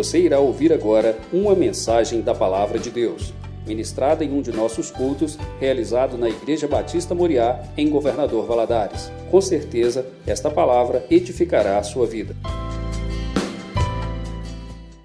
Você 0.00 0.18
irá 0.18 0.40
ouvir 0.40 0.72
agora 0.72 1.20
uma 1.30 1.54
mensagem 1.54 2.22
da 2.22 2.34
Palavra 2.34 2.78
de 2.78 2.90
Deus, 2.90 3.34
ministrada 3.66 4.24
em 4.24 4.32
um 4.32 4.40
de 4.40 4.50
nossos 4.50 4.90
cultos, 4.90 5.36
realizado 5.60 6.16
na 6.16 6.26
Igreja 6.26 6.66
Batista 6.66 7.14
Moriá, 7.14 7.62
em 7.76 7.90
Governador 7.90 8.46
Valadares. 8.46 9.12
Com 9.30 9.42
certeza, 9.42 10.10
esta 10.26 10.50
palavra 10.50 11.06
edificará 11.10 11.78
a 11.78 11.82
sua 11.82 12.06
vida. 12.06 12.34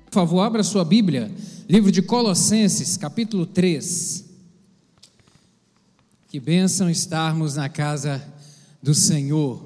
Por 0.06 0.14
favor, 0.14 0.40
abra 0.40 0.64
sua 0.64 0.86
Bíblia, 0.86 1.30
livro 1.68 1.92
de 1.92 2.02
Colossenses, 2.02 2.96
capítulo 2.96 3.46
3. 3.46 4.24
Que 6.30 6.40
bênção 6.40 6.90
estarmos 6.90 7.58
na 7.58 7.68
casa 7.68 8.26
do 8.82 8.96
Senhor. 8.96 9.62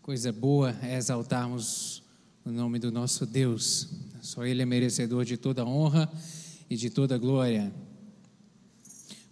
Coisa 0.00 0.30
boa 0.30 0.76
é 0.80 0.96
exaltarmos 0.96 2.01
o 2.44 2.50
nome 2.50 2.78
do 2.78 2.90
nosso 2.90 3.24
Deus. 3.24 3.88
Só 4.20 4.44
Ele 4.44 4.62
é 4.62 4.66
merecedor 4.66 5.24
de 5.24 5.36
toda 5.36 5.64
honra 5.64 6.10
e 6.68 6.76
de 6.76 6.90
toda 6.90 7.16
glória. 7.18 7.72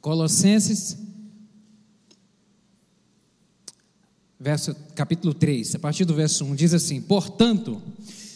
Colossenses, 0.01 0.97
verso, 4.39 4.75
capítulo 4.95 5.35
3, 5.35 5.75
a 5.75 5.79
partir 5.79 6.05
do 6.05 6.15
verso 6.15 6.45
1, 6.45 6.55
diz 6.55 6.73
assim: 6.73 7.01
Portanto, 7.01 7.83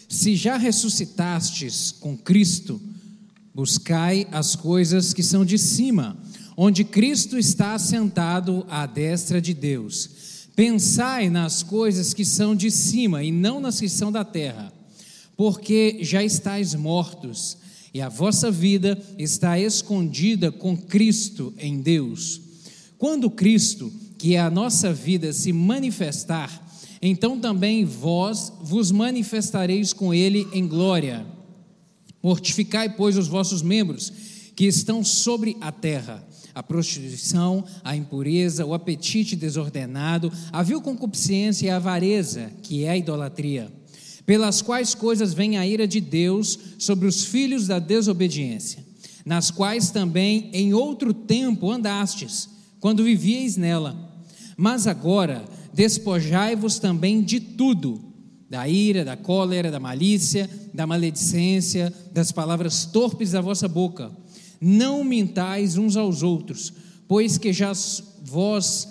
se 0.09 0.35
já 0.35 0.57
ressuscitastes 0.57 1.91
com 1.91 2.17
Cristo, 2.17 2.81
buscai 3.53 4.27
as 4.31 4.55
coisas 4.55 5.13
que 5.13 5.23
são 5.23 5.45
de 5.45 5.57
cima, 5.57 6.17
onde 6.57 6.83
Cristo 6.83 7.37
está 7.37 7.73
assentado 7.73 8.65
à 8.69 8.85
destra 8.85 9.41
de 9.41 9.53
Deus. 9.53 10.34
Pensai 10.55 11.29
nas 11.29 11.61
coisas 11.61 12.13
que 12.13 12.23
são 12.23 12.55
de 12.55 12.71
cima 12.71 13.21
e 13.23 13.31
não 13.31 13.59
nas 13.59 13.79
que 13.79 13.89
são 13.89 14.09
da 14.11 14.23
terra, 14.23 14.71
porque 15.35 15.97
já 16.01 16.23
estáis 16.23 16.73
mortos 16.73 17.57
e 17.93 18.01
a 18.01 18.07
vossa 18.07 18.49
vida 18.49 19.01
está 19.17 19.59
escondida 19.59 20.51
com 20.51 20.77
Cristo 20.77 21.53
em 21.57 21.81
Deus. 21.81 22.41
Quando 22.97 23.29
Cristo, 23.29 23.91
que 24.17 24.35
é 24.35 24.39
a 24.39 24.49
nossa 24.49 24.93
vida, 24.93 25.33
se 25.33 25.51
manifestar, 25.51 26.61
então 27.01 27.37
também 27.37 27.83
vós 27.83 28.51
vos 28.61 28.91
manifestareis 28.91 29.91
com 29.91 30.13
Ele 30.13 30.47
em 30.53 30.65
glória. 30.67 31.25
Mortificai, 32.23 32.95
pois, 32.95 33.17
os 33.17 33.27
vossos 33.27 33.61
membros 33.61 34.11
que 34.55 34.65
estão 34.65 35.03
sobre 35.03 35.57
a 35.59 35.71
terra 35.71 36.25
a 36.55 36.63
prostituição, 36.63 37.65
a 37.83 37.97
impureza, 37.97 38.65
o 38.65 38.73
apetite 38.73 39.35
desordenado, 39.35 40.31
a 40.53 40.63
vil 40.63 40.81
concupiscência 40.81 41.67
e 41.67 41.69
a 41.69 41.75
avareza, 41.75 42.49
que 42.63 42.85
é 42.85 42.91
a 42.91 42.97
idolatria, 42.97 43.69
pelas 44.25 44.61
quais 44.61 44.95
coisas 44.95 45.33
vem 45.33 45.57
a 45.57 45.67
ira 45.67 45.85
de 45.85 45.99
Deus 45.99 46.57
sobre 46.79 47.07
os 47.07 47.25
filhos 47.25 47.67
da 47.67 47.77
desobediência, 47.77 48.83
nas 49.25 49.51
quais 49.51 49.89
também 49.89 50.49
em 50.53 50.73
outro 50.73 51.13
tempo 51.13 51.69
andastes, 51.69 52.49
quando 52.79 53.03
vivieis 53.03 53.57
nela. 53.57 53.95
Mas 54.55 54.87
agora 54.87 55.43
despojai-vos 55.73 56.79
também 56.79 57.21
de 57.21 57.41
tudo, 57.41 58.01
da 58.49 58.65
ira, 58.69 59.03
da 59.03 59.17
cólera, 59.17 59.69
da 59.69 59.79
malícia, 59.79 60.49
da 60.73 60.87
maledicência, 60.87 61.93
das 62.13 62.31
palavras 62.31 62.85
torpes 62.85 63.31
da 63.31 63.41
vossa 63.41 63.67
boca 63.67 64.09
não 64.59 65.03
mintais 65.03 65.77
uns 65.77 65.95
aos 65.95 66.23
outros, 66.23 66.73
pois 67.07 67.37
que 67.37 67.53
já 67.53 67.71
vós, 68.23 68.87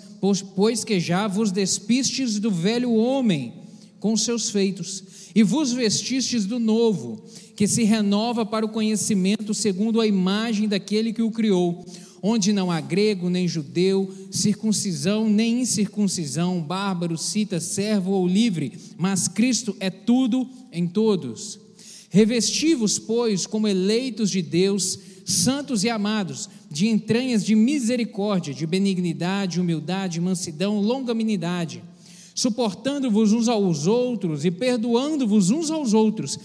pois 0.55 0.83
que 0.83 0.99
já 0.99 1.27
vos 1.27 1.51
despistes 1.51 2.39
do 2.39 2.49
velho 2.49 2.93
homem 2.93 3.53
com 3.99 4.15
seus 4.15 4.49
feitos, 4.49 5.03
e 5.33 5.43
vos 5.43 5.73
vestistes 5.73 6.45
do 6.45 6.59
novo, 6.59 7.23
que 7.55 7.67
se 7.67 7.83
renova 7.83 8.45
para 8.45 8.65
o 8.65 8.69
conhecimento 8.69 9.53
segundo 9.53 9.99
a 9.99 10.07
imagem 10.07 10.67
daquele 10.67 11.11
que 11.11 11.21
o 11.21 11.31
criou, 11.31 11.83
onde 12.21 12.51
não 12.51 12.71
há 12.71 12.81
grego 12.81 13.29
nem 13.29 13.47
judeu, 13.47 14.11
circuncisão 14.31 15.29
nem 15.29 15.61
incircuncisão, 15.61 16.61
bárbaro, 16.61 17.17
cita, 17.17 17.59
servo 17.59 18.11
ou 18.11 18.27
livre, 18.27 18.73
mas 18.97 19.27
Cristo 19.27 19.75
é 19.79 19.89
tudo 19.89 20.47
em 20.71 20.87
todos. 20.87 21.59
Revesti-vos, 22.09 22.97
pois, 22.97 23.45
como 23.45 23.67
eleitos 23.67 24.31
de 24.31 24.41
Deus, 24.41 24.97
santos 25.25 25.83
e 25.83 25.89
amados, 25.89 26.47
de 26.69 26.87
entranhas 26.87 27.43
de 27.43 27.55
misericórdia, 27.55 28.53
de 28.53 28.65
benignidade, 28.67 29.59
humildade, 29.59 30.21
mansidão, 30.21 30.79
longanimidade, 30.79 31.83
suportando-vos 32.35 33.33
uns 33.33 33.47
aos 33.47 33.87
outros 33.87 34.45
e 34.45 34.51
perdoando-vos 34.51 35.49
uns 35.49 35.71
aos 35.71 35.93
outros, 35.93 36.37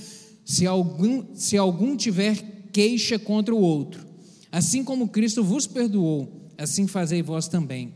se 0.45 0.67
algum, 0.67 1.35
se 1.35 1.59
algum 1.59 1.95
tiver 1.95 2.69
queixa 2.73 3.19
contra 3.19 3.55
o 3.55 3.61
outro. 3.61 4.07
Assim 4.51 4.83
como 4.83 5.09
Cristo 5.09 5.45
vos 5.45 5.67
perdoou, 5.67 6.51
assim 6.57 6.87
fazei 6.87 7.23
vós 7.23 7.47
também. 7.47 7.93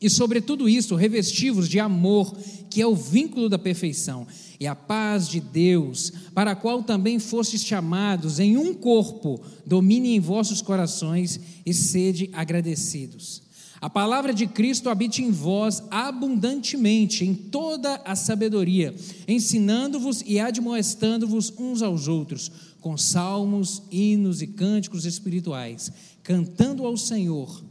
E 0.00 0.10
sobre 0.10 0.40
tudo 0.40 0.68
isso, 0.68 0.96
revestivos 0.96 1.68
de 1.68 1.78
amor, 1.78 2.36
que 2.68 2.82
é 2.82 2.86
o 2.86 2.94
vínculo 2.94 3.48
da 3.48 3.58
perfeição, 3.58 4.26
e 4.62 4.66
a 4.68 4.76
paz 4.76 5.26
de 5.26 5.40
Deus, 5.40 6.12
para 6.32 6.52
a 6.52 6.54
qual 6.54 6.84
também 6.84 7.18
fostes 7.18 7.64
chamados 7.64 8.38
em 8.38 8.56
um 8.56 8.72
corpo, 8.72 9.40
domine 9.66 10.14
em 10.14 10.20
vossos 10.20 10.62
corações 10.62 11.40
e 11.66 11.74
sede 11.74 12.30
agradecidos. 12.32 13.42
A 13.80 13.90
palavra 13.90 14.32
de 14.32 14.46
Cristo 14.46 14.88
habite 14.88 15.20
em 15.20 15.32
vós 15.32 15.82
abundantemente, 15.90 17.24
em 17.24 17.34
toda 17.34 18.00
a 18.04 18.14
sabedoria, 18.14 18.94
ensinando-vos 19.26 20.22
e 20.24 20.38
admoestando-vos 20.38 21.52
uns 21.58 21.82
aos 21.82 22.06
outros, 22.06 22.48
com 22.80 22.96
salmos, 22.96 23.82
hinos 23.90 24.42
e 24.42 24.46
cânticos 24.46 25.04
espirituais, 25.04 25.90
cantando 26.22 26.86
ao 26.86 26.96
Senhor 26.96 27.64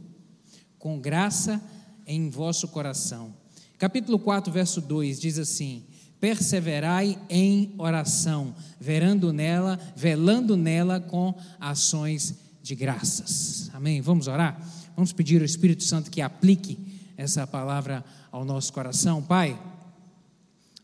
com 0.78 1.00
graça 1.00 1.58
em 2.06 2.28
vosso 2.28 2.68
coração. 2.68 3.32
Capítulo 3.78 4.18
4, 4.18 4.52
verso 4.52 4.78
2 4.82 5.18
diz 5.18 5.38
assim: 5.38 5.84
perseverai 6.22 7.18
em 7.28 7.74
oração, 7.76 8.54
verando 8.80 9.32
nela, 9.32 9.76
velando 9.96 10.56
nela 10.56 11.00
com 11.00 11.34
ações 11.58 12.36
de 12.62 12.76
graças. 12.76 13.68
Amém. 13.74 14.00
Vamos 14.00 14.28
orar? 14.28 14.56
Vamos 14.94 15.12
pedir 15.12 15.40
ao 15.40 15.44
Espírito 15.44 15.82
Santo 15.82 16.12
que 16.12 16.20
aplique 16.20 16.78
essa 17.16 17.44
palavra 17.44 18.04
ao 18.30 18.44
nosso 18.44 18.72
coração, 18.72 19.20
Pai. 19.20 19.60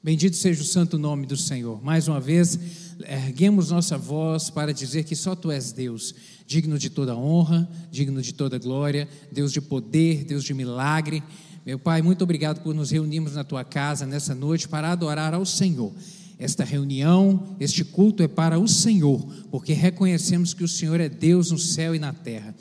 Bendito 0.02 0.34
seja 0.34 0.60
o 0.60 0.64
santo 0.64 0.98
nome 0.98 1.24
do 1.24 1.36
Senhor. 1.36 1.80
Mais 1.84 2.08
uma 2.08 2.18
vez, 2.18 2.58
erguemos 3.06 3.70
nossa 3.70 3.96
voz 3.96 4.50
para 4.50 4.74
dizer 4.74 5.04
que 5.04 5.14
só 5.14 5.36
Tu 5.36 5.52
és 5.52 5.70
Deus, 5.70 6.16
digno 6.48 6.76
de 6.76 6.90
toda 6.90 7.16
honra, 7.16 7.68
digno 7.92 8.20
de 8.20 8.34
toda 8.34 8.58
glória, 8.58 9.08
Deus 9.30 9.52
de 9.52 9.60
poder, 9.60 10.24
Deus 10.24 10.42
de 10.42 10.52
milagre. 10.52 11.22
Meu 11.68 11.78
Pai, 11.78 12.00
muito 12.00 12.24
obrigado 12.24 12.62
por 12.62 12.74
nos 12.74 12.92
reunirmos 12.92 13.34
na 13.34 13.44
tua 13.44 13.62
casa 13.62 14.06
nessa 14.06 14.34
noite 14.34 14.66
para 14.66 14.90
adorar 14.90 15.34
ao 15.34 15.44
Senhor. 15.44 15.92
Esta 16.38 16.64
reunião, 16.64 17.54
este 17.60 17.84
culto 17.84 18.22
é 18.22 18.26
para 18.26 18.58
o 18.58 18.66
Senhor, 18.66 19.20
porque 19.50 19.74
reconhecemos 19.74 20.54
que 20.54 20.64
o 20.64 20.68
Senhor 20.68 20.98
é 20.98 21.10
Deus 21.10 21.50
no 21.50 21.58
céu 21.58 21.94
e 21.94 21.98
na 21.98 22.10
terra. 22.10 22.54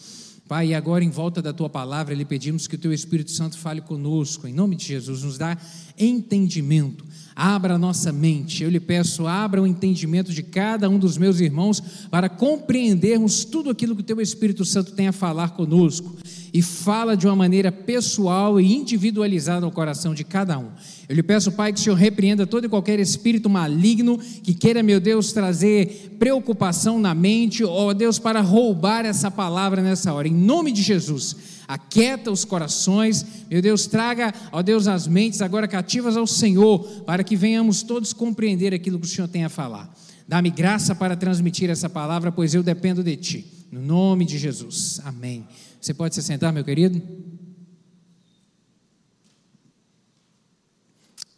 Pai, 0.48 0.74
agora 0.74 1.04
em 1.04 1.10
volta 1.10 1.42
da 1.42 1.52
tua 1.52 1.70
palavra, 1.70 2.16
lhe 2.16 2.24
pedimos 2.24 2.68
que 2.68 2.76
o 2.76 2.78
teu 2.78 2.94
Espírito 2.94 3.32
Santo 3.32 3.58
fale 3.58 3.82
conosco, 3.82 4.48
em 4.48 4.54
nome 4.54 4.78
de 4.78 4.86
Jesus, 4.86 5.24
nos 5.24 5.38
dá 5.38 5.58
entendimento 5.98 7.06
abra 7.38 7.76
a 7.76 7.78
nossa 7.78 8.12
mente. 8.12 8.64
Eu 8.64 8.70
lhe 8.72 8.80
peço, 8.80 9.28
abra 9.28 9.62
o 9.62 9.68
entendimento 9.68 10.34
de 10.34 10.42
cada 10.42 10.90
um 10.90 10.98
dos 10.98 11.20
meus 11.20 11.40
irmãos 11.40 11.80
para 12.10 12.28
compreendermos 12.28 13.46
tudo 13.46 13.70
aquilo 13.70 13.96
que 13.96 14.02
o 14.02 14.04
teu 14.04 14.20
Espírito 14.20 14.66
Santo 14.66 14.94
tem 14.94 15.08
a 15.08 15.12
falar 15.12 15.52
conosco 15.52 16.18
e 16.52 16.64
fala 16.64 17.16
de 17.16 17.28
uma 17.28 17.36
maneira 17.36 17.72
pessoal 17.72 18.60
e 18.60 18.74
individualizada 18.74 19.62
no 19.62 19.72
coração 19.72 20.16
de 20.16 20.24
cada 20.24 20.58
um. 20.58 20.70
Eu 21.08 21.16
lhe 21.16 21.22
peço, 21.22 21.52
Pai, 21.52 21.72
que 21.72 21.80
o 21.80 21.84
Senhor 21.84 21.96
repreenda 21.96 22.48
todo 22.48 22.66
e 22.66 22.70
qualquer 22.70 23.00
espírito 23.00 23.48
maligno 23.50 24.18
que 24.18 24.56
queira, 24.56 24.82
meu 24.82 25.00
Deus, 25.00 25.32
trazer 25.32 26.16
preocupação 26.18 27.00
na 27.00 27.14
mente, 27.14 27.64
ó 27.64 27.94
Deus, 27.94 28.18
para 28.18 28.42
roubar 28.42 29.06
essa 29.06 29.30
palavra 29.30 29.84
nessa 29.84 30.12
hora. 30.12 30.28
Em 30.28 30.34
nome 30.38 30.72
de 30.72 30.82
Jesus, 30.82 31.36
aquieta 31.68 32.32
os 32.32 32.46
corações, 32.46 33.26
meu 33.50 33.62
Deus, 33.62 33.88
traga, 33.88 34.34
ó 34.52 34.62
Deus, 34.62 34.88
as 34.88 35.08
mentes 35.08 35.42
agora 35.42 35.68
cativas 35.68 36.16
ao 36.16 36.28
Senhor, 36.28 37.04
para 37.04 37.24
que 37.24 37.36
venhamos 37.36 37.84
todos 37.84 38.14
compreender 38.14 38.74
aquilo 38.74 39.00
que 39.00 39.06
o 39.06 39.10
Senhor 39.10 39.28
tem 39.28 39.44
a 39.44 39.50
falar. 39.50 39.94
Dá-me 40.28 40.50
graça 40.50 40.94
para 40.94 41.16
transmitir 41.16 41.70
essa 41.70 41.90
palavra, 41.90 42.32
pois 42.32 42.54
eu 42.54 42.62
dependo 42.62 43.04
de 43.04 43.16
Ti. 43.16 43.46
No 43.72 43.82
nome 43.82 44.26
de 44.26 44.38
Jesus. 44.38 45.02
Amém. 45.04 45.46
Você 45.80 45.94
pode 45.94 46.16
se 46.16 46.22
sentar, 46.22 46.54
meu 46.54 46.64
querido? 46.64 47.02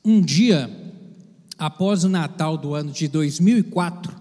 Um 0.04 0.22
dia 0.22 0.69
após 1.57 2.04
o 2.04 2.10
Natal 2.10 2.57
do 2.57 2.74
ano 2.74 2.92
de 2.92 3.07
2004, 3.07 4.16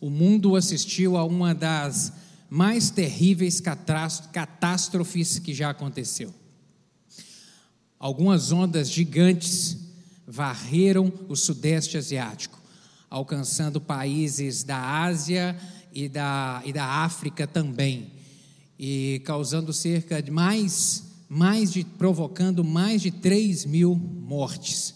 o 0.00 0.10
mundo 0.10 0.54
assistiu 0.54 1.16
a 1.16 1.24
uma 1.24 1.54
das 1.54 2.12
mais 2.54 2.90
terríveis 2.90 3.62
catástrofes 3.62 5.38
que 5.38 5.54
já 5.54 5.70
aconteceu. 5.70 6.34
Algumas 7.98 8.52
ondas 8.52 8.90
gigantes 8.90 9.78
varreram 10.26 11.10
o 11.30 11.34
Sudeste 11.34 11.96
Asiático. 11.96 12.60
alcançando 13.08 13.80
países 13.80 14.64
da 14.64 15.02
Ásia 15.02 15.56
e 15.94 16.10
da, 16.10 16.62
e 16.66 16.74
da 16.74 16.84
África 16.84 17.46
também, 17.46 18.10
e 18.78 19.22
causando 19.24 19.72
cerca 19.72 20.22
de 20.22 20.30
mais, 20.30 21.04
mais 21.30 21.72
de, 21.72 21.84
provocando 21.84 22.62
mais 22.62 23.00
de 23.00 23.10
3 23.10 23.64
mil 23.64 23.94
mortes. 23.94 24.94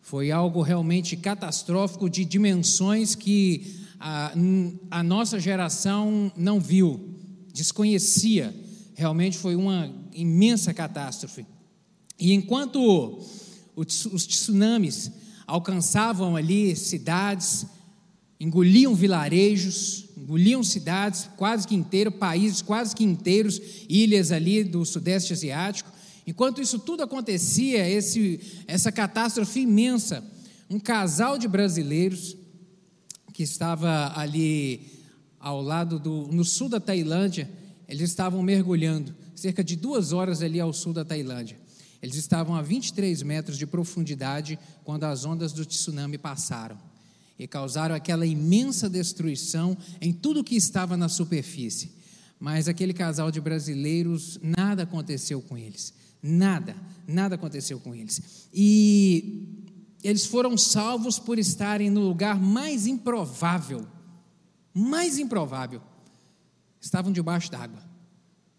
Foi 0.00 0.30
algo 0.30 0.62
realmente 0.62 1.14
catastrófico 1.14 2.08
de 2.08 2.24
dimensões 2.24 3.14
que 3.14 3.85
a, 3.98 4.32
a 4.90 5.02
nossa 5.02 5.40
geração 5.40 6.30
não 6.36 6.60
viu, 6.60 7.14
desconhecia. 7.52 8.54
Realmente 8.94 9.36
foi 9.38 9.56
uma 9.56 9.92
imensa 10.12 10.72
catástrofe. 10.72 11.46
E 12.18 12.32
enquanto 12.32 13.20
os 13.74 14.26
tsunamis 14.26 15.10
alcançavam 15.46 16.34
ali 16.34 16.74
cidades, 16.74 17.66
engoliam 18.40 18.94
vilarejos, 18.94 20.06
engoliam 20.16 20.62
cidades 20.62 21.28
quase 21.36 21.68
que 21.68 21.74
inteiras, 21.74 22.14
países 22.14 22.62
quase 22.62 22.94
que 22.94 23.04
inteiros, 23.04 23.60
ilhas 23.88 24.32
ali 24.32 24.64
do 24.64 24.84
Sudeste 24.84 25.32
Asiático. 25.32 25.90
Enquanto 26.26 26.60
isso 26.60 26.78
tudo 26.78 27.02
acontecia, 27.02 27.88
esse, 27.88 28.40
essa 28.66 28.90
catástrofe 28.90 29.60
imensa, 29.60 30.24
um 30.68 30.80
casal 30.80 31.38
de 31.38 31.46
brasileiros 31.46 32.36
que 33.36 33.42
estava 33.42 34.18
ali 34.18 34.80
ao 35.38 35.60
lado 35.60 35.98
do, 35.98 36.26
no 36.28 36.42
sul 36.42 36.70
da 36.70 36.80
Tailândia, 36.80 37.46
eles 37.86 38.08
estavam 38.08 38.42
mergulhando, 38.42 39.14
cerca 39.34 39.62
de 39.62 39.76
duas 39.76 40.10
horas 40.10 40.40
ali 40.40 40.58
ao 40.58 40.72
sul 40.72 40.94
da 40.94 41.04
Tailândia. 41.04 41.58
Eles 42.00 42.16
estavam 42.16 42.54
a 42.54 42.62
23 42.62 43.22
metros 43.22 43.58
de 43.58 43.66
profundidade 43.66 44.58
quando 44.82 45.04
as 45.04 45.26
ondas 45.26 45.52
do 45.52 45.66
tsunami 45.66 46.16
passaram 46.16 46.78
e 47.38 47.46
causaram 47.46 47.94
aquela 47.94 48.24
imensa 48.24 48.88
destruição 48.88 49.76
em 50.00 50.14
tudo 50.14 50.42
que 50.42 50.56
estava 50.56 50.96
na 50.96 51.10
superfície. 51.10 51.92
Mas 52.40 52.68
aquele 52.68 52.94
casal 52.94 53.30
de 53.30 53.38
brasileiros, 53.38 54.40
nada 54.42 54.84
aconteceu 54.84 55.42
com 55.42 55.58
eles. 55.58 55.92
Nada, 56.22 56.74
nada 57.06 57.34
aconteceu 57.34 57.78
com 57.78 57.94
eles. 57.94 58.48
E 58.54 59.65
eles 60.06 60.26
foram 60.26 60.56
salvos 60.56 61.18
por 61.18 61.38
estarem 61.38 61.90
no 61.90 62.00
lugar 62.00 62.40
mais 62.40 62.86
improvável. 62.86 63.86
Mais 64.72 65.18
improvável. 65.18 65.80
Estavam 66.80 67.12
debaixo 67.12 67.50
d'água 67.50 67.86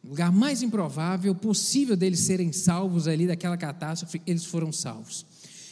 o 0.07 0.11
lugar 0.11 0.31
mais 0.31 0.61
improvável 0.61 1.35
possível 1.35 1.97
deles 1.97 2.21
serem 2.21 2.53
salvos 2.53 3.09
ali 3.09 3.27
daquela 3.27 3.57
catástrofe, 3.57 4.21
eles 4.25 4.45
foram 4.45 4.71
salvos. 4.71 5.25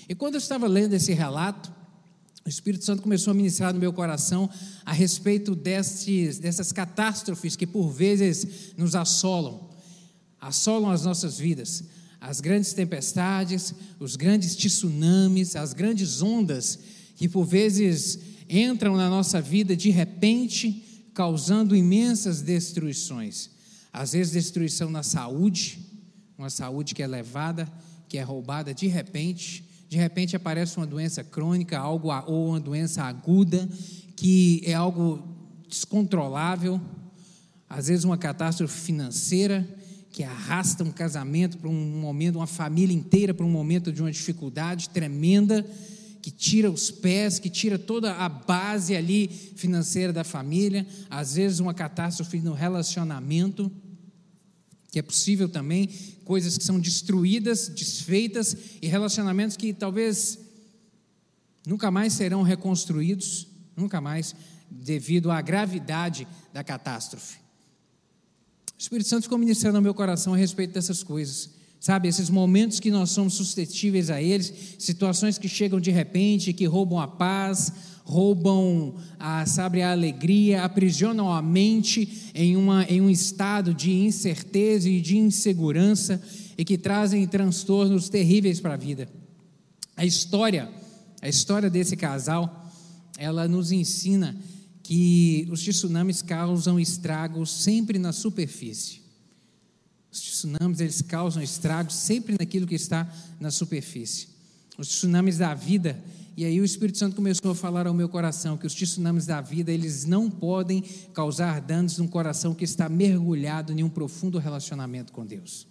E 0.10 0.14
quando 0.14 0.36
eu 0.36 0.40
estava 0.40 0.68
lendo 0.68 0.94
esse 0.94 1.14
relato, 1.14 1.74
o 2.46 2.50
Espírito 2.50 2.84
Santo 2.84 3.02
começou 3.02 3.32
a 3.32 3.34
ministrar 3.34 3.74
no 3.74 3.80
meu 3.80 3.94
coração 3.94 4.50
a 4.86 4.92
respeito 4.92 5.56
destes, 5.56 6.38
dessas 6.38 6.74
catástrofes 6.74 7.56
que 7.56 7.66
por 7.66 7.90
vezes 7.90 8.74
nos 8.78 8.94
assolam, 8.94 9.70
assolam 10.40 10.92
as 10.92 11.06
nossas 11.06 11.40
vidas, 11.40 11.86
as 12.28 12.42
grandes 12.42 12.74
tempestades, 12.74 13.74
os 14.00 14.16
grandes 14.16 14.56
tsunamis, 14.56 15.56
as 15.56 15.74
grandes 15.74 16.24
ondas 16.24 16.80
que 17.16 17.30
por 17.30 17.46
vezes 17.46 18.20
entram 18.50 18.98
na 18.98 19.08
nossa 19.10 19.40
vida 19.40 19.76
de 19.76 19.92
repente, 19.92 21.04
causando 21.14 21.76
imensas 21.76 22.42
destruições. 22.42 23.52
Às 23.94 24.14
vezes, 24.14 24.34
destruição 24.34 24.90
na 24.90 25.04
saúde, 25.04 25.80
uma 26.36 26.50
saúde 26.50 26.96
que 26.96 27.04
é 27.04 27.08
levada, 27.08 27.72
que 28.10 28.18
é 28.18 28.24
roubada 28.24 28.74
de 28.74 28.88
repente. 28.88 29.64
De 29.88 29.98
repente 29.98 30.36
aparece 30.36 30.78
uma 30.78 30.88
doença 30.88 31.24
crônica, 31.24 31.78
algo 31.78 32.10
ou 32.26 32.50
uma 32.50 32.60
doença 32.60 33.04
aguda, 33.04 33.70
que 34.16 34.62
é 34.66 34.74
algo 34.74 35.24
descontrolável. 35.70 36.82
Às 37.70 37.88
vezes, 37.88 38.04
uma 38.04 38.18
catástrofe 38.18 38.80
financeira 38.80 39.66
que 40.16 40.24
arrasta 40.24 40.82
um 40.82 40.92
casamento 40.94 41.58
para 41.58 41.68
um 41.70 42.00
momento, 42.00 42.38
uma 42.38 42.48
família 42.48 42.96
inteira 42.96 43.34
para 43.34 43.46
um 43.46 43.52
momento 43.52 43.92
de 43.92 44.02
uma 44.02 44.10
dificuldade 44.10 44.88
tremenda, 44.88 45.62
que 46.22 46.32
tira 46.32 46.72
os 46.72 46.90
pés, 46.90 47.38
que 47.38 47.50
tira 47.50 47.78
toda 47.78 48.14
a 48.16 48.30
base 48.30 48.96
ali 48.96 49.28
financeira 49.28 50.14
da 50.14 50.24
família. 50.24 50.88
Às 51.10 51.36
vezes, 51.36 51.60
uma 51.60 51.74
catástrofe 51.74 52.40
no 52.40 52.54
relacionamento 52.54 53.70
que 54.90 55.00
é 55.00 55.02
possível 55.02 55.50
também, 55.50 55.90
coisas 56.24 56.58
que 56.58 56.64
são 56.64 56.80
destruídas, 56.80 57.68
desfeitas 57.68 58.56
e 58.82 58.88
relacionamentos 58.88 59.58
que 59.58 59.74
talvez 59.74 60.40
nunca 61.68 61.92
mais 61.92 62.14
serão 62.14 62.42
reconstruídos, 62.42 63.50
nunca 63.76 64.00
mais, 64.00 64.34
devido 64.72 65.30
à 65.30 65.42
gravidade 65.42 66.26
da 66.54 66.64
catástrofe. 66.64 67.45
O 68.78 68.82
Espírito 68.82 69.08
Santo 69.08 69.24
ficou 69.24 69.38
ministrando 69.38 69.78
ao 69.78 69.84
meu 69.84 69.94
coração 69.94 70.34
a 70.34 70.38
respeito 70.38 70.74
dessas 70.74 71.02
coisas. 71.02 71.50
Sabe, 71.80 72.08
esses 72.08 72.30
momentos 72.30 72.80
que 72.80 72.90
nós 72.90 73.12
somos 73.12 73.36
suscetíveis 73.36 74.10
a 74.10 74.22
eles, 74.22 74.76
situações 74.80 75.38
que 75.38 75.48
chegam 75.48 75.80
de 75.80 75.92
repente, 75.92 76.52
que 76.52 76.66
roubam 76.66 77.00
a 77.00 77.08
paz, 77.08 77.72
roubam 78.04 78.96
a, 79.20 79.46
sabe, 79.46 79.82
a 79.82 79.92
alegria, 79.92 80.64
aprisionam 80.64 81.32
a 81.32 81.42
mente 81.42 82.32
em, 82.34 82.56
uma, 82.56 82.84
em 82.86 83.02
um 83.02 83.10
estado 83.10 83.74
de 83.74 83.92
incerteza 83.92 84.90
e 84.90 85.00
de 85.00 85.18
insegurança 85.18 86.22
e 86.58 86.66
que 86.66 86.78
trazem 86.78 87.26
transtornos 87.28 88.10
terríveis 88.10 88.60
para 88.60 88.74
a 88.74 88.78
vida. 88.78 89.08
A 89.96 90.06
história, 90.06 90.70
a 91.22 91.30
história 91.30 91.70
desse 91.70 91.96
casal, 91.96 92.72
ela 93.18 93.48
nos 93.48 93.72
ensina 93.72 94.36
que 94.86 95.48
os 95.50 95.64
tsunamis 95.64 96.22
causam 96.22 96.80
estragos 96.80 97.50
sempre 97.50 97.98
na 97.98 98.14
superfície. 98.14 99.02
Os 100.12 100.22
tsunamis 100.22 100.80
eles 100.80 101.02
causam 101.02 101.42
estragos 101.42 101.96
sempre 101.96 102.36
naquilo 102.40 102.68
que 102.68 102.76
está 102.76 103.12
na 103.40 103.50
superfície. 103.50 104.28
Os 104.78 104.88
tsunamis 104.88 105.40
da 105.40 105.56
vida, 105.56 106.00
e 106.38 106.46
aí 106.46 106.62
o 106.62 106.64
Espírito 106.64 107.00
Santo 107.00 107.16
começou 107.16 107.50
a 107.50 107.56
falar 107.56 107.88
ao 107.88 107.96
meu 107.96 108.08
coração 108.08 108.58
que 108.58 108.68
os 108.68 108.76
tsunamis 108.76 109.26
da 109.26 109.42
vida, 109.42 109.72
eles 109.72 110.06
não 110.06 110.30
podem 110.30 110.84
causar 111.16 111.60
danos 111.62 111.98
num 111.98 112.08
coração 112.08 112.54
que 112.54 112.64
está 112.64 112.88
mergulhado 112.88 113.74
em 113.74 113.82
um 113.82 113.90
profundo 113.90 114.38
relacionamento 114.38 115.12
com 115.12 115.26
Deus. 115.26 115.66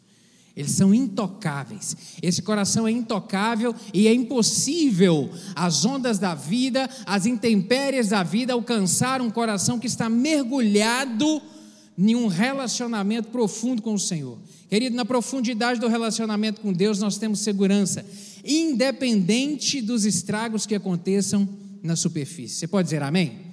Eles 0.56 0.72
são 0.72 0.94
intocáveis. 0.94 1.96
Esse 2.22 2.40
coração 2.40 2.86
é 2.86 2.90
intocável 2.90 3.74
e 3.92 4.06
é 4.06 4.14
impossível 4.14 5.30
as 5.54 5.84
ondas 5.84 6.18
da 6.18 6.34
vida, 6.34 6.88
as 7.04 7.26
intempéries 7.26 8.08
da 8.08 8.22
vida 8.22 8.52
alcançar 8.52 9.20
um 9.20 9.30
coração 9.30 9.78
que 9.78 9.86
está 9.88 10.08
mergulhado 10.08 11.42
em 11.98 12.14
um 12.14 12.28
relacionamento 12.28 13.28
profundo 13.28 13.82
com 13.82 13.94
o 13.94 13.98
Senhor. 13.98 14.38
Querido, 14.68 14.96
na 14.96 15.04
profundidade 15.04 15.80
do 15.80 15.88
relacionamento 15.88 16.60
com 16.60 16.72
Deus, 16.72 16.98
nós 17.00 17.18
temos 17.18 17.40
segurança 17.40 18.04
independente 18.44 19.80
dos 19.80 20.04
estragos 20.04 20.66
que 20.66 20.74
aconteçam 20.74 21.48
na 21.82 21.96
superfície. 21.96 22.56
Você 22.56 22.66
pode 22.68 22.86
dizer 22.86 23.02
amém? 23.02 23.43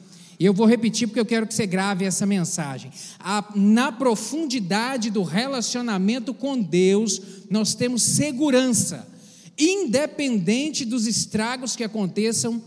E 0.41 0.45
eu 0.45 0.55
vou 0.55 0.65
repetir 0.65 1.07
porque 1.07 1.19
eu 1.19 1.25
quero 1.25 1.45
que 1.45 1.53
você 1.53 1.67
grave 1.67 2.03
essa 2.03 2.25
mensagem. 2.25 2.91
A, 3.19 3.53
na 3.53 3.91
profundidade 3.91 5.11
do 5.11 5.21
relacionamento 5.21 6.33
com 6.33 6.59
Deus, 6.59 7.21
nós 7.47 7.75
temos 7.75 8.01
segurança, 8.01 9.07
independente 9.55 10.83
dos 10.83 11.05
estragos 11.05 11.75
que 11.75 11.83
aconteçam 11.83 12.59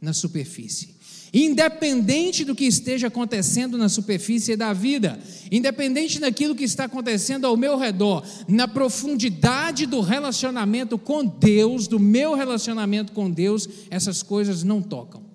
na 0.00 0.14
superfície 0.14 0.96
independente 1.30 2.42
do 2.42 2.54
que 2.54 2.64
esteja 2.64 3.08
acontecendo 3.08 3.76
na 3.76 3.90
superfície 3.90 4.56
da 4.56 4.72
vida, 4.72 5.20
independente 5.52 6.18
daquilo 6.18 6.54
que 6.54 6.64
está 6.64 6.84
acontecendo 6.84 7.46
ao 7.46 7.54
meu 7.54 7.76
redor, 7.76 8.24
na 8.48 8.66
profundidade 8.66 9.84
do 9.84 10.00
relacionamento 10.00 10.96
com 10.96 11.22
Deus, 11.22 11.86
do 11.86 12.00
meu 12.00 12.34
relacionamento 12.34 13.12
com 13.12 13.30
Deus, 13.30 13.68
essas 13.90 14.22
coisas 14.22 14.64
não 14.64 14.80
tocam. 14.80 15.27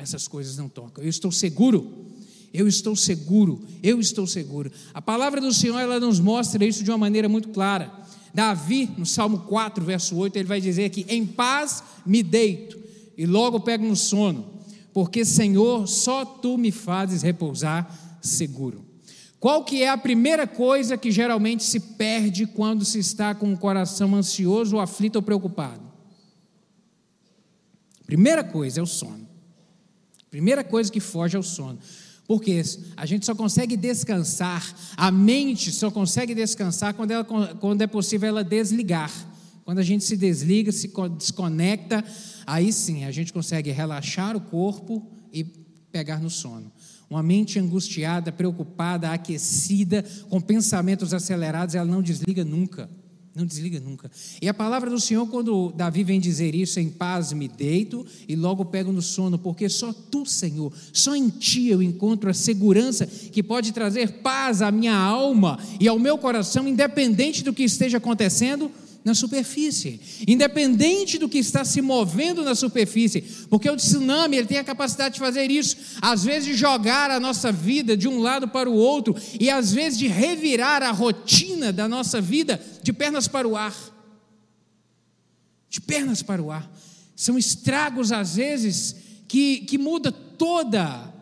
Essas 0.00 0.28
coisas 0.28 0.56
não 0.56 0.68
tocam. 0.68 1.02
Eu 1.02 1.10
estou 1.10 1.30
seguro. 1.30 2.06
Eu 2.52 2.66
estou 2.66 2.96
seguro. 2.96 3.60
Eu 3.82 4.00
estou 4.00 4.26
seguro. 4.26 4.70
A 4.94 5.02
palavra 5.02 5.40
do 5.40 5.52
Senhor 5.52 5.78
ela 5.78 6.00
nos 6.00 6.20
mostra 6.20 6.64
isso 6.64 6.82
de 6.82 6.90
uma 6.90 6.98
maneira 6.98 7.28
muito 7.28 7.48
clara. 7.50 7.92
Davi, 8.32 8.90
no 8.96 9.04
Salmo 9.04 9.40
4, 9.40 9.84
verso 9.84 10.16
8, 10.16 10.36
ele 10.36 10.48
vai 10.48 10.60
dizer 10.60 10.90
que 10.90 11.04
em 11.08 11.26
paz 11.26 11.82
me 12.06 12.22
deito 12.22 12.78
e 13.16 13.26
logo 13.26 13.60
pego 13.60 13.86
no 13.86 13.96
sono 13.96 14.58
porque 14.98 15.24
Senhor, 15.24 15.86
só 15.86 16.24
tu 16.24 16.58
me 16.58 16.72
fazes 16.72 17.22
repousar 17.22 18.18
seguro. 18.20 18.84
Qual 19.38 19.64
que 19.64 19.84
é 19.84 19.88
a 19.88 19.96
primeira 19.96 20.44
coisa 20.44 20.98
que 20.98 21.12
geralmente 21.12 21.62
se 21.62 21.78
perde 21.78 22.46
quando 22.46 22.84
se 22.84 22.98
está 22.98 23.32
com 23.32 23.52
o 23.52 23.56
coração 23.56 24.16
ansioso, 24.16 24.80
aflito 24.80 25.14
ou 25.14 25.22
preocupado? 25.22 25.82
Primeira 28.04 28.42
coisa 28.42 28.80
é 28.80 28.82
o 28.82 28.86
sono. 28.86 29.27
Primeira 30.38 30.62
coisa 30.62 30.88
que 30.88 31.00
foge 31.00 31.34
é 31.34 31.38
o 31.40 31.42
sono. 31.42 31.80
Porque 32.28 32.62
a 32.96 33.04
gente 33.04 33.26
só 33.26 33.34
consegue 33.34 33.76
descansar, 33.76 34.72
a 34.96 35.10
mente 35.10 35.72
só 35.72 35.90
consegue 35.90 36.32
descansar 36.32 36.94
quando, 36.94 37.10
ela, 37.10 37.24
quando 37.24 37.82
é 37.82 37.88
possível 37.88 38.28
ela 38.28 38.44
desligar 38.44 39.10
Quando 39.64 39.80
a 39.80 39.82
gente 39.82 40.04
se 40.04 40.16
desliga, 40.16 40.70
se 40.70 40.92
desconecta, 41.18 42.04
aí 42.46 42.72
sim 42.72 43.04
a 43.04 43.10
gente 43.10 43.32
consegue 43.32 43.72
relaxar 43.72 44.36
o 44.36 44.40
corpo 44.40 45.04
e 45.32 45.42
pegar 45.90 46.20
no 46.20 46.30
sono. 46.30 46.70
Uma 47.10 47.22
mente 47.22 47.58
angustiada, 47.58 48.30
preocupada, 48.30 49.10
aquecida, 49.10 50.04
com 50.30 50.40
pensamentos 50.40 51.12
acelerados, 51.12 51.74
ela 51.74 51.90
não 51.90 52.00
desliga 52.00 52.44
nunca. 52.44 52.88
Não 53.38 53.46
desliga 53.46 53.78
nunca. 53.78 54.10
E 54.42 54.48
a 54.48 54.52
palavra 54.52 54.90
do 54.90 54.98
Senhor, 54.98 55.24
quando 55.28 55.72
Davi 55.76 56.02
vem 56.02 56.18
dizer 56.18 56.56
isso, 56.56 56.80
em 56.80 56.90
paz 56.90 57.32
me 57.32 57.46
deito 57.46 58.04
e 58.26 58.34
logo 58.34 58.64
pego 58.64 58.90
no 58.90 59.00
sono, 59.00 59.38
porque 59.38 59.68
só 59.68 59.92
tu, 59.92 60.26
Senhor, 60.26 60.72
só 60.92 61.14
em 61.14 61.28
ti 61.28 61.68
eu 61.68 61.80
encontro 61.80 62.28
a 62.28 62.34
segurança 62.34 63.06
que 63.06 63.40
pode 63.40 63.70
trazer 63.70 64.14
paz 64.22 64.60
à 64.60 64.72
minha 64.72 64.96
alma 64.96 65.56
e 65.78 65.86
ao 65.86 66.00
meu 66.00 66.18
coração, 66.18 66.66
independente 66.66 67.44
do 67.44 67.52
que 67.52 67.62
esteja 67.62 67.98
acontecendo 67.98 68.72
na 69.08 69.14
superfície, 69.14 69.98
independente 70.26 71.16
do 71.16 71.28
que 71.28 71.38
está 71.38 71.64
se 71.64 71.80
movendo 71.80 72.44
na 72.44 72.54
superfície, 72.54 73.22
porque 73.48 73.68
o 73.68 73.74
tsunami 73.74 74.36
ele 74.36 74.46
tem 74.46 74.58
a 74.58 74.64
capacidade 74.64 75.14
de 75.14 75.20
fazer 75.20 75.50
isso, 75.50 75.76
às 76.00 76.22
vezes 76.22 76.44
de 76.44 76.54
jogar 76.54 77.10
a 77.10 77.18
nossa 77.18 77.50
vida 77.50 77.96
de 77.96 78.06
um 78.06 78.20
lado 78.20 78.46
para 78.48 78.68
o 78.68 78.74
outro 78.74 79.16
e 79.40 79.48
às 79.48 79.72
vezes 79.72 79.98
de 79.98 80.06
revirar 80.06 80.82
a 80.82 80.90
rotina 80.90 81.72
da 81.72 81.88
nossa 81.88 82.20
vida 82.20 82.60
de 82.82 82.92
pernas 82.92 83.26
para 83.26 83.48
o 83.48 83.56
ar. 83.56 83.74
De 85.70 85.80
pernas 85.80 86.22
para 86.22 86.42
o 86.42 86.50
ar. 86.50 86.70
São 87.16 87.38
estragos 87.38 88.12
às 88.12 88.36
vezes 88.36 88.94
que, 89.26 89.60
que 89.60 89.78
muda 89.78 90.12
toda 90.12 91.14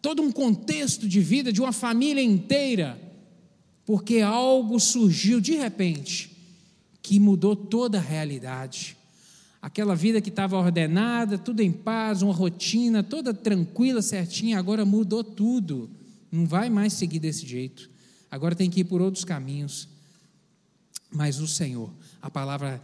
todo 0.00 0.22
um 0.22 0.30
contexto 0.30 1.08
de 1.08 1.20
vida 1.20 1.52
de 1.52 1.60
uma 1.60 1.72
família 1.72 2.22
inteira, 2.22 2.96
porque 3.84 4.20
algo 4.20 4.78
surgiu 4.78 5.40
de 5.40 5.56
repente 5.56 6.35
que 7.06 7.20
mudou 7.20 7.54
toda 7.54 7.98
a 7.98 8.00
realidade. 8.00 8.96
Aquela 9.62 9.94
vida 9.94 10.20
que 10.20 10.28
estava 10.28 10.56
ordenada, 10.56 11.38
tudo 11.38 11.60
em 11.60 11.70
paz, 11.70 12.20
uma 12.20 12.34
rotina 12.34 13.00
toda 13.00 13.32
tranquila, 13.32 14.02
certinha, 14.02 14.58
agora 14.58 14.84
mudou 14.84 15.22
tudo. 15.22 15.88
Não 16.32 16.46
vai 16.46 16.68
mais 16.68 16.94
seguir 16.94 17.20
desse 17.20 17.46
jeito. 17.46 17.88
Agora 18.28 18.56
tem 18.56 18.68
que 18.68 18.80
ir 18.80 18.84
por 18.84 19.00
outros 19.00 19.24
caminhos. 19.24 19.88
Mas 21.08 21.38
o 21.38 21.46
Senhor, 21.46 21.88
a 22.20 22.28
palavra 22.28 22.82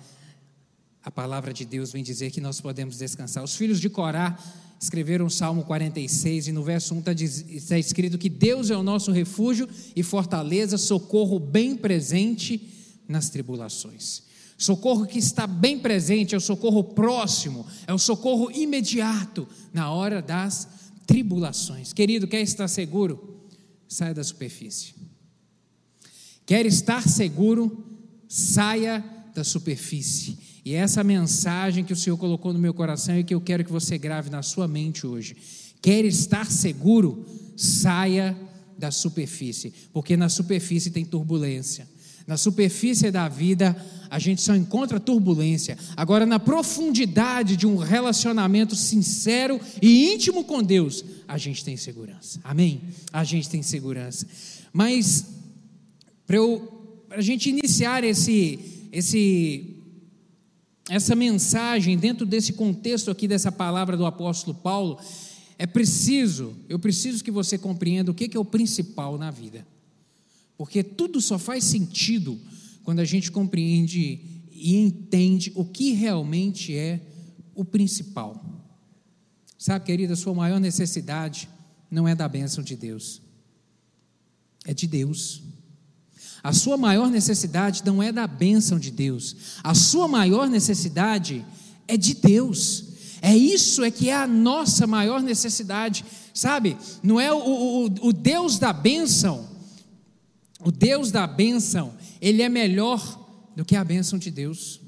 a 1.05 1.11
palavra 1.11 1.53
de 1.53 1.65
Deus 1.65 1.91
vem 1.91 2.05
dizer 2.05 2.31
que 2.31 2.41
nós 2.41 2.61
podemos 2.61 2.97
descansar. 2.97 3.43
Os 3.43 3.57
filhos 3.57 3.81
de 3.81 3.91
Corá 3.91 4.39
escreveram 4.81 5.27
o 5.27 5.31
Salmo 5.31 5.65
46 5.65 6.47
e 6.47 6.53
no 6.53 6.63
verso 6.63 6.95
1 6.95 6.99
está, 7.01 7.13
está 7.13 7.77
escrito 7.77 8.17
que 8.17 8.29
Deus 8.29 8.71
é 8.71 8.77
o 8.77 8.85
nosso 8.85 9.11
refúgio 9.11 9.69
e 9.97 10.03
fortaleza, 10.05 10.79
socorro 10.79 11.41
bem 11.41 11.77
presente 11.77 12.82
nas 13.13 13.29
tribulações. 13.31 14.23
Socorro 14.59 15.07
que 15.07 15.19
está 15.19 15.47
bem 15.47 15.79
presente, 15.79 16.35
é 16.35 16.39
o 16.39 16.41
socorro 16.41 16.83
próximo, 16.83 17.67
é 17.87 17.93
o 17.93 17.99
socorro 17.99 18.51
imediato 18.51 19.47
na 19.73 19.91
hora 19.91 20.23
das 20.23 20.69
tribulações. 21.07 21.93
Querido, 21.93 22.27
quer 22.27 22.41
estar 22.41 22.69
seguro? 22.69 23.41
Saia 23.89 24.15
da 24.15 24.25
superfície. 24.25 24.95
Quer 26.47 26.65
estar 26.67 27.09
seguro? 27.09 27.85
Saia 28.29 29.05
da 29.35 29.45
superfície. 29.45 30.39
E 30.65 30.75
é 30.75 30.79
essa 30.79 31.03
mensagem 31.03 31.85
que 31.85 31.93
o 31.93 31.97
Senhor 31.97 32.17
colocou 32.17 32.53
no 32.53 32.59
meu 32.59 32.73
coração 32.73 33.19
e 33.19 33.25
que 33.25 33.35
eu 33.35 33.41
quero 33.41 33.65
que 33.65 33.73
você 33.73 33.99
grave 33.99 34.31
na 34.31 34.43
sua 34.43 34.69
mente 34.69 35.07
hoje. 35.07 35.37
Quer 35.81 36.05
estar 36.05 36.47
seguro? 36.51 37.27
Saia 37.57 38.37
da 38.79 38.91
superfície, 38.91 39.73
porque 39.93 40.17
na 40.17 40.29
superfície 40.29 40.91
tem 40.91 41.05
turbulência. 41.05 41.89
Na 42.27 42.37
superfície 42.37 43.11
da 43.11 43.29
vida, 43.29 43.77
a 44.09 44.19
gente 44.19 44.43
só 44.43 44.55
encontra 44.55 45.01
turbulência. 45.01 45.77
Agora, 45.97 46.27
na 46.27 46.39
profundidade 46.39 47.57
de 47.57 47.67
um 47.67 47.77
relacionamento 47.77 48.77
sincero 48.77 49.61
e 49.81 50.13
íntimo 50.13 50.45
com 50.45 50.63
Deus, 50.63 51.05
a 51.27 51.39
gente 51.39 51.65
tem 51.65 51.77
segurança. 51.77 52.39
Amém? 52.45 52.83
A 53.13 53.25
gente 53.25 53.49
tem 53.49 53.63
segurança. 53.63 54.27
Mas, 54.73 55.27
para 56.27 56.37
a 57.11 57.21
gente 57.21 57.49
iniciar 57.49 58.05
esse, 58.05 58.59
esse, 58.93 59.77
essa 60.89 61.15
mensagem 61.15 61.97
dentro 61.97 62.27
desse 62.27 62.53
contexto 62.53 63.11
aqui 63.11 63.27
dessa 63.27 63.51
palavra 63.51 63.97
do 63.97 64.07
apóstolo 64.07 64.57
Paulo, 64.57 64.99
é 65.59 65.67
preciso, 65.67 66.55
eu 66.69 66.79
preciso 66.79 67.23
que 67.23 67.31
você 67.31 67.57
compreenda 67.57 68.11
o 68.11 68.15
que 68.15 68.37
é 68.37 68.41
o 68.41 68.45
principal 68.45 69.17
na 69.17 69.31
vida. 69.31 69.67
Porque 70.63 70.85
tudo 70.85 71.21
só 71.21 71.41
faz 71.41 71.65
sentido 71.65 72.41
quando 72.85 73.01
a 73.01 73.05
gente 73.05 73.33
compreende 73.33 74.21
e 74.53 74.77
entende 74.77 75.51
o 75.57 75.65
que 75.65 75.91
realmente 75.91 76.73
é 76.73 77.01
o 77.53 77.65
principal. 77.65 78.41
Sabe, 79.59 79.87
querida, 79.87 80.15
sua 80.15 80.33
maior 80.33 80.61
necessidade 80.61 81.49
não 81.91 82.07
é 82.07 82.15
da 82.15 82.29
bênção 82.29 82.63
de 82.63 82.77
Deus, 82.77 83.21
é 84.65 84.73
de 84.73 84.87
Deus. 84.87 85.43
A 86.45 86.53
sua 86.53 86.77
maior 86.77 87.11
necessidade 87.11 87.83
não 87.85 88.01
é 88.01 88.13
da 88.13 88.29
bênção 88.29 88.79
de 88.79 88.93
Deus, 88.93 89.35
a 89.65 89.75
sua 89.75 90.07
maior 90.07 90.49
necessidade 90.49 91.45
é 91.89 91.97
de 91.97 92.15
Deus. 92.15 92.85
É 93.21 93.37
isso 93.37 93.83
é 93.83 93.91
que 93.91 94.09
é 94.09 94.15
a 94.15 94.29
nossa 94.29 94.87
maior 94.87 95.21
necessidade, 95.21 96.05
sabe? 96.33 96.77
Não 97.03 97.19
é 97.19 97.33
o, 97.33 97.37
o, 97.37 98.09
o 98.09 98.13
Deus 98.13 98.61
da 98.61 98.73
bênção 98.73 99.51
o 100.65 100.71
Deus 100.71 101.11
da 101.11 101.27
bênção, 101.27 101.95
ele 102.21 102.43
é 102.43 102.49
melhor 102.49 103.21
do 103.57 103.65
que 103.65 103.77
a 103.77 103.85
bênção 103.85 104.19
de 104.19 104.31
Deus. 104.31 104.81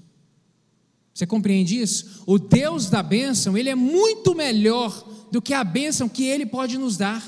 Você 1.13 1.27
compreende 1.27 1.81
isso? 1.81 2.23
O 2.27 2.39
Deus 2.39 2.91
da 2.91 3.03
bênção, 3.03 3.57
ele 3.57 3.69
é 3.69 3.75
muito 3.75 4.35
melhor 4.35 5.07
do 5.31 5.41
que 5.41 5.55
a 5.55 5.63
bênção 5.63 6.09
que 6.09 6.25
ele 6.25 6.45
pode 6.45 6.77
nos 6.77 6.97
dar. 6.97 7.23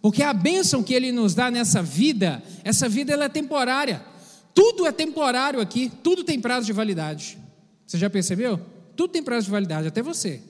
Porque 0.00 0.22
a 0.22 0.32
bênção 0.32 0.82
que 0.82 0.92
ele 0.92 1.12
nos 1.12 1.34
dá 1.34 1.50
nessa 1.50 1.82
vida, 1.82 2.42
essa 2.64 2.88
vida 2.88 3.12
ela 3.12 3.24
é 3.24 3.28
temporária. 3.28 4.04
Tudo 4.52 4.86
é 4.86 4.92
temporário 4.92 5.60
aqui, 5.60 5.90
tudo 6.02 6.24
tem 6.24 6.40
prazo 6.40 6.66
de 6.66 6.72
validade. 6.72 7.38
Você 7.86 7.96
já 7.96 8.10
percebeu? 8.10 8.60
Tudo 8.96 9.12
tem 9.12 9.22
prazo 9.22 9.46
de 9.46 9.52
validade, 9.52 9.88
até 9.88 10.02
você. 10.02 10.42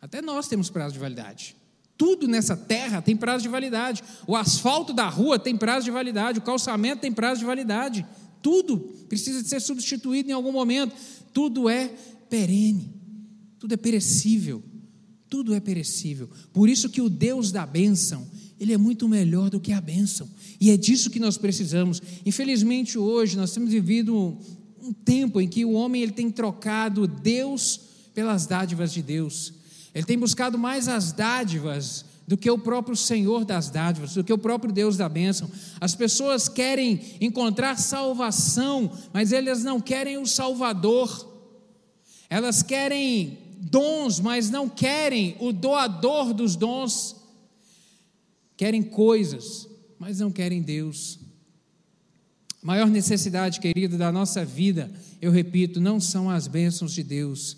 Até 0.00 0.20
nós 0.20 0.48
temos 0.48 0.68
prazo 0.68 0.92
de 0.94 1.00
validade. 1.00 1.56
Tudo 2.00 2.26
nessa 2.26 2.56
terra 2.56 3.02
tem 3.02 3.14
prazo 3.14 3.42
de 3.42 3.50
validade. 3.50 4.02
O 4.26 4.34
asfalto 4.34 4.90
da 4.90 5.06
rua 5.06 5.38
tem 5.38 5.54
prazo 5.54 5.84
de 5.84 5.90
validade. 5.90 6.38
O 6.38 6.42
calçamento 6.42 7.02
tem 7.02 7.12
prazo 7.12 7.40
de 7.40 7.44
validade. 7.44 8.06
Tudo 8.40 8.78
precisa 9.06 9.42
de 9.42 9.48
ser 9.50 9.60
substituído 9.60 10.30
em 10.30 10.32
algum 10.32 10.50
momento. 10.50 10.96
Tudo 11.30 11.68
é 11.68 11.88
perene. 12.30 12.90
Tudo 13.58 13.74
é 13.74 13.76
perecível. 13.76 14.62
Tudo 15.28 15.52
é 15.52 15.60
perecível. 15.60 16.30
Por 16.54 16.70
isso 16.70 16.88
que 16.88 17.02
o 17.02 17.10
Deus 17.10 17.52
da 17.52 17.66
bênção, 17.66 18.26
ele 18.58 18.72
é 18.72 18.78
muito 18.78 19.06
melhor 19.06 19.50
do 19.50 19.60
que 19.60 19.70
a 19.70 19.80
bênção. 19.82 20.26
E 20.58 20.70
é 20.70 20.78
disso 20.78 21.10
que 21.10 21.20
nós 21.20 21.36
precisamos. 21.36 22.00
Infelizmente, 22.24 22.96
hoje 22.96 23.36
nós 23.36 23.52
temos 23.52 23.72
vivido 23.72 24.38
um 24.82 24.90
tempo 25.04 25.38
em 25.38 25.46
que 25.46 25.66
o 25.66 25.72
homem 25.72 26.00
ele 26.00 26.12
tem 26.12 26.30
trocado 26.30 27.06
Deus 27.06 27.78
pelas 28.14 28.46
dádivas 28.46 28.90
de 28.90 29.02
Deus. 29.02 29.59
Ele 29.94 30.04
tem 30.04 30.18
buscado 30.18 30.58
mais 30.58 30.88
as 30.88 31.12
dádivas 31.12 32.04
do 32.26 32.36
que 32.36 32.48
o 32.48 32.56
próprio 32.56 32.96
Senhor 32.96 33.44
das 33.44 33.70
dádivas, 33.70 34.14
do 34.14 34.22
que 34.22 34.32
o 34.32 34.38
próprio 34.38 34.72
Deus 34.72 34.96
da 34.96 35.08
bênção. 35.08 35.50
As 35.80 35.96
pessoas 35.96 36.48
querem 36.48 37.00
encontrar 37.20 37.76
salvação, 37.76 38.92
mas 39.12 39.32
elas 39.32 39.64
não 39.64 39.80
querem 39.80 40.16
o 40.16 40.26
Salvador. 40.26 41.28
Elas 42.28 42.62
querem 42.62 43.36
dons, 43.58 44.20
mas 44.20 44.48
não 44.48 44.68
querem 44.68 45.36
o 45.40 45.52
doador 45.52 46.32
dos 46.32 46.54
dons. 46.54 47.16
Querem 48.56 48.82
coisas, 48.82 49.68
mas 49.98 50.20
não 50.20 50.30
querem 50.30 50.62
Deus. 50.62 51.18
A 52.62 52.66
maior 52.66 52.88
necessidade, 52.88 53.58
querido, 53.58 53.98
da 53.98 54.12
nossa 54.12 54.44
vida, 54.44 54.88
eu 55.20 55.32
repito, 55.32 55.80
não 55.80 55.98
são 55.98 56.30
as 56.30 56.46
bênçãos 56.46 56.92
de 56.92 57.02
Deus, 57.02 57.56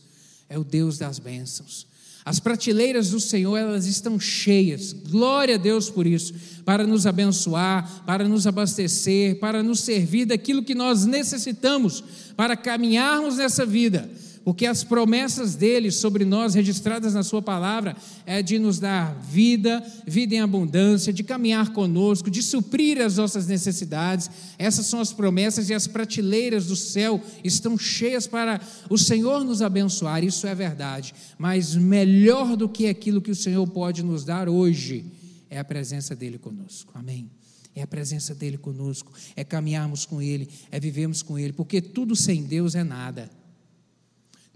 é 0.49 0.59
o 0.59 0.65
Deus 0.65 0.97
das 0.97 1.19
bênçãos. 1.19 1.92
As 2.25 2.39
prateleiras 2.39 3.11
do 3.11 3.19
Senhor, 3.19 3.57
elas 3.57 3.87
estão 3.87 4.19
cheias. 4.19 4.93
Glória 4.93 5.57
a 5.57 5.59
Deus 5.59 5.91
por 5.91 6.07
isso, 6.07 6.33
para 6.65 6.87
nos 6.87 7.07
abençoar, 7.07 8.05
para 8.07 8.29
nos 8.29 8.47
abastecer, 8.47 9.41
para 9.41 9.63
nos 9.63 9.81
servir 9.81 10.27
daquilo 10.27 10.63
que 10.63 10.75
nós 10.75 11.05
necessitamos 11.05 12.05
para 12.37 12.57
caminharmos 12.57 13.37
nessa 13.37 13.67
vida 13.67 14.09
porque 14.45 14.67
as 14.67 14.83
promessas 14.83 15.55
dele 15.55 15.91
sobre 15.91 16.25
nós, 16.25 16.55
registradas 16.55 17.15
na 17.15 17.23
Sua 17.23 17.41
palavra, 17.41 17.97
é 18.27 18.43
de 18.43 18.59
nos 18.59 18.79
dar 18.79 19.15
vida, 19.21 19.85
vida 20.07 20.35
em 20.35 20.41
abundância, 20.41 21.13
de 21.13 21.23
caminhar 21.23 21.73
conosco, 21.73 22.31
de 22.31 22.43
suprir 22.43 23.01
as 23.01 23.17
nossas 23.17 23.47
necessidades. 23.47 24.31
Essas 24.59 24.87
são 24.87 25.01
as 25.01 25.13
promessas 25.13 25.71
e 25.71 25.75
as 25.75 25.87
prateleiras 25.87 26.67
do 26.67 26.77
céu 26.77 27.21
estão 27.45 27.79
cheias 27.79 28.27
para 28.27 28.61
o 28.91 28.99
Senhor 28.99 29.45
nos 29.45 29.63
abençoar, 29.63 30.25
isso 30.25 30.47
é 30.47 30.55
verdade. 30.55 31.15
Mas 31.39 31.75
melhor 31.75 32.57
do 32.57 32.69
que 32.69 32.87
aquilo 32.87 33.23
que 33.23 33.31
o 33.31 33.37
Senhor 33.37 33.67
pode 33.69 34.03
nos 34.03 34.25
dar 34.25 34.49
hoje 34.49 35.05
é 35.49 35.59
a 35.59 35.65
presença 35.65 36.17
dele 36.17 36.39
conosco. 36.39 36.93
Amém. 36.95 37.31
É 37.75 37.83
a 37.83 37.87
presença 37.87 38.35
dele 38.35 38.59
conosco, 38.59 39.13
é 39.35 39.43
caminharmos 39.43 40.05
com 40.05 40.21
ele, 40.21 40.47
é 40.71 40.79
vivermos 40.79 41.23
com 41.23 41.39
ele, 41.39 41.55
porque 41.55 41.81
tudo 41.81 42.15
sem 42.15 42.43
Deus 42.43 42.75
é 42.75 42.85
nada. 42.85 43.31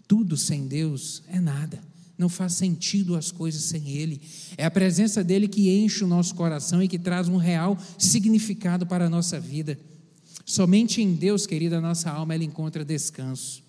Tudo 0.07 0.37
sem 0.37 0.67
Deus 0.67 1.23
é 1.29 1.41
nada. 1.41 1.81
Não 2.19 2.29
faz 2.29 2.55
sentido 2.55 3.15
as 3.15 3.31
coisas 3.31 3.63
sem 3.63 3.91
Ele. 3.91 4.21
É 4.57 4.65
a 4.65 4.71
presença 4.71 5.23
dele 5.23 5.47
que 5.47 5.71
enche 5.71 6.03
o 6.03 6.07
nosso 6.07 6.35
coração 6.35 6.83
e 6.83 6.89
que 6.89 6.99
traz 6.99 7.29
um 7.29 7.37
real 7.37 7.77
significado 7.99 8.87
para 8.87 9.07
a 9.07 9.11
nossa 9.11 9.39
vida. 9.39 9.79
Somente 10.45 11.03
em 11.03 11.15
Deus, 11.15 11.47
querida, 11.47 11.79
a 11.79 11.81
nossa 11.81 12.11
alma 12.11 12.35
ela 12.35 12.45
encontra 12.45 12.85
descanso. 12.85 13.63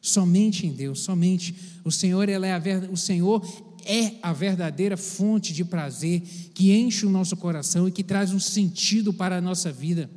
Somente 0.00 0.66
em 0.66 0.72
Deus, 0.72 1.00
somente. 1.00 1.54
O 1.84 1.90
Senhor, 1.90 2.28
ela 2.28 2.46
é 2.46 2.52
a, 2.52 2.60
o 2.90 2.96
Senhor 2.96 3.42
é 3.84 4.14
a 4.22 4.32
verdadeira 4.32 4.96
fonte 4.96 5.52
de 5.52 5.64
prazer 5.64 6.22
que 6.54 6.72
enche 6.72 7.06
o 7.06 7.10
nosso 7.10 7.36
coração 7.36 7.86
e 7.86 7.92
que 7.92 8.02
traz 8.02 8.32
um 8.32 8.40
sentido 8.40 9.12
para 9.12 9.36
a 9.36 9.40
nossa 9.40 9.70
vida. 9.70 10.10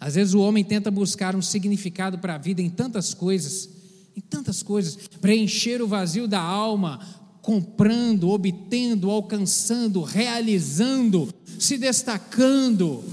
Às 0.00 0.14
vezes 0.14 0.34
o 0.34 0.40
homem 0.40 0.64
tenta 0.64 0.90
buscar 0.90 1.36
um 1.36 1.42
significado 1.42 2.18
para 2.18 2.34
a 2.34 2.38
vida 2.38 2.60
em 2.60 2.70
tantas 2.70 3.14
coisas, 3.14 3.68
em 4.16 4.20
tantas 4.20 4.62
coisas, 4.62 4.96
preencher 5.20 5.82
o 5.82 5.88
vazio 5.88 6.28
da 6.28 6.40
alma, 6.40 7.00
comprando, 7.42 8.30
obtendo, 8.30 9.10
alcançando, 9.10 10.02
realizando, 10.02 11.32
se 11.58 11.76
destacando. 11.76 13.04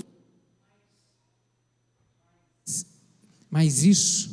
Mas 3.50 3.84
isso, 3.84 4.29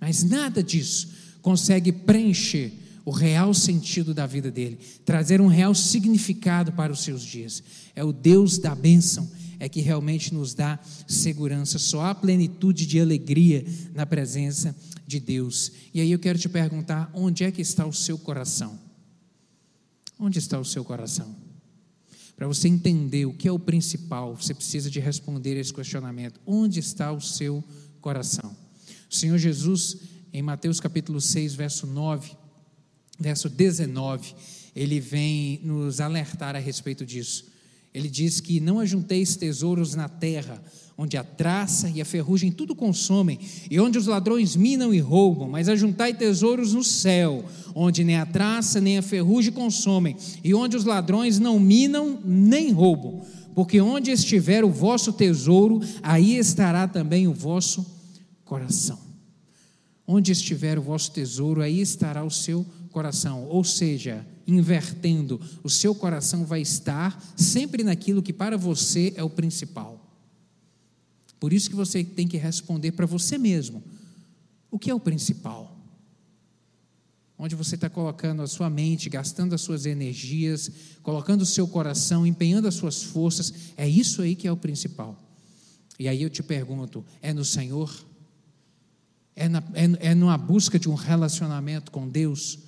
mas 0.00 0.22
nada 0.22 0.62
disso 0.62 1.08
consegue 1.42 1.90
preencher 1.90 2.72
o 3.04 3.10
real 3.10 3.52
sentido 3.52 4.14
da 4.14 4.26
vida 4.26 4.50
dele, 4.50 4.78
trazer 5.04 5.40
um 5.40 5.46
real 5.46 5.74
significado 5.74 6.72
para 6.72 6.92
os 6.92 7.02
seus 7.02 7.22
dias. 7.22 7.62
É 7.94 8.02
o 8.02 8.12
Deus 8.12 8.56
da 8.56 8.74
bênção, 8.74 9.30
é 9.58 9.68
que 9.68 9.80
realmente 9.80 10.32
nos 10.32 10.54
dá 10.54 10.78
segurança. 11.06 11.78
Só 11.78 12.02
há 12.02 12.14
plenitude 12.14 12.86
de 12.86 13.00
alegria 13.00 13.64
na 13.94 14.06
presença 14.06 14.74
de 15.06 15.20
Deus. 15.20 15.72
E 15.92 16.00
aí 16.00 16.10
eu 16.10 16.18
quero 16.18 16.38
te 16.38 16.48
perguntar: 16.48 17.10
onde 17.14 17.44
é 17.44 17.50
que 17.50 17.62
está 17.62 17.86
o 17.86 17.92
seu 17.92 18.18
coração? 18.18 18.78
Onde 20.18 20.38
está 20.38 20.58
o 20.58 20.64
seu 20.64 20.84
coração? 20.84 21.34
Para 22.36 22.48
você 22.48 22.68
entender 22.68 23.26
o 23.26 23.32
que 23.32 23.46
é 23.46 23.52
o 23.52 23.58
principal, 23.58 24.34
você 24.34 24.52
precisa 24.52 24.90
de 24.90 24.98
responder 25.00 25.56
esse 25.56 25.72
questionamento: 25.72 26.40
onde 26.46 26.80
está 26.80 27.12
o 27.12 27.20
seu 27.20 27.62
coração? 28.00 28.56
O 29.10 29.14
Senhor 29.14 29.38
Jesus, 29.38 29.98
em 30.32 30.42
Mateus 30.42 30.80
capítulo 30.80 31.20
6, 31.20 31.54
verso 31.54 31.86
9, 31.86 32.32
verso 33.18 33.48
19, 33.48 34.34
ele 34.74 34.98
vem 34.98 35.60
nos 35.62 36.00
alertar 36.00 36.56
a 36.56 36.58
respeito 36.58 37.06
disso. 37.06 37.52
Ele 37.92 38.10
diz 38.10 38.40
que 38.40 38.58
não 38.58 38.80
ajunteis 38.80 39.36
tesouros 39.36 39.94
na 39.94 40.08
terra, 40.08 40.60
onde 40.96 41.16
a 41.16 41.24
traça 41.24 41.88
e 41.88 42.00
a 42.00 42.04
ferrugem 42.04 42.52
tudo 42.52 42.74
consomem, 42.74 43.38
e 43.70 43.80
onde 43.80 43.98
os 43.98 44.06
ladrões 44.06 44.54
minam 44.54 44.94
e 44.94 45.00
roubam, 45.00 45.48
mas 45.48 45.68
ajuntai 45.68 46.14
tesouros 46.14 46.72
no 46.72 46.84
céu, 46.84 47.44
onde 47.74 48.04
nem 48.04 48.16
a 48.16 48.26
traça 48.26 48.80
nem 48.80 48.98
a 48.98 49.02
ferrugem 49.02 49.52
consomem, 49.52 50.16
e 50.42 50.54
onde 50.54 50.76
os 50.76 50.84
ladrões 50.84 51.38
não 51.38 51.58
minam 51.58 52.20
nem 52.24 52.70
roubam, 52.70 53.22
porque 53.54 53.80
onde 53.80 54.10
estiver 54.10 54.64
o 54.64 54.70
vosso 54.70 55.12
tesouro, 55.12 55.80
aí 56.02 56.36
estará 56.36 56.86
também 56.86 57.26
o 57.26 57.34
vosso 57.34 57.84
coração. 58.44 58.98
Onde 60.06 60.32
estiver 60.32 60.78
o 60.78 60.82
vosso 60.82 61.10
tesouro, 61.10 61.62
aí 61.62 61.80
estará 61.80 62.22
o 62.24 62.30
seu 62.30 62.64
coração, 62.90 63.46
ou 63.48 63.64
seja, 63.64 64.24
invertendo, 64.46 65.40
o 65.64 65.70
seu 65.70 65.94
coração 65.94 66.44
vai 66.44 66.60
estar 66.60 67.20
sempre 67.36 67.82
naquilo 67.82 68.22
que 68.22 68.32
para 68.32 68.56
você 68.56 69.12
é 69.16 69.22
o 69.24 69.30
principal. 69.30 69.93
Por 71.38 71.52
isso 71.52 71.68
que 71.68 71.76
você 71.76 72.02
tem 72.02 72.26
que 72.26 72.36
responder 72.36 72.92
para 72.92 73.06
você 73.06 73.36
mesmo: 73.38 73.82
o 74.70 74.78
que 74.78 74.90
é 74.90 74.94
o 74.94 75.00
principal? 75.00 75.76
Onde 77.36 77.54
você 77.54 77.74
está 77.74 77.90
colocando 77.90 78.42
a 78.42 78.46
sua 78.46 78.70
mente, 78.70 79.10
gastando 79.10 79.54
as 79.54 79.60
suas 79.60 79.86
energias, 79.86 80.70
colocando 81.02 81.42
o 81.42 81.46
seu 81.46 81.66
coração, 81.66 82.26
empenhando 82.26 82.68
as 82.68 82.74
suas 82.74 83.02
forças, 83.02 83.52
é 83.76 83.88
isso 83.88 84.22
aí 84.22 84.36
que 84.36 84.46
é 84.46 84.52
o 84.52 84.56
principal. 84.56 85.20
E 85.98 86.08
aí 86.08 86.22
eu 86.22 86.30
te 86.30 86.42
pergunto: 86.42 87.04
é 87.20 87.32
no 87.32 87.44
Senhor? 87.44 87.92
É, 89.36 89.48
na, 89.48 89.58
é, 89.74 90.10
é 90.10 90.14
numa 90.14 90.38
busca 90.38 90.78
de 90.78 90.88
um 90.88 90.94
relacionamento 90.94 91.90
com 91.90 92.08
Deus? 92.08 92.58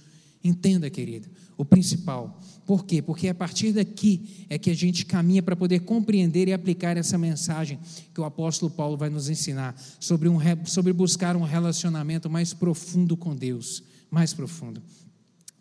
Entenda, 0.46 0.88
querido, 0.88 1.28
o 1.56 1.64
principal. 1.64 2.40
Por 2.64 2.84
quê? 2.84 3.02
Porque 3.02 3.26
é 3.26 3.30
a 3.30 3.34
partir 3.34 3.72
daqui 3.72 4.46
é 4.48 4.58
que 4.58 4.70
a 4.70 4.74
gente 4.74 5.04
caminha 5.04 5.42
para 5.42 5.56
poder 5.56 5.80
compreender 5.80 6.48
e 6.48 6.52
aplicar 6.52 6.96
essa 6.96 7.18
mensagem 7.18 7.78
que 8.14 8.20
o 8.20 8.24
apóstolo 8.24 8.70
Paulo 8.70 8.96
vai 8.96 9.08
nos 9.08 9.28
ensinar 9.28 9.74
sobre, 9.98 10.28
um, 10.28 10.38
sobre 10.64 10.92
buscar 10.92 11.36
um 11.36 11.42
relacionamento 11.42 12.30
mais 12.30 12.54
profundo 12.54 13.16
com 13.16 13.34
Deus, 13.34 13.82
mais 14.10 14.32
profundo. 14.32 14.82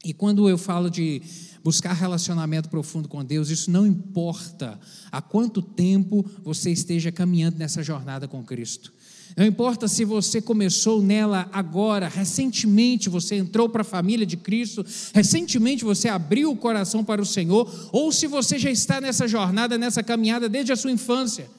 E 0.04 0.14
quando 0.14 0.48
eu 0.48 0.58
falo 0.58 0.88
de 0.90 1.20
buscar 1.64 1.94
relacionamento 1.94 2.70
profundo 2.70 3.10
com 3.10 3.26
Deus, 3.26 3.50
isso 3.50 3.72
não 3.72 3.88
importa 3.88 4.80
há 5.12 5.20
quanto 5.20 5.64
tempo 5.64 6.24
você 6.44 6.70
esteja 6.70 7.12
caminhando 7.12 7.58
nessa 7.58 7.82
jornada 7.82 8.28
com 8.28 8.44
Cristo. 8.44 8.94
Não 9.36 9.46
importa 9.46 9.88
se 9.88 10.06
você 10.06 10.42
começou 10.42 11.02
nela 11.04 11.50
agora, 11.52 12.08
recentemente 12.08 13.10
você 13.10 13.36
entrou 13.36 13.68
para 13.68 13.82
a 13.82 13.86
família 13.86 14.26
de 14.26 14.38
Cristo, 14.38 14.86
recentemente 15.14 15.84
você 15.84 16.08
abriu 16.08 16.52
o 16.52 16.56
coração 16.56 17.04
para 17.04 17.22
o 17.22 17.26
Senhor, 17.26 17.90
ou 17.92 18.14
se 18.14 18.28
você 18.28 18.58
já 18.58 18.72
está 18.72 19.02
nessa 19.02 19.28
jornada, 19.28 19.78
nessa 19.78 20.02
caminhada 20.02 20.48
desde 20.48 20.72
a 20.72 20.76
sua 20.78 20.92
infância. 20.92 21.50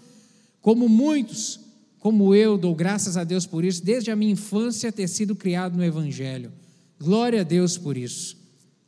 Como 0.63 0.89
muitos, 0.89 1.61
como 1.99 2.35
eu, 2.35 2.57
dou 2.57 2.75
graças 2.75 3.19
a 3.19 3.25
Deus 3.25 3.45
por 3.45 3.63
isso, 3.63 3.85
desde 3.85 4.11
a 4.11 4.17
minha 4.17 4.33
infância 4.33 4.91
ter 4.91 5.07
sido 5.07 5.37
criado 5.37 5.77
no 5.77 5.85
Evangelho. 5.85 6.51
Glória 6.99 7.43
a 7.43 7.45
Deus 7.45 7.77
por 7.77 7.95
isso. 7.99 8.39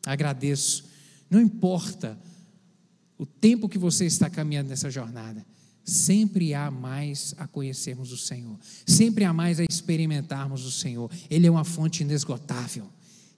Agradeço. 0.07 0.85
Não 1.29 1.43
importa 1.43 2.19
o 3.19 3.27
tempo 3.27 3.69
que 3.69 3.77
você 3.77 4.07
está 4.07 4.31
caminhando 4.31 4.71
nessa 4.71 4.91
jornada 4.91 5.45
sempre 5.89 6.53
há 6.55 6.71
mais 6.71 7.35
a 7.39 7.47
conhecermos 7.47 8.13
o 8.13 8.17
Senhor, 8.17 8.59
sempre 8.87 9.25
há 9.25 9.33
mais 9.33 9.59
a 9.59 9.65
experimentarmos 9.65 10.65
o 10.65 10.71
Senhor. 10.71 11.11
Ele 11.31 11.47
é 11.47 11.51
uma 11.51 11.65
fonte 11.65 12.03
inesgotável. 12.03 12.87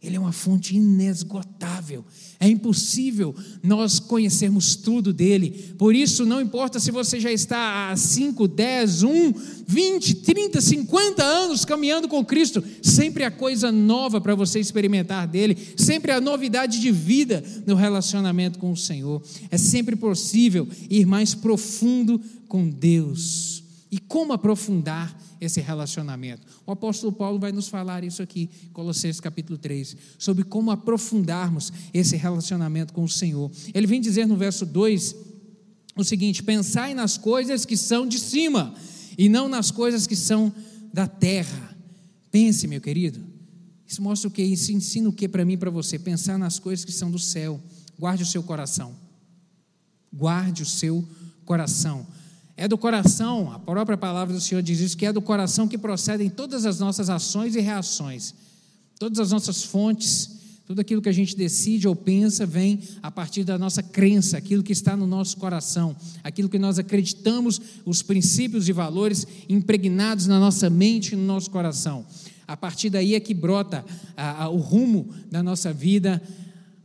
Ele 0.02 0.16
é 0.16 0.20
uma 0.20 0.32
fonte 0.32 0.74
inesgotável. 0.74 2.04
É 2.38 2.48
impossível 2.48 3.34
nós 3.62 3.98
conhecermos 3.98 4.74
tudo 4.74 5.12
dele. 5.12 5.74
Por 5.76 5.94
isso, 5.94 6.24
não 6.24 6.40
importa 6.40 6.80
se 6.80 6.90
você 6.90 7.20
já 7.20 7.30
está 7.30 7.90
há 7.90 7.96
5, 7.96 8.48
10, 8.48 9.02
1, 9.02 9.32
20, 9.66 10.14
30, 10.16 10.60
50 10.60 11.22
anos 11.22 11.66
caminhando 11.66 12.08
com 12.08 12.24
Cristo, 12.24 12.64
sempre 12.82 13.24
há 13.24 13.30
coisa 13.30 13.70
nova 13.70 14.22
para 14.22 14.34
você 14.34 14.58
experimentar 14.58 15.28
dele, 15.28 15.56
sempre 15.76 16.12
há 16.12 16.20
novidade 16.20 16.80
de 16.80 16.90
vida 16.90 17.44
no 17.66 17.74
relacionamento 17.74 18.58
com 18.58 18.72
o 18.72 18.76
Senhor. 18.76 19.22
É 19.50 19.58
sempre 19.58 19.96
possível 19.96 20.66
ir 20.88 21.04
mais 21.04 21.34
profundo 21.34 22.18
com 22.48 22.70
Deus. 22.70 23.59
E 23.90 23.98
como 23.98 24.32
aprofundar 24.32 25.16
esse 25.40 25.60
relacionamento? 25.60 26.46
O 26.64 26.70
apóstolo 26.70 27.12
Paulo 27.12 27.40
vai 27.40 27.50
nos 27.50 27.68
falar 27.68 28.04
isso 28.04 28.22
aqui, 28.22 28.48
Colossenses 28.72 29.20
capítulo 29.20 29.58
3, 29.58 29.96
sobre 30.16 30.44
como 30.44 30.70
aprofundarmos 30.70 31.72
esse 31.92 32.16
relacionamento 32.16 32.92
com 32.92 33.02
o 33.02 33.08
Senhor. 33.08 33.50
Ele 33.74 33.86
vem 33.88 34.00
dizer 34.00 34.26
no 34.26 34.36
verso 34.36 34.64
2 34.64 35.16
o 35.96 36.04
seguinte: 36.04 36.42
pensai 36.42 36.94
nas 36.94 37.18
coisas 37.18 37.64
que 37.64 37.76
são 37.76 38.06
de 38.06 38.18
cima 38.18 38.74
e 39.18 39.28
não 39.28 39.48
nas 39.48 39.72
coisas 39.72 40.06
que 40.06 40.14
são 40.14 40.52
da 40.92 41.08
terra. 41.08 41.76
Pense, 42.30 42.68
meu 42.68 42.80
querido. 42.80 43.20
Isso 43.86 44.00
mostra 44.00 44.28
o 44.28 44.30
que? 44.30 44.40
Isso 44.40 44.70
ensina 44.70 45.08
o 45.08 45.12
que 45.12 45.26
para 45.26 45.44
mim 45.44 45.54
e 45.54 45.56
para 45.56 45.70
você? 45.70 45.98
Pensar 45.98 46.38
nas 46.38 46.60
coisas 46.60 46.84
que 46.84 46.92
são 46.92 47.10
do 47.10 47.18
céu. 47.18 47.60
Guarde 47.98 48.22
o 48.22 48.26
seu 48.26 48.40
coração. 48.40 48.94
Guarde 50.12 50.62
o 50.62 50.66
seu 50.66 51.04
coração. 51.44 52.06
É 52.60 52.68
do 52.68 52.76
coração, 52.76 53.50
a 53.50 53.58
própria 53.58 53.96
palavra 53.96 54.34
do 54.34 54.40
Senhor 54.40 54.62
diz 54.62 54.80
isso, 54.80 54.94
que 54.94 55.06
é 55.06 55.12
do 55.14 55.22
coração 55.22 55.66
que 55.66 55.78
procedem 55.78 56.28
todas 56.28 56.66
as 56.66 56.78
nossas 56.78 57.08
ações 57.08 57.56
e 57.56 57.60
reações. 57.60 58.34
Todas 58.98 59.18
as 59.18 59.30
nossas 59.30 59.64
fontes, 59.64 60.28
tudo 60.66 60.78
aquilo 60.78 61.00
que 61.00 61.08
a 61.08 61.12
gente 61.12 61.34
decide 61.34 61.88
ou 61.88 61.96
pensa 61.96 62.44
vem 62.44 62.80
a 63.02 63.10
partir 63.10 63.44
da 63.44 63.56
nossa 63.56 63.82
crença, 63.82 64.36
aquilo 64.36 64.62
que 64.62 64.74
está 64.74 64.94
no 64.94 65.06
nosso 65.06 65.38
coração, 65.38 65.96
aquilo 66.22 66.50
que 66.50 66.58
nós 66.58 66.78
acreditamos, 66.78 67.58
os 67.86 68.02
princípios 68.02 68.68
e 68.68 68.74
valores 68.74 69.26
impregnados 69.48 70.26
na 70.26 70.38
nossa 70.38 70.68
mente 70.68 71.14
e 71.14 71.16
no 71.16 71.24
nosso 71.24 71.50
coração. 71.50 72.04
A 72.46 72.58
partir 72.58 72.90
daí 72.90 73.14
é 73.14 73.20
que 73.20 73.32
brota 73.32 73.82
a, 74.14 74.44
a, 74.44 74.48
o 74.50 74.58
rumo 74.58 75.08
da 75.30 75.42
nossa 75.42 75.72
vida, 75.72 76.20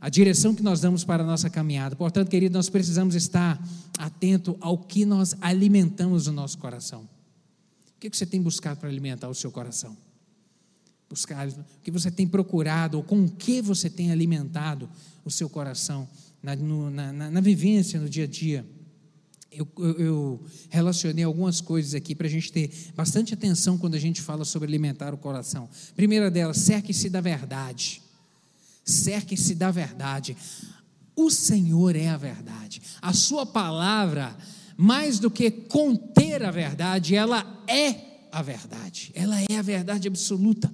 a 0.06 0.08
direção 0.08 0.54
que 0.54 0.62
nós 0.62 0.80
damos 0.80 1.02
para 1.02 1.24
a 1.24 1.26
nossa 1.26 1.50
caminhada. 1.50 1.96
Portanto, 1.96 2.28
querido, 2.28 2.56
nós 2.56 2.68
precisamos 2.68 3.16
estar 3.16 3.60
atento 3.98 4.56
ao 4.60 4.78
que 4.78 5.04
nós 5.04 5.34
alimentamos 5.40 6.28
no 6.28 6.32
nosso 6.32 6.58
coração. 6.58 7.08
O 7.96 7.98
que 7.98 8.08
você 8.08 8.24
tem 8.24 8.40
buscado 8.40 8.78
para 8.78 8.88
alimentar 8.88 9.28
o 9.28 9.34
seu 9.34 9.50
coração? 9.50 9.96
Buscar 11.10 11.48
o 11.48 11.64
que 11.82 11.90
você 11.90 12.08
tem 12.08 12.24
procurado, 12.24 12.98
ou 12.98 13.02
com 13.02 13.24
o 13.24 13.28
que 13.28 13.60
você 13.60 13.90
tem 13.90 14.12
alimentado 14.12 14.88
o 15.24 15.30
seu 15.30 15.50
coração 15.50 16.08
na, 16.40 16.54
no, 16.54 16.88
na, 16.88 17.12
na, 17.12 17.28
na 17.28 17.40
vivência, 17.40 17.98
no 17.98 18.08
dia 18.08 18.24
a 18.24 18.28
dia. 18.28 18.64
Eu, 19.50 19.66
eu, 19.76 19.98
eu 19.98 20.44
relacionei 20.70 21.24
algumas 21.24 21.60
coisas 21.60 21.96
aqui 21.96 22.14
para 22.14 22.28
a 22.28 22.30
gente 22.30 22.52
ter 22.52 22.70
bastante 22.94 23.34
atenção 23.34 23.76
quando 23.76 23.96
a 23.96 24.00
gente 24.00 24.22
fala 24.22 24.44
sobre 24.44 24.68
alimentar 24.68 25.12
o 25.12 25.18
coração. 25.18 25.68
Primeira 25.96 26.30
delas, 26.30 26.58
cerque-se 26.58 27.10
da 27.10 27.20
verdade. 27.20 28.05
Cerque-se 28.86 29.56
da 29.56 29.72
verdade. 29.72 30.36
O 31.16 31.28
Senhor 31.28 31.96
é 31.96 32.08
a 32.08 32.16
verdade. 32.16 32.80
A 33.02 33.12
Sua 33.12 33.44
palavra, 33.44 34.36
mais 34.76 35.18
do 35.18 35.30
que 35.30 35.50
conter 35.50 36.44
a 36.44 36.52
verdade, 36.52 37.16
ela 37.16 37.64
é 37.66 38.28
a 38.30 38.42
verdade. 38.42 39.10
Ela 39.12 39.40
é 39.42 39.56
a 39.56 39.62
verdade 39.62 40.06
absoluta. 40.06 40.72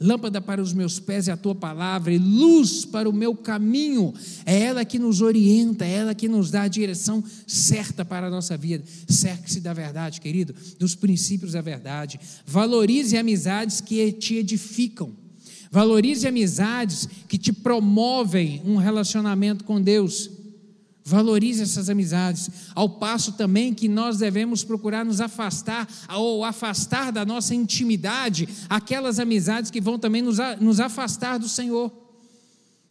Lâmpada 0.00 0.40
para 0.40 0.60
os 0.60 0.72
meus 0.72 0.98
pés 0.98 1.28
é 1.28 1.32
a 1.32 1.36
tua 1.36 1.54
palavra 1.54 2.12
e 2.12 2.18
luz 2.18 2.84
para 2.84 3.08
o 3.08 3.12
meu 3.12 3.34
caminho. 3.34 4.12
É 4.44 4.60
ela 4.60 4.84
que 4.84 4.98
nos 4.98 5.22
orienta, 5.22 5.84
é 5.84 5.92
ela 5.92 6.14
que 6.14 6.28
nos 6.28 6.50
dá 6.50 6.62
a 6.62 6.68
direção 6.68 7.22
certa 7.46 8.04
para 8.04 8.26
a 8.26 8.30
nossa 8.30 8.56
vida. 8.56 8.84
Cerque-se 9.08 9.60
da 9.60 9.72
verdade, 9.72 10.20
querido, 10.20 10.54
dos 10.78 10.94
princípios 10.94 11.52
da 11.52 11.60
verdade. 11.60 12.20
Valorize 12.44 13.16
amizades 13.16 13.80
que 13.80 14.12
te 14.12 14.34
edificam. 14.34 15.23
Valorize 15.74 16.24
amizades 16.28 17.08
que 17.26 17.36
te 17.36 17.52
promovem 17.52 18.62
um 18.64 18.76
relacionamento 18.76 19.64
com 19.64 19.82
Deus. 19.82 20.30
Valorize 21.04 21.64
essas 21.64 21.90
amizades, 21.90 22.48
ao 22.76 22.88
passo 22.88 23.32
também 23.32 23.74
que 23.74 23.88
nós 23.88 24.18
devemos 24.18 24.62
procurar 24.62 25.04
nos 25.04 25.20
afastar, 25.20 25.88
ou 26.16 26.44
afastar 26.44 27.10
da 27.10 27.24
nossa 27.24 27.56
intimidade, 27.56 28.48
aquelas 28.70 29.18
amizades 29.18 29.68
que 29.68 29.80
vão 29.80 29.98
também 29.98 30.22
nos, 30.22 30.38
nos 30.60 30.78
afastar 30.78 31.38
do 31.38 31.48
Senhor. 31.48 31.90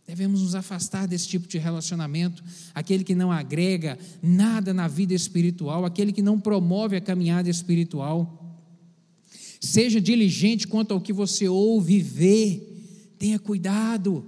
Devemos 0.06 0.42
nos 0.42 0.54
afastar 0.54 1.08
desse 1.08 1.30
tipo 1.30 1.48
de 1.48 1.58
relacionamento, 1.58 2.44
aquele 2.76 3.06
que 3.06 3.16
não 3.16 3.32
agrega 3.32 3.98
nada 4.22 4.74
na 4.74 4.90
vida 4.90 5.14
espiritual, 5.14 5.86
aquele 5.86 6.12
que 6.12 6.22
não 6.22 6.38
promove 6.38 6.98
a 6.98 7.02
caminhada 7.02 7.50
espiritual. 7.50 8.60
Seja 9.62 10.02
diligente 10.02 10.68
quanto 10.68 10.94
ao 10.94 11.00
que 11.00 11.14
você 11.14 11.48
ouve 11.48 11.94
e 11.94 12.02
vê, 12.02 12.73
tenha 13.24 13.40
cuidado. 13.40 14.26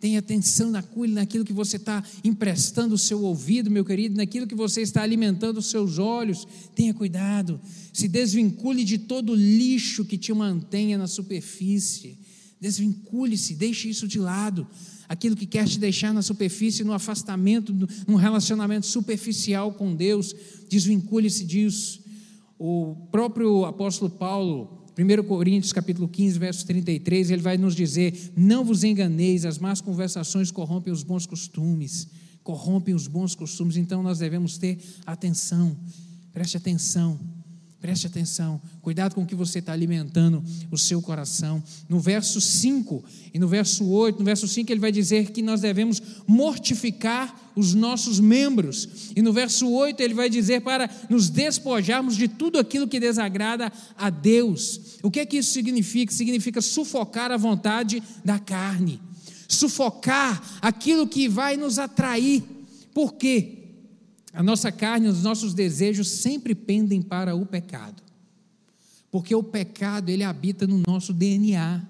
Tenha 0.00 0.18
atenção 0.18 0.70
naquilo 0.70 1.44
que 1.44 1.52
você 1.52 1.76
está 1.76 2.02
emprestando 2.24 2.94
o 2.94 2.98
seu 2.98 3.22
ouvido, 3.22 3.70
meu 3.70 3.84
querido, 3.84 4.16
naquilo 4.16 4.46
que 4.46 4.54
você 4.54 4.80
está 4.80 5.02
alimentando 5.02 5.58
os 5.58 5.66
seus 5.66 5.98
olhos. 5.98 6.48
Tenha 6.74 6.94
cuidado. 6.94 7.60
Se 7.92 8.08
desvincule 8.08 8.82
de 8.82 8.96
todo 8.96 9.34
lixo 9.34 10.06
que 10.06 10.16
te 10.16 10.32
mantenha 10.32 10.96
na 10.96 11.06
superfície. 11.06 12.16
Desvincule-se, 12.58 13.54
deixe 13.56 13.90
isso 13.90 14.08
de 14.08 14.18
lado. 14.18 14.66
Aquilo 15.06 15.36
que 15.36 15.44
quer 15.44 15.68
te 15.68 15.78
deixar 15.78 16.14
na 16.14 16.22
superfície, 16.22 16.82
no 16.82 16.94
afastamento, 16.94 17.74
num 18.06 18.16
relacionamento 18.16 18.86
superficial 18.86 19.74
com 19.74 19.94
Deus, 19.94 20.34
desvincule-se 20.66 21.44
disso. 21.44 22.02
O 22.58 22.96
próprio 23.12 23.66
apóstolo 23.66 24.10
Paulo, 24.10 24.79
1 25.00 25.22
Coríntios 25.24 25.72
capítulo 25.72 26.06
15, 26.06 26.38
verso 26.38 26.66
33, 26.66 27.30
ele 27.30 27.42
vai 27.42 27.56
nos 27.56 27.74
dizer: 27.74 28.32
Não 28.36 28.64
vos 28.64 28.84
enganeis, 28.84 29.44
as 29.44 29.58
más 29.58 29.80
conversações 29.80 30.50
corrompem 30.50 30.92
os 30.92 31.02
bons 31.02 31.24
costumes, 31.24 32.08
corrompem 32.42 32.94
os 32.94 33.06
bons 33.06 33.34
costumes, 33.34 33.76
então 33.76 34.02
nós 34.02 34.18
devemos 34.18 34.58
ter 34.58 34.78
atenção, 35.06 35.76
preste 36.32 36.56
atenção 36.56 37.39
Preste 37.80 38.06
atenção, 38.06 38.60
cuidado 38.82 39.14
com 39.14 39.22
o 39.22 39.26
que 39.26 39.34
você 39.34 39.58
está 39.58 39.72
alimentando 39.72 40.44
o 40.70 40.76
seu 40.76 41.00
coração. 41.00 41.62
No 41.88 41.98
verso 41.98 42.38
5 42.38 43.02
e 43.32 43.38
no 43.38 43.48
verso 43.48 43.88
8, 43.88 44.18
no 44.18 44.24
verso 44.24 44.46
5 44.46 44.70
ele 44.70 44.80
vai 44.80 44.92
dizer 44.92 45.30
que 45.30 45.40
nós 45.40 45.62
devemos 45.62 46.02
mortificar 46.26 47.34
os 47.56 47.72
nossos 47.72 48.20
membros. 48.20 49.10
E 49.16 49.22
no 49.22 49.32
verso 49.32 49.66
8 49.66 49.98
ele 49.98 50.12
vai 50.12 50.28
dizer 50.28 50.60
para 50.60 50.90
nos 51.08 51.30
despojarmos 51.30 52.16
de 52.16 52.28
tudo 52.28 52.58
aquilo 52.58 52.86
que 52.86 53.00
desagrada 53.00 53.72
a 53.96 54.10
Deus. 54.10 54.98
O 55.02 55.10
que 55.10 55.20
é 55.20 55.24
que 55.24 55.38
isso 55.38 55.54
significa? 55.54 56.12
Significa 56.12 56.60
sufocar 56.60 57.30
a 57.30 57.38
vontade 57.38 58.02
da 58.22 58.38
carne, 58.38 59.00
sufocar 59.48 60.58
aquilo 60.60 61.08
que 61.08 61.30
vai 61.30 61.56
nos 61.56 61.78
atrair. 61.78 62.42
Por 62.92 63.14
quê? 63.14 63.59
A 64.32 64.42
nossa 64.42 64.70
carne, 64.70 65.08
os 65.08 65.22
nossos 65.22 65.54
desejos 65.54 66.08
sempre 66.08 66.54
pendem 66.54 67.02
para 67.02 67.34
o 67.34 67.44
pecado. 67.44 68.02
Porque 69.10 69.34
o 69.34 69.42
pecado, 69.42 70.08
ele 70.08 70.22
habita 70.22 70.66
no 70.66 70.82
nosso 70.86 71.12
DNA. 71.12 71.82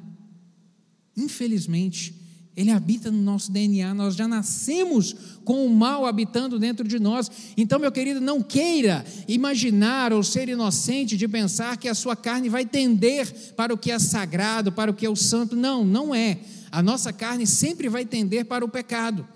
Infelizmente, 1.17 2.15
ele 2.57 2.71
habita 2.71 3.11
no 3.11 3.23
nosso 3.23 3.53
DNA, 3.53 3.95
nós 3.95 4.17
já 4.17 4.27
nascemos 4.27 5.15
com 5.45 5.65
o 5.65 5.71
mal 5.75 6.05
habitando 6.05 6.59
dentro 6.59 6.87
de 6.87 6.99
nós. 6.99 7.31
Então, 7.57 7.79
meu 7.79 7.93
querido, 7.93 8.21
não 8.21 8.43
queira 8.43 9.05
imaginar 9.29 10.13
ou 10.13 10.23
ser 10.23 10.49
inocente 10.49 11.17
de 11.17 11.29
pensar 11.29 11.77
que 11.77 11.89
a 11.89 11.95
sua 11.95 12.17
carne 12.17 12.49
vai 12.49 12.67
tender 12.67 13.55
para 13.57 13.73
o 13.73 13.79
que 13.79 13.91
é 13.91 13.99
sagrado, 13.99 14.73
para 14.73 14.91
o 14.91 14.95
que 14.95 15.07
é 15.07 15.11
o 15.11 15.17
santo. 15.17 15.55
Não, 15.55 15.85
não 15.85 16.15
é. 16.15 16.39
A 16.73 16.83
nossa 16.83 17.13
carne 17.13 17.47
sempre 17.47 17.89
vai 17.89 18.05
tender 18.05 18.45
para 18.45 18.65
o 18.65 18.69
pecado. 18.69 19.27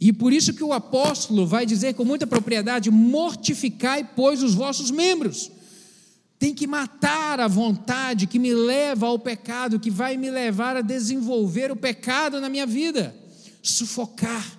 E 0.00 0.12
por 0.12 0.32
isso 0.32 0.52
que 0.52 0.62
o 0.62 0.72
apóstolo 0.72 1.46
vai 1.46 1.64
dizer 1.64 1.94
com 1.94 2.04
muita 2.04 2.26
propriedade: 2.26 2.90
mortificai, 2.90 4.08
pois, 4.14 4.42
os 4.42 4.54
vossos 4.54 4.90
membros. 4.90 5.50
Tem 6.38 6.54
que 6.54 6.66
matar 6.66 7.40
a 7.40 7.48
vontade 7.48 8.26
que 8.26 8.38
me 8.38 8.52
leva 8.54 9.06
ao 9.06 9.18
pecado, 9.18 9.80
que 9.80 9.90
vai 9.90 10.18
me 10.18 10.30
levar 10.30 10.76
a 10.76 10.82
desenvolver 10.82 11.72
o 11.72 11.76
pecado 11.76 12.40
na 12.40 12.50
minha 12.50 12.66
vida. 12.66 13.16
Sufocar 13.62 14.58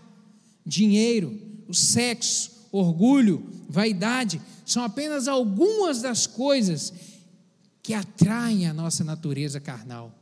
dinheiro, 0.65 1.39
o 1.67 1.73
sexo, 1.73 2.51
orgulho, 2.71 3.43
vaidade, 3.69 4.41
são 4.65 4.83
apenas 4.83 5.27
algumas 5.27 6.01
das 6.01 6.25
coisas 6.25 6.91
que 7.81 7.93
atraem 7.93 8.67
a 8.67 8.73
nossa 8.73 9.03
natureza 9.03 9.59
carnal. 9.59 10.13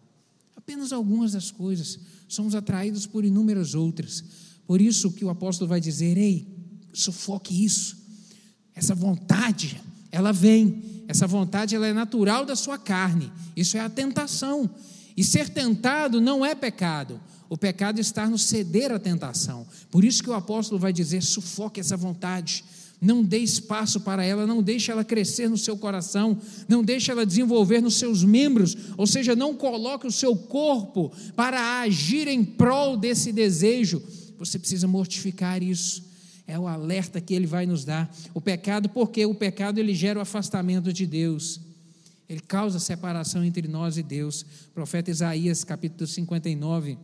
Apenas 0.55 0.91
algumas 0.91 1.31
das 1.31 1.49
coisas. 1.49 1.97
Somos 2.27 2.53
atraídos 2.53 3.07
por 3.07 3.23
inúmeras 3.23 3.73
outras. 3.73 4.23
Por 4.67 4.81
isso 4.81 5.11
que 5.11 5.23
o 5.23 5.29
apóstolo 5.29 5.69
vai 5.69 5.79
dizer: 5.79 6.17
ei, 6.17 6.47
sufoque 6.93 7.63
isso. 7.63 7.97
Essa 8.73 8.95
vontade, 8.95 9.81
ela 10.11 10.31
vem. 10.31 11.03
Essa 11.07 11.27
vontade 11.27 11.75
ela 11.75 11.87
é 11.87 11.93
natural 11.93 12.45
da 12.45 12.55
sua 12.55 12.77
carne. 12.77 13.31
Isso 13.55 13.77
é 13.77 13.79
a 13.79 13.89
tentação. 13.89 14.69
E 15.15 15.23
ser 15.23 15.49
tentado 15.49 16.19
não 16.19 16.45
é 16.45 16.53
pecado. 16.55 17.19
O 17.47 17.57
pecado 17.57 17.99
está 17.99 18.27
no 18.27 18.37
ceder 18.37 18.91
à 18.91 18.99
tentação. 18.99 19.65
Por 19.91 20.03
isso 20.03 20.23
que 20.23 20.29
o 20.29 20.33
apóstolo 20.33 20.79
vai 20.79 20.91
dizer: 20.91 21.21
sufoque 21.21 21.79
essa 21.79 21.95
vontade. 21.95 22.63
Não 22.99 23.23
dê 23.23 23.37
espaço 23.39 23.99
para 23.99 24.23
ela, 24.23 24.47
não 24.47 24.63
deixe 24.63 24.89
ela 24.89 25.03
crescer 25.03 25.49
no 25.49 25.57
seu 25.57 25.77
coração, 25.77 26.37
não 26.67 26.83
deixe 26.83 27.11
ela 27.11 27.25
desenvolver 27.25 27.81
nos 27.81 27.95
seus 27.95 28.23
membros, 28.23 28.75
ou 28.97 29.05
seja, 29.05 29.35
não 29.35 29.53
coloque 29.53 30.07
o 30.07 30.11
seu 30.11 30.35
corpo 30.35 31.11
para 31.35 31.81
agir 31.81 32.27
em 32.27 32.43
prol 32.43 32.95
desse 32.95 33.33
desejo, 33.33 34.01
você 34.37 34.59
precisa 34.59 34.87
mortificar 34.87 35.61
isso. 35.61 36.03
É 36.47 36.59
o 36.59 36.67
alerta 36.67 37.19
que 37.19 37.33
ele 37.33 37.47
vai 37.47 37.65
nos 37.65 37.83
dar. 37.83 38.13
O 38.33 38.39
pecado, 38.39 38.89
porque 38.89 39.25
o 39.25 39.33
pecado 39.33 39.79
ele 39.79 39.95
gera 39.95 40.19
o 40.19 40.21
afastamento 40.21 40.93
de 40.93 41.05
Deus. 41.05 41.59
Ele 42.27 42.39
causa 42.39 42.79
separação 42.79 43.43
entre 43.43 43.67
nós 43.67 43.97
e 43.97 44.03
Deus. 44.03 44.41
O 44.69 44.73
profeta 44.73 45.09
Isaías, 45.11 45.63
capítulo 45.63 46.07
59, 46.07 46.97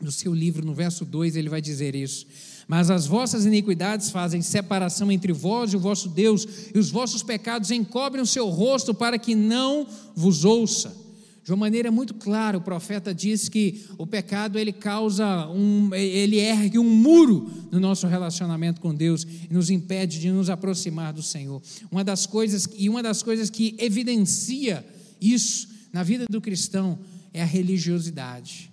no 0.00 0.10
seu 0.10 0.34
livro, 0.34 0.64
no 0.64 0.74
verso 0.74 1.04
2, 1.04 1.36
ele 1.36 1.48
vai 1.48 1.60
dizer 1.60 1.94
isso. 1.94 2.26
Mas 2.66 2.90
as 2.90 3.06
vossas 3.06 3.44
iniquidades 3.44 4.10
fazem 4.10 4.40
separação 4.42 5.10
entre 5.10 5.32
vós 5.32 5.72
e 5.72 5.76
o 5.76 5.80
vosso 5.80 6.08
Deus, 6.08 6.46
e 6.74 6.78
os 6.78 6.90
vossos 6.90 7.22
pecados 7.22 7.70
encobrem 7.70 8.22
o 8.22 8.26
seu 8.26 8.48
rosto 8.48 8.94
para 8.94 9.18
que 9.18 9.34
não 9.34 9.86
vos 10.14 10.44
ouça. 10.44 10.96
De 11.42 11.52
uma 11.52 11.58
maneira 11.58 11.90
muito 11.90 12.14
clara, 12.14 12.58
o 12.58 12.60
profeta 12.60 13.14
diz 13.14 13.48
que 13.48 13.86
o 13.96 14.06
pecado 14.06 14.58
ele 14.58 14.72
causa 14.72 15.48
um, 15.48 15.94
ele 15.94 16.36
ergue 16.36 16.78
um 16.78 16.88
muro 16.88 17.50
no 17.70 17.80
nosso 17.80 18.06
relacionamento 18.06 18.80
com 18.80 18.94
Deus 18.94 19.26
e 19.48 19.52
nos 19.52 19.70
impede 19.70 20.20
de 20.20 20.30
nos 20.30 20.50
aproximar 20.50 21.12
do 21.12 21.22
Senhor. 21.22 21.62
Uma 21.90 22.04
das 22.04 22.26
coisas 22.26 22.68
e 22.76 22.90
uma 22.90 23.02
das 23.02 23.22
coisas 23.22 23.48
que 23.48 23.74
evidencia 23.78 24.84
isso 25.20 25.68
na 25.92 26.02
vida 26.02 26.26
do 26.28 26.40
cristão 26.40 26.98
é 27.32 27.40
a 27.42 27.46
religiosidade. 27.46 28.70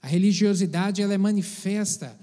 A 0.00 0.06
religiosidade 0.06 1.02
ela 1.02 1.14
é 1.14 1.18
manifesta 1.18 2.18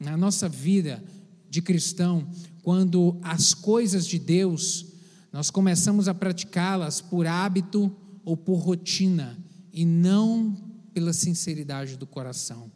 na 0.00 0.16
nossa 0.16 0.48
vida 0.48 1.02
de 1.48 1.60
cristão 1.60 2.26
quando 2.62 3.18
as 3.22 3.52
coisas 3.52 4.06
de 4.06 4.18
Deus 4.18 4.86
nós 5.32 5.50
começamos 5.50 6.08
a 6.08 6.14
praticá-las 6.14 7.00
por 7.00 7.26
hábito 7.26 7.94
ou 8.24 8.36
por 8.36 8.56
rotina 8.56 9.38
e 9.72 9.84
não 9.84 10.56
pela 10.92 11.12
sinceridade 11.12 11.96
do 11.96 12.06
coração. 12.06 12.70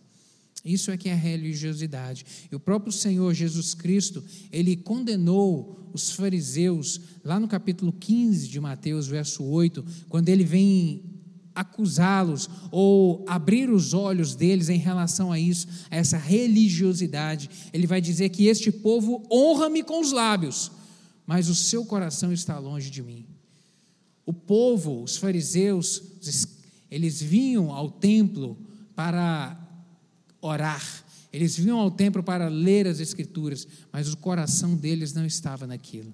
Isso 0.64 0.90
é 0.90 0.96
que 0.96 1.08
é 1.08 1.14
religiosidade. 1.14 2.26
E 2.50 2.56
o 2.56 2.60
próprio 2.60 2.92
Senhor 2.92 3.32
Jesus 3.32 3.72
Cristo, 3.72 4.24
ele 4.50 4.76
condenou 4.76 5.90
os 5.92 6.10
fariseus 6.10 7.00
lá 7.24 7.38
no 7.38 7.46
capítulo 7.46 7.92
15 7.92 8.48
de 8.48 8.60
Mateus, 8.60 9.06
verso 9.06 9.44
8, 9.44 9.84
quando 10.08 10.28
ele 10.28 10.44
vem 10.44 11.04
acusá-los 11.54 12.50
ou 12.70 13.24
abrir 13.28 13.70
os 13.70 13.94
olhos 13.94 14.34
deles 14.34 14.68
em 14.68 14.76
relação 14.76 15.32
a 15.32 15.38
isso, 15.38 15.68
a 15.90 15.96
essa 15.96 16.18
religiosidade. 16.18 17.48
Ele 17.72 17.86
vai 17.86 18.00
dizer 18.00 18.28
que 18.28 18.46
este 18.46 18.70
povo 18.72 19.26
honra-me 19.32 19.82
com 19.82 20.00
os 20.00 20.12
lábios, 20.12 20.70
mas 21.24 21.48
o 21.48 21.54
seu 21.54 21.84
coração 21.86 22.32
está 22.32 22.58
longe 22.58 22.90
de 22.90 23.02
mim. 23.02 23.24
O 24.26 24.32
povo, 24.32 25.02
os 25.02 25.16
fariseus, 25.16 26.02
eles 26.90 27.22
vinham 27.22 27.72
ao 27.72 27.88
templo 27.88 28.58
para 28.94 29.56
orar, 30.40 31.04
eles 31.32 31.56
vinham 31.56 31.78
ao 31.78 31.90
templo 31.90 32.22
para 32.22 32.48
ler 32.48 32.86
as 32.86 33.00
Escrituras, 33.00 33.66
mas 33.92 34.12
o 34.12 34.16
coração 34.16 34.74
deles 34.74 35.12
não 35.12 35.24
estava 35.24 35.66
naquilo. 35.66 36.12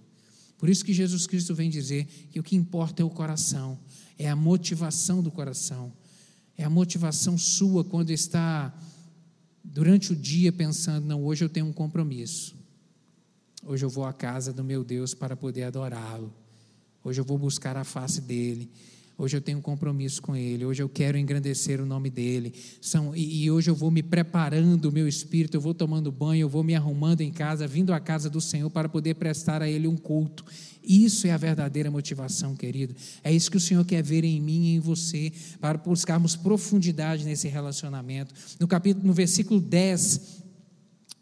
Por 0.59 0.69
isso 0.69 0.85
que 0.85 0.93
Jesus 0.93 1.27
Cristo 1.27 1.57
vem 1.57 1.69
dizer 1.69 2.07
que 2.31 2.39
o 2.39 2.43
que 2.43 2.55
importa 2.55 3.03
é 3.03 3.05
o 3.05 3.11
coração, 3.11 3.79
é 4.17 4.29
a 4.29 4.37
motivação 4.37 5.21
do 5.21 5.31
coração, 5.31 5.93
é 6.57 6.63
a 6.63 6.71
motivação 6.71 7.37
sua 7.37 7.83
quando 7.83 8.11
está 8.11 8.73
durante 9.65 10.13
o 10.13 10.17
dia 10.17 10.53
pensando: 10.53 11.07
não, 11.07 11.25
hoje 11.25 11.45
eu 11.45 11.49
tenho 11.49 11.67
um 11.67 11.73
compromisso, 11.73 12.55
hoje 13.65 13.85
eu 13.85 13.91
vou 13.91 14.05
à 14.05 14.13
casa 14.13 14.53
do 14.53 14.63
meu 14.63 14.85
Deus 14.85 15.15
para 15.15 15.37
poder 15.37 15.65
adorá-lo, 15.65 16.33
hoje 17.05 17.21
eu 17.21 17.25
vou 17.25 17.39
buscar 17.39 17.77
a 17.77 17.85
face 17.85 18.21
dele. 18.21 18.71
Hoje 19.23 19.37
eu 19.37 19.41
tenho 19.41 19.59
um 19.59 19.63
compromisso 19.63 20.21
com 20.23 20.35
Ele. 20.35 20.65
Hoje 20.65 20.83
eu 20.83 20.89
quero 20.89 21.19
engrandecer 21.19 21.81
o 21.81 21.87
nome 21.87 22.11
dEle. 22.11 22.53
São, 22.81 23.15
e, 23.15 23.45
e, 23.45 23.51
hoje 23.51 23.71
eu 23.71 23.75
vou 23.75 23.91
me 23.91 24.03
preparando 24.03 24.87
o 24.87 24.93
meu 24.93 25.07
espírito. 25.07 25.57
Eu 25.57 25.61
vou 25.61 25.75
tomando 25.75 26.11
banho. 26.11 26.41
Eu 26.41 26.49
vou 26.49 26.65
me 26.65 26.75
arrumando 26.75 27.21
em 27.21 27.31
casa, 27.31 27.67
vindo 27.67 27.93
à 27.93 28.01
casa 28.01 28.29
do 28.31 28.41
Senhor 28.41 28.71
para 28.71 28.89
poder 28.89 29.15
prestar 29.15 29.63
a 29.63 29.69
Ele 29.69 29.87
um 29.87 29.97
culto. 29.97 30.45
Isso 30.83 31.27
é 31.27 31.31
a 31.31 31.37
verdadeira 31.37 31.91
motivação, 31.91 32.57
querido. 32.57 32.97
É 33.23 33.33
isso 33.33 33.51
que 33.51 33.57
o 33.57 33.61
Senhor 33.61 33.85
quer 33.85 34.03
ver 34.03 34.25
em 34.25 34.41
mim 34.41 34.65
e 34.65 34.75
em 34.75 34.81
você, 34.81 35.33
para 35.61 35.79
buscarmos 35.79 36.35
profundidade 36.35 37.25
nesse 37.25 37.47
relacionamento. 37.47 38.35
No 38.59 38.67
capítulo, 38.67 39.07
no 39.07 39.13
versículo 39.13 39.61
10, 39.61 40.43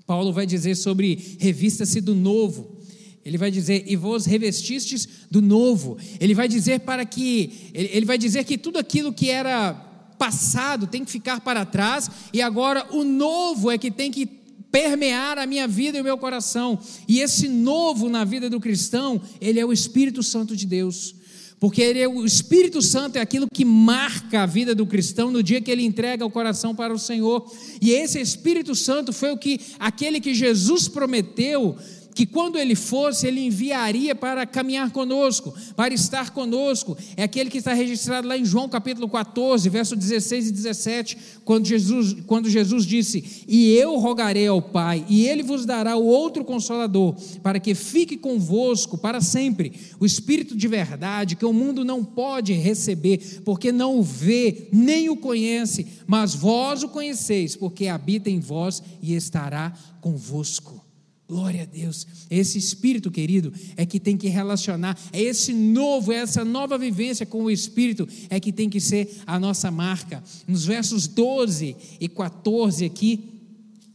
Paulo 0.06 0.32
vai 0.32 0.46
dizer 0.46 0.74
sobre 0.76 1.36
revista-se 1.38 2.00
do 2.00 2.14
novo. 2.14 2.79
Ele 3.24 3.36
vai 3.36 3.50
dizer, 3.50 3.84
e 3.86 3.96
vos 3.96 4.24
revestistes 4.24 5.08
do 5.30 5.42
novo. 5.42 5.98
Ele 6.18 6.34
vai 6.34 6.48
dizer 6.48 6.80
para 6.80 7.04
que, 7.04 7.70
ele 7.74 8.06
vai 8.06 8.16
dizer 8.16 8.44
que 8.44 8.56
tudo 8.56 8.78
aquilo 8.78 9.12
que 9.12 9.28
era 9.28 9.74
passado 10.18 10.86
tem 10.86 11.04
que 11.04 11.10
ficar 11.10 11.40
para 11.40 11.64
trás, 11.64 12.10
e 12.32 12.42
agora 12.42 12.86
o 12.90 13.04
novo 13.04 13.70
é 13.70 13.78
que 13.78 13.90
tem 13.90 14.10
que 14.10 14.26
permear 14.70 15.38
a 15.38 15.46
minha 15.46 15.66
vida 15.66 15.98
e 15.98 16.00
o 16.00 16.04
meu 16.04 16.16
coração. 16.16 16.78
E 17.08 17.20
esse 17.20 17.48
novo 17.48 18.08
na 18.08 18.24
vida 18.24 18.48
do 18.48 18.60
cristão, 18.60 19.20
ele 19.40 19.58
é 19.58 19.64
o 19.64 19.72
Espírito 19.72 20.22
Santo 20.22 20.56
de 20.56 20.66
Deus. 20.66 21.14
Porque 21.58 21.82
ele 21.82 21.98
é, 21.98 22.08
o 22.08 22.24
Espírito 22.24 22.80
Santo 22.80 23.16
é 23.16 23.20
aquilo 23.20 23.46
que 23.52 23.66
marca 23.66 24.42
a 24.42 24.46
vida 24.46 24.74
do 24.74 24.86
cristão 24.86 25.30
no 25.30 25.42
dia 25.42 25.60
que 25.60 25.70
ele 25.70 25.84
entrega 25.84 26.24
o 26.24 26.30
coração 26.30 26.74
para 26.74 26.92
o 26.92 26.98
Senhor. 26.98 27.52
E 27.82 27.90
esse 27.90 28.18
Espírito 28.18 28.74
Santo 28.74 29.12
foi 29.12 29.30
o 29.30 29.36
que 29.36 29.60
aquele 29.78 30.20
que 30.20 30.32
Jesus 30.32 30.88
prometeu 30.88 31.76
que 32.14 32.26
quando 32.26 32.58
ele 32.58 32.74
fosse, 32.74 33.26
ele 33.26 33.40
enviaria 33.46 34.14
para 34.14 34.44
caminhar 34.46 34.90
conosco, 34.90 35.54
para 35.76 35.94
estar 35.94 36.30
conosco. 36.30 36.96
É 37.16 37.22
aquele 37.22 37.50
que 37.50 37.58
está 37.58 37.72
registrado 37.72 38.26
lá 38.26 38.36
em 38.36 38.44
João 38.44 38.68
capítulo 38.68 39.08
14, 39.08 39.68
verso 39.68 39.96
16 39.96 40.48
e 40.48 40.52
17, 40.52 41.18
quando 41.44 41.66
Jesus, 41.66 42.16
quando 42.26 42.48
Jesus 42.48 42.84
disse: 42.84 43.44
E 43.46 43.74
eu 43.74 43.96
rogarei 43.96 44.46
ao 44.46 44.60
Pai, 44.60 45.04
e 45.08 45.26
ele 45.26 45.42
vos 45.42 45.64
dará 45.64 45.96
o 45.96 46.04
outro 46.04 46.44
consolador, 46.44 47.14
para 47.42 47.60
que 47.60 47.74
fique 47.74 48.16
convosco 48.16 48.98
para 48.98 49.20
sempre, 49.20 49.72
o 49.98 50.06
Espírito 50.06 50.56
de 50.56 50.68
verdade, 50.68 51.36
que 51.36 51.44
o 51.44 51.52
mundo 51.52 51.84
não 51.84 52.04
pode 52.04 52.52
receber, 52.52 53.40
porque 53.44 53.72
não 53.72 53.98
o 53.98 54.02
vê, 54.02 54.68
nem 54.72 55.08
o 55.08 55.16
conhece, 55.16 55.86
mas 56.06 56.34
vós 56.34 56.82
o 56.82 56.88
conheceis, 56.88 57.56
porque 57.56 57.86
habita 57.86 58.28
em 58.28 58.40
vós 58.40 58.82
e 59.02 59.14
estará 59.14 59.72
convosco. 60.00 60.89
Glória 61.30 61.62
a 61.62 61.64
Deus. 61.64 62.08
Esse 62.28 62.58
espírito, 62.58 63.08
querido, 63.08 63.52
é 63.76 63.86
que 63.86 64.00
tem 64.00 64.16
que 64.16 64.26
relacionar, 64.26 64.98
é 65.12 65.22
esse 65.22 65.52
novo, 65.52 66.10
é 66.10 66.16
essa 66.16 66.44
nova 66.44 66.76
vivência 66.76 67.24
com 67.24 67.44
o 67.44 67.50
espírito 67.52 68.08
é 68.28 68.40
que 68.40 68.50
tem 68.50 68.68
que 68.68 68.80
ser 68.80 69.08
a 69.24 69.38
nossa 69.38 69.70
marca. 69.70 70.24
Nos 70.48 70.64
versos 70.64 71.06
12 71.06 71.76
e 72.00 72.08
14 72.08 72.84
aqui, 72.84 73.30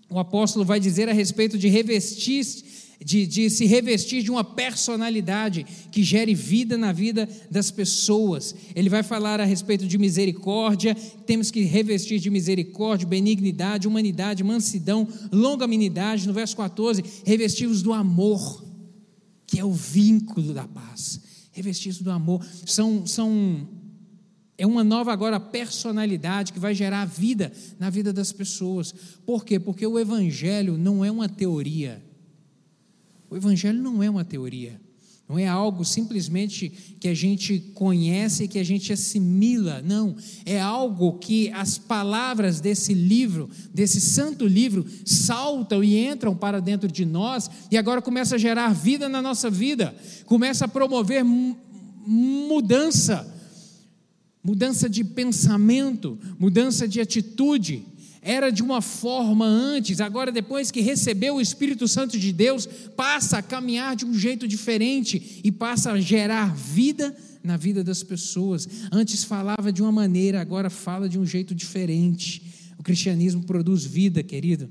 o 0.09 0.17
apóstolo 0.17 0.63
vai 0.63 0.79
dizer 0.79 1.09
a 1.09 1.11
respeito 1.11 1.57
de 1.57 1.67
revestir 1.67 2.45
de, 3.03 3.25
de, 3.27 3.49
se 3.49 3.65
revestir 3.65 4.23
de 4.23 4.31
uma 4.31 4.43
personalidade 4.43 5.65
que 5.91 6.03
gere 6.03 6.33
vida 6.33 6.77
na 6.77 6.91
vida 6.91 7.27
das 7.49 7.71
pessoas. 7.71 8.55
Ele 8.75 8.89
vai 8.89 9.03
falar 9.03 9.39
a 9.39 9.45
respeito 9.45 9.85
de 9.85 9.97
misericórdia, 9.97 10.95
temos 11.25 11.51
que 11.51 11.61
revestir 11.61 12.19
de 12.19 12.29
misericórdia, 12.29 13.07
benignidade, 13.07 13.87
humanidade, 13.87 14.43
mansidão, 14.43 15.07
longanimidade. 15.31 16.27
No 16.27 16.33
verso 16.33 16.55
14, 16.55 17.03
revestivos 17.25 17.81
do 17.81 17.93
amor, 17.93 18.63
que 19.45 19.59
é 19.59 19.65
o 19.65 19.73
vínculo 19.73 20.53
da 20.53 20.67
paz. 20.67 21.19
Revestivos 21.51 22.01
do 22.01 22.11
amor. 22.11 22.45
São, 22.65 23.05
são 23.05 23.67
é 24.57 24.65
uma 24.65 24.83
nova 24.83 25.11
agora 25.11 25.39
personalidade 25.39 26.53
que 26.53 26.59
vai 26.59 26.73
gerar 26.73 27.05
vida 27.05 27.51
na 27.77 27.89
vida 27.89 28.13
das 28.13 28.31
pessoas. 28.31 28.93
Por 29.25 29.43
quê? 29.43 29.59
Porque 29.59 29.85
o 29.85 29.99
evangelho 29.99 30.77
não 30.77 31.03
é 31.03 31.11
uma 31.11 31.27
teoria. 31.27 32.01
O 33.29 33.35
Evangelho 33.35 33.81
não 33.81 34.01
é 34.03 34.09
uma 34.09 34.23
teoria, 34.23 34.79
não 35.27 35.39
é 35.39 35.47
algo 35.47 35.83
simplesmente 35.83 36.69
que 36.99 37.07
a 37.07 37.13
gente 37.13 37.59
conhece 37.73 38.43
e 38.43 38.47
que 38.47 38.59
a 38.59 38.63
gente 38.63 38.93
assimila, 38.93 39.81
não. 39.81 40.15
É 40.45 40.61
algo 40.61 41.13
que 41.13 41.51
as 41.51 41.79
palavras 41.79 42.61
desse 42.61 42.93
livro, 42.93 43.49
desse 43.73 43.99
santo 43.99 44.45
livro, 44.45 44.85
saltam 45.03 45.83
e 45.83 46.05
entram 46.05 46.35
para 46.35 46.61
dentro 46.61 46.91
de 46.91 47.05
nós 47.05 47.49
e 47.71 47.77
agora 47.77 48.03
começa 48.03 48.35
a 48.35 48.37
gerar 48.37 48.71
vida 48.73 49.09
na 49.09 49.19
nossa 49.19 49.49
vida, 49.49 49.95
começa 50.27 50.65
a 50.65 50.67
promover 50.67 51.25
mudança, 52.05 53.27
mudança 54.43 54.87
de 54.87 55.03
pensamento, 55.03 56.19
mudança 56.37 56.87
de 56.87 57.01
atitude 57.01 57.83
era 58.25 58.51
de 58.51 58.63
uma 58.63 58.81
forma 58.81 59.45
antes, 59.45 60.01
agora, 60.01 60.31
depois 60.31 60.71
que 60.71 60.81
recebeu 60.81 61.35
o 61.35 61.41
Espírito 61.41 61.87
Santo 61.87 62.17
de 62.17 62.33
Deus, 62.33 62.65
passa 62.95 63.37
a 63.37 63.41
caminhar 63.43 63.95
de 63.95 64.03
um 64.03 64.17
jeito 64.17 64.47
diferente 64.47 65.41
e 65.43 65.51
passa 65.51 65.91
a 65.91 66.01
gerar 66.01 66.55
vida 66.55 67.15
na 67.43 67.55
vida 67.55 67.83
das 67.83 68.01
pessoas. 68.01 68.67
Antes 68.91 69.23
falava 69.23 69.71
de 69.71 69.83
uma 69.83 69.91
maneira, 69.91 70.41
agora 70.41 70.71
fala 70.71 71.07
de 71.07 71.19
um 71.19 71.25
jeito 71.25 71.53
diferente. 71.53 72.41
O 72.79 72.83
cristianismo 72.83 73.43
produz 73.43 73.85
vida, 73.85 74.23
querido. 74.23 74.67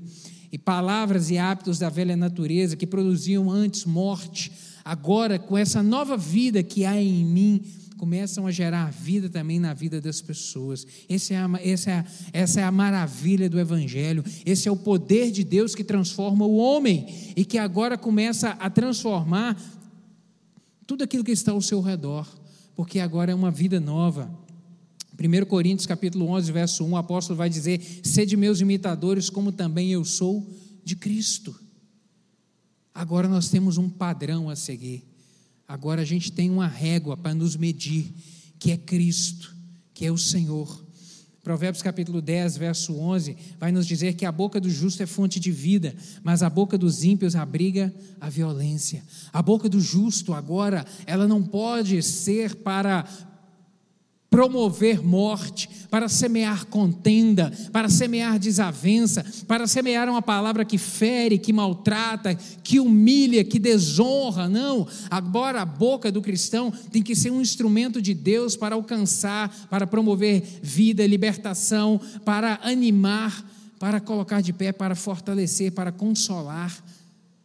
E 0.51 0.57
palavras 0.57 1.29
e 1.29 1.37
hábitos 1.37 1.79
da 1.79 1.89
velha 1.89 2.17
natureza 2.17 2.75
que 2.75 2.85
produziam 2.85 3.49
antes 3.49 3.85
morte, 3.85 4.51
agora 4.83 5.39
com 5.39 5.57
essa 5.57 5.81
nova 5.81 6.17
vida 6.17 6.61
que 6.61 6.83
há 6.83 7.01
em 7.01 7.23
mim, 7.23 7.61
começam 7.97 8.45
a 8.45 8.51
gerar 8.51 8.91
vida 8.91 9.29
também 9.29 9.59
na 9.59 9.73
vida 9.73 10.01
das 10.01 10.21
pessoas. 10.21 10.85
Esse 11.07 11.33
é 11.33 11.37
a, 11.37 11.49
essa, 11.63 11.91
é 11.91 11.93
a, 11.93 12.05
essa 12.33 12.61
é 12.61 12.63
a 12.63 12.71
maravilha 12.71 13.49
do 13.49 13.59
Evangelho. 13.59 14.23
Esse 14.45 14.67
é 14.67 14.71
o 14.71 14.77
poder 14.77 15.31
de 15.31 15.43
Deus 15.43 15.73
que 15.73 15.83
transforma 15.83 16.45
o 16.45 16.57
homem 16.57 17.33
e 17.35 17.45
que 17.45 17.57
agora 17.57 17.97
começa 17.97 18.51
a 18.51 18.69
transformar 18.69 19.59
tudo 20.85 21.03
aquilo 21.03 21.23
que 21.23 21.31
está 21.31 21.51
ao 21.51 21.61
seu 21.61 21.81
redor, 21.81 22.27
porque 22.75 22.99
agora 22.99 23.31
é 23.31 23.35
uma 23.35 23.51
vida 23.51 23.79
nova. 23.79 24.29
1 25.17 25.45
Coríntios 25.45 25.87
capítulo 25.87 26.27
11, 26.27 26.51
verso 26.51 26.83
1, 26.83 26.91
o 26.91 26.97
apóstolo 26.97 27.37
vai 27.37 27.49
dizer: 27.49 27.81
"Sede 28.03 28.35
meus 28.35 28.59
imitadores, 28.59 29.29
como 29.29 29.51
também 29.51 29.91
eu 29.91 30.03
sou 30.03 30.45
de 30.83 30.95
Cristo". 30.95 31.55
Agora 32.93 33.27
nós 33.27 33.49
temos 33.49 33.77
um 33.77 33.89
padrão 33.89 34.49
a 34.49 34.55
seguir. 34.55 35.03
Agora 35.67 36.01
a 36.01 36.05
gente 36.05 36.31
tem 36.31 36.49
uma 36.49 36.67
régua 36.67 37.17
para 37.17 37.33
nos 37.33 37.55
medir, 37.55 38.13
que 38.59 38.71
é 38.71 38.77
Cristo, 38.77 39.55
que 39.93 40.05
é 40.05 40.11
o 40.11 40.17
Senhor. 40.17 40.85
Provérbios 41.43 41.83
capítulo 41.83 42.21
10, 42.21 42.57
verso 42.57 42.95
11, 42.95 43.37
vai 43.59 43.71
nos 43.71 43.85
dizer 43.85 44.15
que 44.15 44.25
a 44.25 44.31
boca 44.31 44.59
do 44.59 44.69
justo 44.69 45.03
é 45.03 45.05
fonte 45.05 45.39
de 45.39 45.51
vida, 45.51 45.95
mas 46.23 46.41
a 46.41 46.49
boca 46.49 46.75
dos 46.75 47.03
ímpios 47.03 47.35
abriga 47.35 47.93
a 48.19 48.29
violência. 48.29 49.03
A 49.31 49.43
boca 49.43 49.69
do 49.69 49.79
justo 49.79 50.33
agora, 50.33 50.83
ela 51.05 51.27
não 51.27 51.43
pode 51.43 52.01
ser 52.01 52.55
para 52.55 53.07
promover 54.29 55.01
morte, 55.01 55.69
para 55.89 56.09
semear 56.09 56.65
contenda, 56.65 57.51
para 57.71 57.87
semear 57.87 58.37
desavença, 58.37 59.25
para 59.47 59.65
semear 59.65 60.09
uma 60.09 60.21
palavra 60.21 60.65
que 60.65 60.77
fere, 60.77 61.37
que 61.37 61.53
maltrata, 61.53 62.35
que 62.63 62.79
humilha, 62.79 63.43
que 63.45 63.57
desonra. 63.57 64.49
Não, 64.49 64.87
agora 65.09 65.61
a 65.61 65.65
boca 65.65 66.11
do 66.11 66.21
cristão 66.21 66.69
tem 66.91 67.01
que 67.01 67.15
ser 67.15 67.31
um 67.31 67.41
instrumento 67.41 68.01
de 68.01 68.13
Deus 68.13 68.57
para 68.57 68.75
alcançar, 68.75 69.49
para 69.69 69.87
promover 69.87 70.43
vida, 70.61 71.07
libertação, 71.07 71.99
para 72.25 72.59
animar, 72.61 73.45
para 73.79 74.01
colocar 74.01 74.41
de 74.41 74.51
pé, 74.51 74.71
para 74.71 74.95
fortalecer, 74.95 75.71
para 75.71 75.91
consolar. 75.91 76.75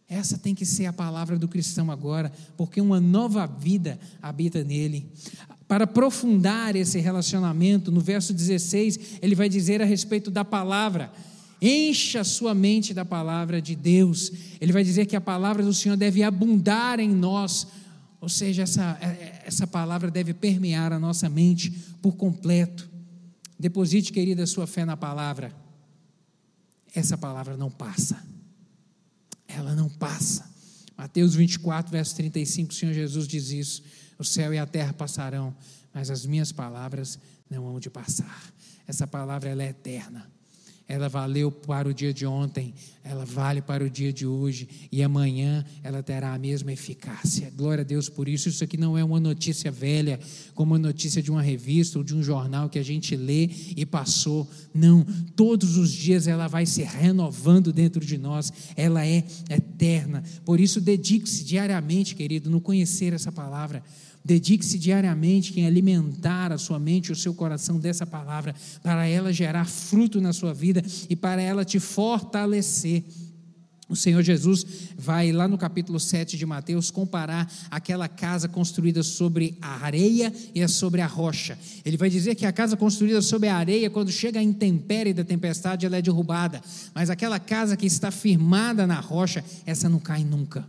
Essa 0.08 0.36
tem 0.36 0.56
que 0.56 0.66
ser 0.66 0.86
a 0.86 0.92
palavra 0.92 1.38
do 1.38 1.46
cristão 1.46 1.88
agora, 1.88 2.32
porque 2.56 2.80
uma 2.80 3.00
nova 3.00 3.46
vida 3.46 3.96
habita 4.20 4.64
nele. 4.64 5.08
Para 5.70 5.84
aprofundar 5.84 6.74
esse 6.74 6.98
relacionamento, 6.98 7.92
no 7.92 8.00
verso 8.00 8.34
16, 8.34 9.18
ele 9.22 9.36
vai 9.36 9.48
dizer 9.48 9.80
a 9.80 9.84
respeito 9.84 10.28
da 10.28 10.44
palavra. 10.44 11.12
Encha 11.62 12.24
sua 12.24 12.52
mente 12.52 12.92
da 12.92 13.04
palavra 13.04 13.62
de 13.62 13.76
Deus. 13.76 14.32
Ele 14.60 14.72
vai 14.72 14.82
dizer 14.82 15.06
que 15.06 15.14
a 15.14 15.20
palavra 15.20 15.62
do 15.62 15.72
Senhor 15.72 15.96
deve 15.96 16.24
abundar 16.24 16.98
em 16.98 17.08
nós, 17.08 17.68
ou 18.20 18.28
seja, 18.28 18.62
essa, 18.62 18.98
essa 19.46 19.64
palavra 19.64 20.10
deve 20.10 20.34
permear 20.34 20.92
a 20.92 20.98
nossa 20.98 21.28
mente 21.28 21.70
por 22.02 22.16
completo. 22.16 22.90
Deposite, 23.56 24.12
querida, 24.12 24.44
sua 24.48 24.66
fé 24.66 24.84
na 24.84 24.96
palavra. 24.96 25.54
Essa 26.92 27.16
palavra 27.16 27.56
não 27.56 27.70
passa. 27.70 28.20
Ela 29.46 29.76
não 29.76 29.88
passa. 29.88 30.50
Mateus 30.98 31.36
24, 31.36 31.92
verso 31.92 32.16
35, 32.16 32.72
o 32.72 32.74
Senhor 32.74 32.92
Jesus 32.92 33.28
diz 33.28 33.52
isso: 33.52 33.84
O 34.20 34.24
céu 34.24 34.52
e 34.52 34.58
a 34.58 34.66
terra 34.66 34.92
passarão, 34.92 35.56
mas 35.94 36.10
as 36.10 36.26
minhas 36.26 36.52
palavras 36.52 37.18
não 37.48 37.66
hão 37.66 37.80
de 37.80 37.88
passar. 37.88 38.52
Essa 38.86 39.06
palavra 39.06 39.48
ela 39.48 39.62
é 39.62 39.70
eterna 39.70 40.30
ela 40.90 41.08
valeu 41.08 41.52
para 41.52 41.88
o 41.88 41.94
dia 41.94 42.12
de 42.12 42.26
ontem, 42.26 42.74
ela 43.04 43.24
vale 43.24 43.62
para 43.62 43.84
o 43.84 43.88
dia 43.88 44.12
de 44.12 44.26
hoje 44.26 44.68
e 44.90 45.04
amanhã 45.04 45.64
ela 45.84 46.02
terá 46.02 46.34
a 46.34 46.38
mesma 46.38 46.72
eficácia. 46.72 47.52
Glória 47.56 47.82
a 47.82 47.84
Deus 47.84 48.08
por 48.08 48.26
isso. 48.26 48.48
Isso 48.48 48.64
aqui 48.64 48.76
não 48.76 48.98
é 48.98 49.04
uma 49.04 49.20
notícia 49.20 49.70
velha, 49.70 50.18
como 50.52 50.72
uma 50.72 50.80
notícia 50.80 51.22
de 51.22 51.30
uma 51.30 51.40
revista 51.40 51.96
ou 51.96 52.02
de 52.02 52.12
um 52.12 52.24
jornal 52.24 52.68
que 52.68 52.76
a 52.76 52.82
gente 52.82 53.14
lê 53.14 53.48
e 53.76 53.86
passou. 53.86 54.50
Não, 54.74 55.06
todos 55.36 55.76
os 55.76 55.92
dias 55.92 56.26
ela 56.26 56.48
vai 56.48 56.66
se 56.66 56.82
renovando 56.82 57.72
dentro 57.72 58.04
de 58.04 58.18
nós, 58.18 58.52
ela 58.74 59.06
é 59.06 59.24
eterna. 59.48 60.24
Por 60.44 60.58
isso, 60.58 60.80
dedique-se 60.80 61.44
diariamente, 61.44 62.16
querido, 62.16 62.50
no 62.50 62.60
conhecer 62.60 63.12
essa 63.12 63.30
palavra 63.30 63.80
Dedique-se 64.24 64.78
diariamente 64.78 65.58
em 65.58 65.66
alimentar 65.66 66.52
a 66.52 66.58
sua 66.58 66.78
mente 66.78 67.08
e 67.08 67.12
o 67.12 67.16
seu 67.16 67.34
coração 67.34 67.78
dessa 67.78 68.06
palavra, 68.06 68.54
para 68.82 69.06
ela 69.06 69.32
gerar 69.32 69.64
fruto 69.64 70.20
na 70.20 70.32
sua 70.32 70.52
vida 70.52 70.82
e 71.08 71.16
para 71.16 71.40
ela 71.40 71.64
te 71.64 71.80
fortalecer. 71.80 73.04
O 73.90 73.96
Senhor 73.96 74.22
Jesus 74.22 74.64
vai 74.96 75.32
lá 75.32 75.48
no 75.48 75.58
capítulo 75.58 75.98
7 75.98 76.38
de 76.38 76.46
Mateus 76.46 76.92
comparar 76.92 77.52
aquela 77.68 78.06
casa 78.06 78.46
construída 78.46 79.02
sobre 79.02 79.58
a 79.60 79.84
areia 79.84 80.32
e 80.54 80.62
a 80.62 80.68
sobre 80.68 81.00
a 81.00 81.08
rocha. 81.08 81.58
Ele 81.84 81.96
vai 81.96 82.08
dizer 82.08 82.36
que 82.36 82.46
a 82.46 82.52
casa 82.52 82.76
construída 82.76 83.20
sobre 83.20 83.48
a 83.48 83.56
areia, 83.56 83.90
quando 83.90 84.12
chega 84.12 84.38
a 84.38 84.42
intempérie 84.42 85.12
da 85.12 85.24
tempestade, 85.24 85.86
ela 85.86 85.96
é 85.96 86.02
derrubada. 86.02 86.62
Mas 86.94 87.10
aquela 87.10 87.40
casa 87.40 87.76
que 87.76 87.86
está 87.86 88.12
firmada 88.12 88.86
na 88.86 89.00
rocha, 89.00 89.44
essa 89.66 89.88
não 89.88 89.98
cai 89.98 90.22
nunca. 90.22 90.64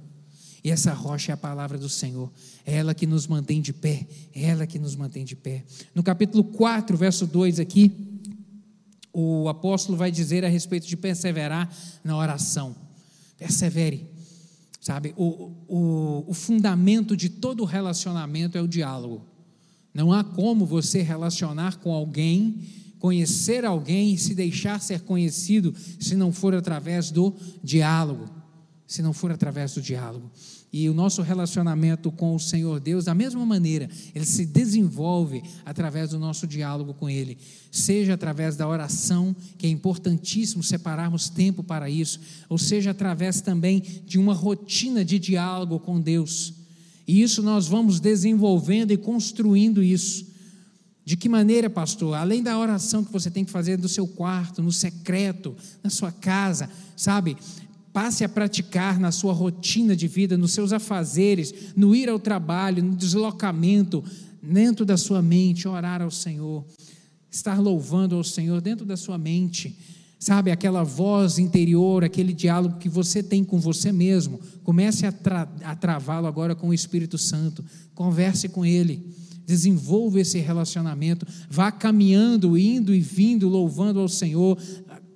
E 0.64 0.70
essa 0.70 0.94
rocha 0.94 1.32
é 1.32 1.34
a 1.34 1.38
palavra 1.38 1.78
do 1.78 1.90
Senhor. 1.90 2.32
É 2.66 2.76
ela 2.76 2.94
que 2.94 3.08
nos 3.08 3.26
mantém 3.26 3.62
de 3.62 3.74
pé. 3.74 4.06
É 4.34 4.44
ela 4.46 4.68
que 4.68 4.78
nos 4.78 4.96
mantém 4.96 5.26
de 5.26 5.36
pé. 5.36 5.64
No 5.96 6.04
capítulo 6.04 6.44
4, 6.44 6.96
verso 6.96 7.26
2 7.26 7.60
aqui, 7.60 7.92
o 9.12 9.50
apóstolo 9.50 9.98
vai 9.98 10.12
dizer 10.12 10.46
a 10.46 10.48
respeito 10.48 10.88
de 10.88 10.96
perseverar 10.96 11.74
na 12.04 12.16
oração. 12.16 12.76
Persevere. 13.38 14.10
Sabe, 14.80 15.14
o, 15.16 15.52
o, 15.68 16.26
o 16.28 16.34
fundamento 16.34 17.16
de 17.16 17.30
todo 17.30 17.66
relacionamento 17.66 18.58
é 18.58 18.62
o 18.62 18.68
diálogo. 18.68 19.24
Não 19.94 20.12
há 20.12 20.24
como 20.24 20.66
você 20.66 21.04
relacionar 21.04 21.78
com 21.78 21.94
alguém, 21.94 22.64
conhecer 22.98 23.64
alguém 23.64 24.14
e 24.14 24.18
se 24.18 24.34
deixar 24.34 24.80
ser 24.82 25.02
conhecido 25.02 25.76
se 26.00 26.16
não 26.16 26.32
for 26.32 26.56
através 26.56 27.12
do 27.12 27.36
diálogo 27.64 28.41
se 28.92 29.02
não 29.02 29.14
for 29.14 29.32
através 29.32 29.74
do 29.74 29.82
diálogo. 29.82 30.30
E 30.74 30.90
o 30.90 30.94
nosso 30.94 31.22
relacionamento 31.22 32.12
com 32.12 32.36
o 32.36 32.40
Senhor 32.40 32.78
Deus, 32.78 33.06
da 33.06 33.16
mesma 33.16 33.46
maneira, 33.46 33.90
ele 34.14 34.26
se 34.26 34.46
desenvolve 34.46 35.42
através 35.64 36.10
do 36.10 36.20
nosso 36.20 36.46
diálogo 36.46 36.94
com 36.94 37.10
Ele, 37.10 37.38
seja 37.72 38.16
através 38.16 38.58
da 38.58 38.68
oração, 38.68 39.34
que 39.58 39.66
é 39.66 39.70
importantíssimo 39.70 40.62
separarmos 40.62 41.30
tempo 41.30 41.64
para 41.64 41.90
isso, 41.90 42.20
ou 42.50 42.58
seja 42.58 42.92
através 42.92 43.40
também 43.40 43.82
de 44.06 44.20
uma 44.20 44.34
rotina 44.34 45.06
de 45.06 45.18
diálogo 45.18 45.80
com 45.80 46.02
Deus. 46.02 46.54
E 47.08 47.22
isso 47.22 47.42
nós 47.42 47.70
vamos 47.70 48.02
desenvolvendo 48.02 48.92
e 48.92 48.98
construindo 48.98 49.82
isso. 49.82 50.30
De 51.06 51.16
que 51.16 51.30
maneira, 51.30 51.70
pastor? 51.70 52.14
Além 52.14 52.44
da 52.44 52.60
oração 52.60 53.06
que 53.06 53.12
você 53.12 53.32
tem 53.32 53.46
que 53.46 53.52
fazer 53.52 53.80
no 53.80 53.88
seu 53.88 54.06
quarto, 54.06 54.62
no 54.62 54.72
secreto, 54.72 55.56
na 55.82 55.90
sua 55.90 56.12
casa, 56.12 56.70
sabe? 56.98 57.38
Passe 57.94 58.24
a 58.24 58.30
praticar 58.30 59.00
na 59.00 59.12
sua 59.12 59.34
rotina 59.34 59.96
de 59.96 60.08
vida, 60.08 60.38
nos 60.38 60.54
seus 60.54 60.72
afazeres, 60.72 61.74
no 61.76 61.94
ir 61.94 62.10
ao 62.10 62.20
trabalho, 62.20 62.84
no 62.84 62.96
deslocamento, 62.96 64.04
dentro 64.42 64.86
da 64.86 64.98
sua 64.98 65.22
mente, 65.22 65.68
orar 65.68 66.02
ao 66.02 66.12
Senhor, 66.12 66.66
estar 67.30 67.60
louvando 67.60 68.16
ao 68.16 68.24
Senhor 68.24 68.62
dentro 68.62 68.86
da 68.86 68.96
sua 68.96 69.18
mente. 69.18 69.78
Sabe, 70.18 70.52
aquela 70.52 70.84
voz 70.84 71.40
interior, 71.40 72.04
aquele 72.04 72.32
diálogo 72.32 72.78
que 72.78 72.88
você 72.88 73.24
tem 73.24 73.44
com 73.44 73.60
você 73.60 73.92
mesmo, 73.92 74.40
comece 74.64 75.06
a, 75.06 75.12
tra 75.12 75.52
a 75.64 75.76
travá-lo 75.76 76.28
agora 76.28 76.54
com 76.54 76.70
o 76.70 76.74
Espírito 76.74 77.18
Santo. 77.18 77.66
Converse 77.96 78.48
com 78.48 78.64
Ele, 78.64 79.04
desenvolva 79.48 80.20
esse 80.20 80.38
relacionamento, 80.38 81.26
vá 81.50 81.72
caminhando, 81.72 82.56
indo 82.58 82.94
e 82.94 83.02
vindo, 83.02 83.50
louvando 83.50 84.00
ao 84.00 84.08
Senhor, 84.08 84.60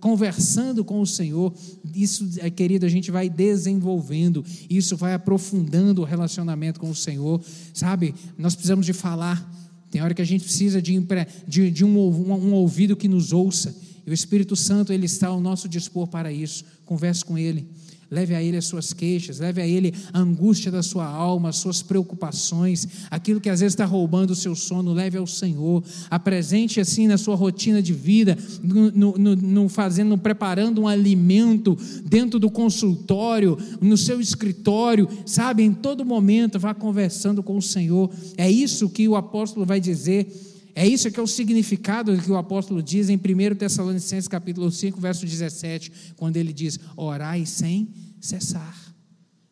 conversando 0.05 0.85
com 0.85 1.01
o 1.01 1.07
Senhor, 1.07 1.51
isso, 1.95 2.29
eh, 2.37 2.51
querido, 2.51 2.85
a 2.85 2.89
gente 2.89 3.09
vai 3.09 3.27
desenvolvendo, 3.27 4.45
isso 4.69 4.95
vai 4.95 5.15
aprofundando 5.15 6.03
o 6.03 6.05
relacionamento 6.05 6.79
com 6.79 6.91
o 6.91 6.95
Senhor, 6.95 7.41
sabe? 7.73 8.13
Nós 8.37 8.53
precisamos 8.53 8.85
de 8.85 8.93
falar, 8.93 9.51
tem 9.89 10.03
hora 10.03 10.13
que 10.13 10.21
a 10.21 10.25
gente 10.25 10.43
precisa 10.43 10.79
de, 10.79 11.03
de, 11.47 11.71
de 11.71 11.83
um, 11.83 11.97
um, 11.97 12.33
um 12.33 12.53
ouvido 12.53 12.95
que 12.95 13.07
nos 13.07 13.33
ouça, 13.33 13.75
e 14.05 14.11
o 14.11 14.13
Espírito 14.13 14.55
Santo, 14.55 14.93
ele 14.93 15.07
está 15.07 15.29
ao 15.29 15.41
nosso 15.41 15.67
dispor 15.67 16.05
para 16.05 16.31
isso, 16.31 16.63
converse 16.85 17.25
com 17.25 17.35
Ele 17.35 17.67
Leve 18.09 18.35
a 18.35 18.41
Ele 18.43 18.57
as 18.57 18.65
suas 18.65 18.93
queixas, 18.93 19.39
leve 19.39 19.61
a 19.61 19.67
Ele 19.67 19.93
a 20.13 20.19
angústia 20.19 20.71
da 20.71 20.83
sua 20.83 21.05
alma, 21.05 21.49
as 21.49 21.57
suas 21.57 21.81
preocupações, 21.81 22.87
aquilo 23.09 23.41
que 23.41 23.49
às 23.49 23.59
vezes 23.59 23.73
está 23.73 23.85
roubando 23.85 24.31
o 24.31 24.35
seu 24.35 24.55
sono, 24.55 24.93
leve 24.93 25.17
ao 25.17 25.25
Senhor. 25.25 25.83
Apresente 26.09 26.79
assim 26.79 27.07
na 27.07 27.17
sua 27.17 27.35
rotina 27.35 27.81
de 27.81 27.93
vida, 27.93 28.37
no, 28.61 29.17
no, 29.17 29.35
no 29.35 29.69
fazendo, 29.69 30.09
no 30.09 30.17
preparando 30.17 30.81
um 30.81 30.87
alimento 30.87 31.77
dentro 32.05 32.39
do 32.39 32.49
consultório, 32.49 33.57
no 33.81 33.97
seu 33.97 34.21
escritório, 34.21 35.09
sabe? 35.25 35.63
Em 35.63 35.73
todo 35.73 36.05
momento, 36.05 36.59
vá 36.59 36.73
conversando 36.73 37.41
com 37.41 37.57
o 37.57 37.61
Senhor. 37.61 38.09
É 38.37 38.49
isso 38.49 38.89
que 38.89 39.07
o 39.07 39.15
apóstolo 39.15 39.65
vai 39.65 39.79
dizer. 39.79 40.54
É 40.77 40.85
isso 40.85 41.09
que 41.09 41.17
é 41.17 41.23
o 41.23 41.27
significado 41.27 42.15
que 42.17 42.29
o 42.29 42.35
apóstolo 42.35 42.83
diz 42.83 43.07
em 43.07 43.15
1 43.15 43.55
Tessalonicenses 43.55 44.27
capítulo 44.27 44.69
5, 44.69 44.99
verso 44.99 45.25
17, 45.25 46.13
quando 46.17 46.35
ele 46.35 46.51
diz: 46.51 46.77
orai 46.97 47.45
sem 47.45 47.87
cessar. 48.19 48.93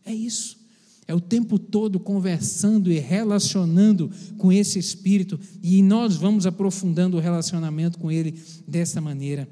É 0.05 0.13
isso. 0.13 0.61
É 1.07 1.13
o 1.13 1.21
tempo 1.21 1.57
todo 1.57 1.99
conversando 1.99 2.91
e 2.91 2.99
relacionando 2.99 4.11
com 4.37 4.51
esse 4.51 4.79
Espírito, 4.79 5.39
e 5.61 5.81
nós 5.81 6.15
vamos 6.15 6.45
aprofundando 6.45 7.17
o 7.17 7.19
relacionamento 7.19 7.99
com 7.99 8.11
Ele 8.11 8.39
dessa 8.67 9.01
maneira. 9.01 9.47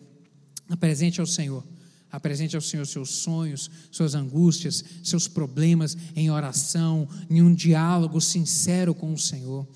Apresente 0.70 1.20
ao 1.20 1.28
Senhor, 1.28 1.66
apresente 2.10 2.56
ao 2.56 2.62
Senhor 2.62 2.86
seus 2.88 3.10
sonhos, 3.10 3.70
suas 3.92 4.16
angústias, 4.16 4.84
seus 5.04 5.28
problemas 5.28 5.98
em 6.16 6.32
oração, 6.32 7.08
em 7.30 7.42
um 7.42 7.54
diálogo 7.54 8.22
sincero 8.22 8.94
com 8.96 9.14
o 9.14 9.18
Senhor. 9.18 9.68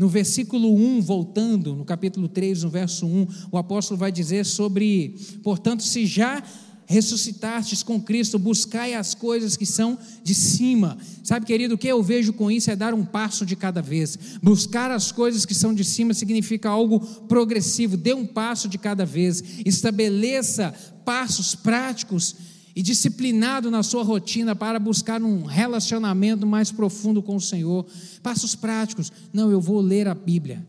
No 0.00 0.08
versículo 0.08 0.74
1, 0.74 1.02
voltando, 1.02 1.76
no 1.76 1.84
capítulo 1.84 2.26
3, 2.26 2.62
no 2.62 2.70
verso 2.70 3.04
1, 3.04 3.26
o 3.52 3.58
apóstolo 3.58 3.98
vai 3.98 4.10
dizer 4.10 4.46
sobre, 4.46 5.14
portanto, 5.42 5.82
se 5.82 6.06
já 6.06 6.42
ressuscitastes 6.86 7.82
com 7.82 8.00
Cristo, 8.00 8.38
buscai 8.38 8.94
as 8.94 9.14
coisas 9.14 9.58
que 9.58 9.66
são 9.66 9.98
de 10.24 10.34
cima. 10.34 10.96
Sabe, 11.22 11.44
querido, 11.44 11.74
o 11.74 11.78
que 11.78 11.86
eu 11.86 12.02
vejo 12.02 12.32
com 12.32 12.50
isso 12.50 12.70
é 12.70 12.74
dar 12.74 12.94
um 12.94 13.04
passo 13.04 13.44
de 13.44 13.54
cada 13.54 13.82
vez. 13.82 14.18
Buscar 14.42 14.90
as 14.90 15.12
coisas 15.12 15.44
que 15.44 15.54
são 15.54 15.74
de 15.74 15.84
cima 15.84 16.14
significa 16.14 16.70
algo 16.70 16.98
progressivo, 17.28 17.94
dê 17.94 18.14
um 18.14 18.24
passo 18.26 18.70
de 18.70 18.78
cada 18.78 19.04
vez, 19.04 19.44
estabeleça 19.66 20.74
passos 21.04 21.54
práticos 21.54 22.34
e 22.80 22.82
disciplinado 22.82 23.70
na 23.70 23.82
sua 23.82 24.02
rotina 24.02 24.56
para 24.56 24.78
buscar 24.78 25.22
um 25.22 25.44
relacionamento 25.44 26.46
mais 26.46 26.72
profundo 26.72 27.22
com 27.22 27.36
o 27.36 27.40
Senhor. 27.40 27.86
Passos 28.22 28.54
práticos. 28.54 29.12
Não, 29.34 29.50
eu 29.50 29.60
vou 29.60 29.82
ler 29.82 30.08
a 30.08 30.14
Bíblia. 30.14 30.66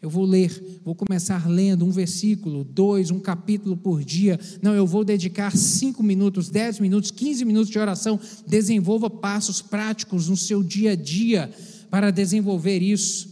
Eu 0.00 0.08
vou 0.08 0.24
ler, 0.24 0.80
vou 0.84 0.94
começar 0.94 1.50
lendo 1.50 1.84
um 1.84 1.90
versículo, 1.90 2.62
dois, 2.62 3.10
um 3.10 3.18
capítulo 3.18 3.76
por 3.76 4.04
dia. 4.04 4.38
Não, 4.62 4.74
eu 4.74 4.86
vou 4.86 5.04
dedicar 5.04 5.56
cinco 5.56 6.04
minutos, 6.04 6.48
dez 6.48 6.78
minutos, 6.78 7.10
quinze 7.10 7.44
minutos 7.44 7.68
de 7.68 7.80
oração. 7.80 8.20
Desenvolva 8.46 9.10
passos 9.10 9.60
práticos 9.60 10.28
no 10.28 10.36
seu 10.36 10.62
dia 10.62 10.92
a 10.92 10.96
dia 10.96 11.52
para 11.90 12.12
desenvolver 12.12 12.80
isso. 12.80 13.28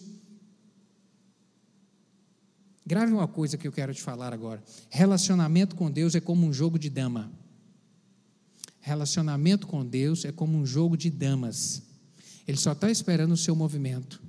Grave 2.84 3.12
uma 3.12 3.28
coisa 3.28 3.56
que 3.56 3.68
eu 3.68 3.72
quero 3.72 3.94
te 3.94 4.02
falar 4.02 4.32
agora. 4.32 4.60
Relacionamento 4.90 5.76
com 5.76 5.88
Deus 5.88 6.16
é 6.16 6.20
como 6.20 6.44
um 6.44 6.52
jogo 6.52 6.80
de 6.80 6.90
dama. 6.90 7.37
Relacionamento 8.88 9.66
com 9.66 9.84
Deus 9.84 10.24
é 10.24 10.32
como 10.32 10.56
um 10.56 10.64
jogo 10.64 10.96
de 10.96 11.10
damas. 11.10 11.82
Ele 12.46 12.56
só 12.56 12.72
está 12.72 12.90
esperando 12.90 13.32
o 13.32 13.36
seu 13.36 13.54
movimento. 13.54 14.22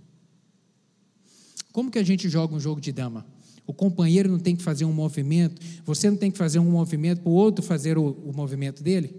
Como 1.71 1.89
que 1.89 1.97
a 1.97 2.03
gente 2.03 2.27
joga 2.27 2.53
um 2.53 2.59
jogo 2.59 2.81
de 2.81 2.91
dama? 2.91 3.25
O 3.65 3.73
companheiro 3.73 4.29
não 4.29 4.37
tem 4.37 4.57
que 4.57 4.61
fazer 4.61 4.83
um 4.83 4.91
movimento, 4.91 5.61
você 5.85 6.09
não 6.09 6.17
tem 6.17 6.29
que 6.29 6.37
fazer 6.37 6.59
um 6.59 6.69
movimento 6.69 7.21
para 7.21 7.29
o 7.29 7.33
outro 7.33 7.63
fazer 7.63 7.97
o, 7.97 8.11
o 8.11 8.33
movimento 8.35 8.83
dele? 8.83 9.15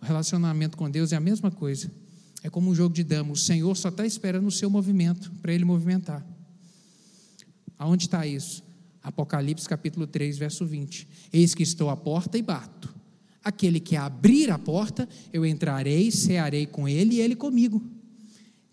O 0.00 0.06
relacionamento 0.06 0.78
com 0.78 0.90
Deus 0.90 1.12
é 1.12 1.16
a 1.16 1.20
mesma 1.20 1.50
coisa. 1.50 1.90
É 2.42 2.48
como 2.48 2.70
um 2.70 2.74
jogo 2.74 2.94
de 2.94 3.04
dama. 3.04 3.32
O 3.32 3.36
Senhor 3.36 3.76
só 3.76 3.90
está 3.90 4.06
esperando 4.06 4.46
o 4.46 4.50
seu 4.50 4.70
movimento 4.70 5.30
para 5.42 5.52
ele 5.52 5.66
movimentar. 5.66 6.26
Aonde 7.78 8.06
está 8.06 8.26
isso? 8.26 8.64
Apocalipse 9.02 9.68
capítulo 9.68 10.06
3, 10.06 10.38
verso 10.38 10.64
20. 10.64 11.06
Eis 11.30 11.54
que 11.54 11.62
estou 11.62 11.90
à 11.90 11.96
porta 11.96 12.38
e 12.38 12.42
bato. 12.42 12.91
Aquele 13.44 13.80
que 13.80 13.96
abrir 13.96 14.50
a 14.50 14.58
porta, 14.58 15.08
eu 15.32 15.44
entrarei, 15.44 16.10
cearei 16.10 16.66
com 16.66 16.88
ele 16.88 17.16
e 17.16 17.20
ele 17.20 17.34
comigo 17.34 17.82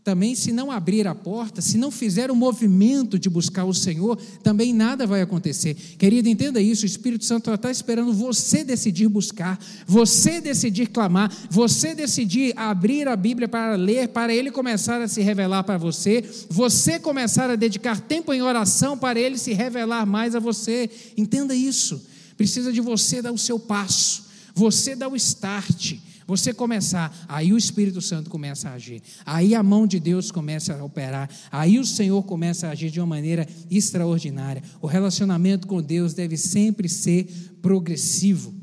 também, 0.10 0.34
se 0.34 0.52
não 0.52 0.72
abrir 0.72 1.08
a 1.08 1.14
porta, 1.14 1.62
se 1.62 1.78
não 1.78 1.92
fizer 1.92 2.32
o 2.32 2.36
movimento 2.36 3.20
de 3.20 3.30
buscar 3.30 3.66
o 3.66 3.76
Senhor, 3.76 4.18
também 4.42 4.74
nada 4.74 5.06
vai 5.06 5.22
acontecer. 5.22 5.76
Querido, 6.00 6.28
entenda 6.28 6.60
isso: 6.60 6.82
o 6.82 6.88
Espírito 6.88 7.26
Santo 7.26 7.54
está 7.54 7.70
esperando 7.70 8.12
você 8.12 8.64
decidir 8.64 9.08
buscar, 9.08 9.60
você 9.86 10.42
decidir 10.42 10.88
clamar, 10.88 11.32
você 11.48 11.94
decidir 11.94 12.54
abrir 12.58 13.08
a 13.08 13.16
Bíblia 13.16 13.48
para 13.48 13.76
ler, 13.76 14.08
para 14.08 14.34
Ele 14.34 14.50
começar 14.50 15.00
a 15.00 15.08
se 15.08 15.22
revelar 15.22 15.64
para 15.64 15.78
você, 15.78 16.24
você 16.50 16.98
começar 16.98 17.50
a 17.50 17.56
dedicar 17.56 18.00
tempo 18.02 18.34
em 18.34 18.42
oração 18.42 18.98
para 18.98 19.20
Ele 19.20 19.38
se 19.38 19.54
revelar 19.54 20.08
mais 20.08 20.34
a 20.34 20.40
você. 20.40 20.90
Entenda 21.16 21.54
isso. 21.54 22.04
Precisa 22.36 22.72
de 22.72 22.82
você 22.82 23.22
dar 23.22 23.34
o 23.34 23.38
seu 23.38 23.60
passo, 23.60 24.24
você 24.60 24.94
dar 24.94 25.08
o 25.08 25.16
start. 25.16 25.96
Você 26.28 26.54
começar, 26.54 27.26
aí 27.28 27.52
o 27.52 27.58
Espírito 27.58 28.02
Santo 28.02 28.30
começa 28.30 28.70
a 28.70 28.74
agir, 28.74 29.02
aí 29.26 29.56
a 29.56 29.64
mão 29.64 29.88
de 29.88 30.00
Deus 30.00 30.30
começa 30.30 30.76
a 30.76 30.84
operar, 30.84 31.28
aí 31.52 31.80
o 31.80 31.84
Senhor 31.84 32.22
começa 32.22 32.68
a 32.68 32.70
agir 32.70 32.92
de 32.92 33.00
uma 33.00 33.08
maneira 33.08 33.48
extraordinária. 33.68 34.62
O 34.80 34.86
relacionamento 34.86 35.66
com 35.66 35.82
Deus 35.82 36.14
deve 36.14 36.38
sempre 36.38 36.88
ser 36.88 37.26
progressivo. 37.64 38.54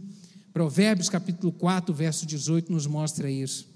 Provérbios 0.53 1.09
capítulo 1.09 1.51
4, 1.51 1.93
verso 1.93 2.25
18 2.25 2.71
nos 2.71 2.87
mostra 2.87 3.29
isso. 3.29 3.69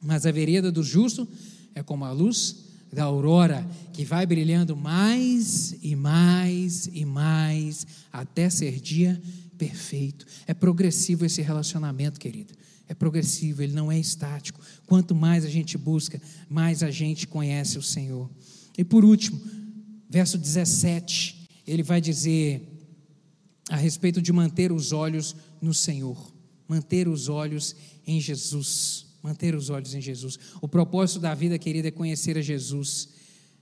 Mas 0.00 0.24
a 0.24 0.32
vereda 0.32 0.72
do 0.72 0.82
justo 0.82 1.28
é 1.74 1.82
como 1.82 2.06
a 2.06 2.12
luz 2.12 2.64
da 2.90 3.04
aurora, 3.04 3.68
que 3.92 4.06
vai 4.06 4.24
brilhando 4.24 4.74
mais 4.74 5.76
e 5.82 5.94
mais 5.94 6.88
e 6.94 7.04
mais 7.04 7.86
até 8.10 8.48
ser 8.48 8.80
dia 8.80 9.20
perfeito. 9.58 10.24
É 10.46 10.54
progressivo 10.54 11.26
esse 11.26 11.42
relacionamento, 11.42 12.18
querido 12.18 12.54
é 12.88 12.94
progressivo, 12.94 13.62
ele 13.62 13.74
não 13.74 13.92
é 13.92 13.98
estático. 13.98 14.60
Quanto 14.86 15.14
mais 15.14 15.44
a 15.44 15.48
gente 15.48 15.76
busca, 15.76 16.20
mais 16.48 16.82
a 16.82 16.90
gente 16.90 17.26
conhece 17.26 17.76
o 17.76 17.82
Senhor. 17.82 18.30
E 18.76 18.82
por 18.82 19.04
último, 19.04 19.38
verso 20.08 20.38
17, 20.38 21.48
ele 21.66 21.82
vai 21.82 22.00
dizer 22.00 22.66
a 23.68 23.76
respeito 23.76 24.22
de 24.22 24.32
manter 24.32 24.72
os 24.72 24.92
olhos 24.92 25.36
no 25.60 25.74
Senhor, 25.74 26.32
manter 26.66 27.06
os 27.06 27.28
olhos 27.28 27.76
em 28.06 28.18
Jesus, 28.18 29.06
manter 29.22 29.54
os 29.54 29.68
olhos 29.68 29.92
em 29.94 30.00
Jesus. 30.00 30.38
O 30.62 30.66
propósito 30.66 31.20
da 31.20 31.34
vida, 31.34 31.58
querida, 31.58 31.88
é 31.88 31.90
conhecer 31.90 32.38
a 32.38 32.42
Jesus 32.42 33.10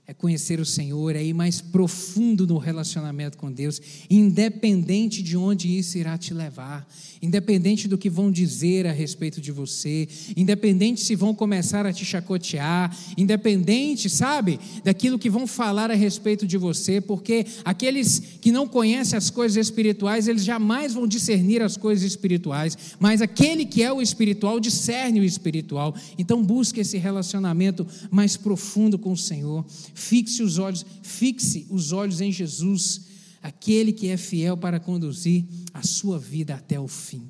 é 0.09 0.13
conhecer 0.13 0.57
o 0.61 0.65
Senhor, 0.65 1.17
é 1.17 1.21
ir 1.21 1.33
mais 1.33 1.59
profundo 1.59 2.47
no 2.47 2.57
relacionamento 2.57 3.37
com 3.37 3.51
Deus, 3.51 3.81
independente 4.09 5.21
de 5.21 5.35
onde 5.35 5.77
isso 5.77 5.97
irá 5.97 6.17
te 6.17 6.33
levar, 6.33 6.87
independente 7.21 7.89
do 7.89 7.97
que 7.97 8.09
vão 8.09 8.31
dizer 8.31 8.87
a 8.87 8.93
respeito 8.93 9.41
de 9.41 9.51
você, 9.51 10.07
independente 10.37 11.01
se 11.01 11.13
vão 11.13 11.35
começar 11.35 11.85
a 11.85 11.91
te 11.91 12.05
chacotear, 12.05 12.97
independente, 13.17 14.09
sabe, 14.09 14.61
daquilo 14.81 15.19
que 15.19 15.29
vão 15.29 15.45
falar 15.45 15.91
a 15.91 15.95
respeito 15.95 16.47
de 16.47 16.57
você, 16.57 17.01
porque 17.01 17.45
aqueles 17.65 18.19
que 18.39 18.49
não 18.49 18.65
conhecem 18.65 19.17
as 19.17 19.29
coisas 19.29 19.57
espirituais, 19.57 20.29
eles 20.29 20.45
jamais 20.45 20.93
vão 20.93 21.05
discernir 21.05 21.61
as 21.61 21.75
coisas 21.75 22.05
espirituais, 22.05 22.77
mas 22.97 23.21
aquele 23.21 23.65
que 23.65 23.83
é 23.83 23.91
o 23.91 24.01
espiritual 24.01 24.57
discerne 24.57 25.19
o 25.19 25.25
espiritual. 25.25 25.93
Então 26.17 26.41
busque 26.41 26.79
esse 26.79 26.97
relacionamento 26.97 27.85
mais 28.09 28.37
profundo 28.37 28.97
com 28.97 29.11
o 29.11 29.17
Senhor 29.17 29.65
Fixe 29.97 30.43
os 30.43 30.59
olhos, 30.59 30.85
fixe 31.01 31.65
os 31.71 31.91
olhos 31.91 32.21
em 32.21 32.31
Jesus, 32.31 33.01
aquele 33.41 33.91
que 33.91 34.09
é 34.09 34.15
fiel 34.15 34.55
para 34.55 34.79
conduzir 34.79 35.43
a 35.73 35.81
sua 35.81 36.19
vida 36.19 36.53
até 36.53 36.79
o 36.79 36.87
fim. 36.87 37.27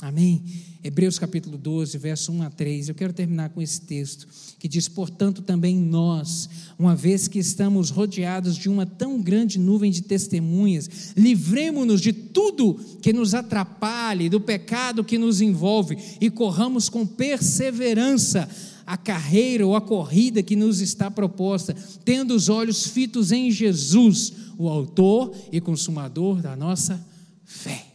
Amém? 0.00 0.44
Hebreus 0.82 1.18
capítulo 1.18 1.58
12, 1.58 1.98
verso 1.98 2.30
1 2.30 2.42
a 2.42 2.50
3. 2.50 2.88
Eu 2.88 2.94
quero 2.94 3.12
terminar 3.12 3.48
com 3.48 3.60
esse 3.60 3.80
texto 3.80 4.28
que 4.60 4.68
diz: 4.68 4.86
Portanto, 4.86 5.42
também 5.42 5.76
nós, 5.76 6.48
uma 6.78 6.94
vez 6.94 7.26
que 7.26 7.40
estamos 7.40 7.90
rodeados 7.90 8.56
de 8.56 8.68
uma 8.68 8.86
tão 8.86 9.20
grande 9.20 9.58
nuvem 9.58 9.90
de 9.90 10.02
testemunhas, 10.02 11.14
livremos-nos 11.16 12.00
de 12.00 12.12
tudo 12.12 12.74
que 13.02 13.12
nos 13.12 13.34
atrapalhe, 13.34 14.28
do 14.28 14.40
pecado 14.40 15.02
que 15.02 15.18
nos 15.18 15.40
envolve 15.40 15.98
e 16.20 16.30
corramos 16.30 16.88
com 16.88 17.04
perseverança 17.04 18.48
a 18.86 18.96
carreira 18.96 19.66
ou 19.66 19.74
a 19.74 19.80
corrida 19.80 20.42
que 20.42 20.56
nos 20.56 20.80
está 20.80 21.10
proposta, 21.10 21.74
tendo 22.04 22.34
os 22.34 22.48
olhos 22.48 22.86
fitos 22.86 23.32
em 23.32 23.50
Jesus, 23.50 24.32
o 24.58 24.68
Autor 24.68 25.34
e 25.50 25.60
Consumador 25.60 26.40
da 26.40 26.54
nossa 26.54 27.04
fé. 27.44 27.86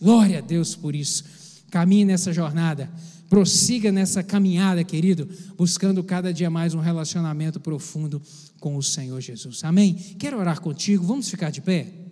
Glória 0.00 0.38
a 0.38 0.40
Deus 0.40 0.74
por 0.74 0.94
isso. 0.94 1.24
Caminhe 1.70 2.04
nessa 2.04 2.32
jornada, 2.32 2.90
prossiga 3.28 3.92
nessa 3.92 4.22
caminhada, 4.22 4.82
querido, 4.82 5.28
buscando 5.56 6.02
cada 6.02 6.32
dia 6.32 6.48
mais 6.48 6.74
um 6.74 6.80
relacionamento 6.80 7.60
profundo 7.60 8.22
com 8.58 8.76
o 8.76 8.82
Senhor 8.82 9.20
Jesus. 9.20 9.62
Amém? 9.64 9.94
Quero 10.18 10.38
orar 10.38 10.60
contigo, 10.60 11.04
vamos 11.04 11.28
ficar 11.28 11.50
de 11.50 11.60
pé? 11.60 12.07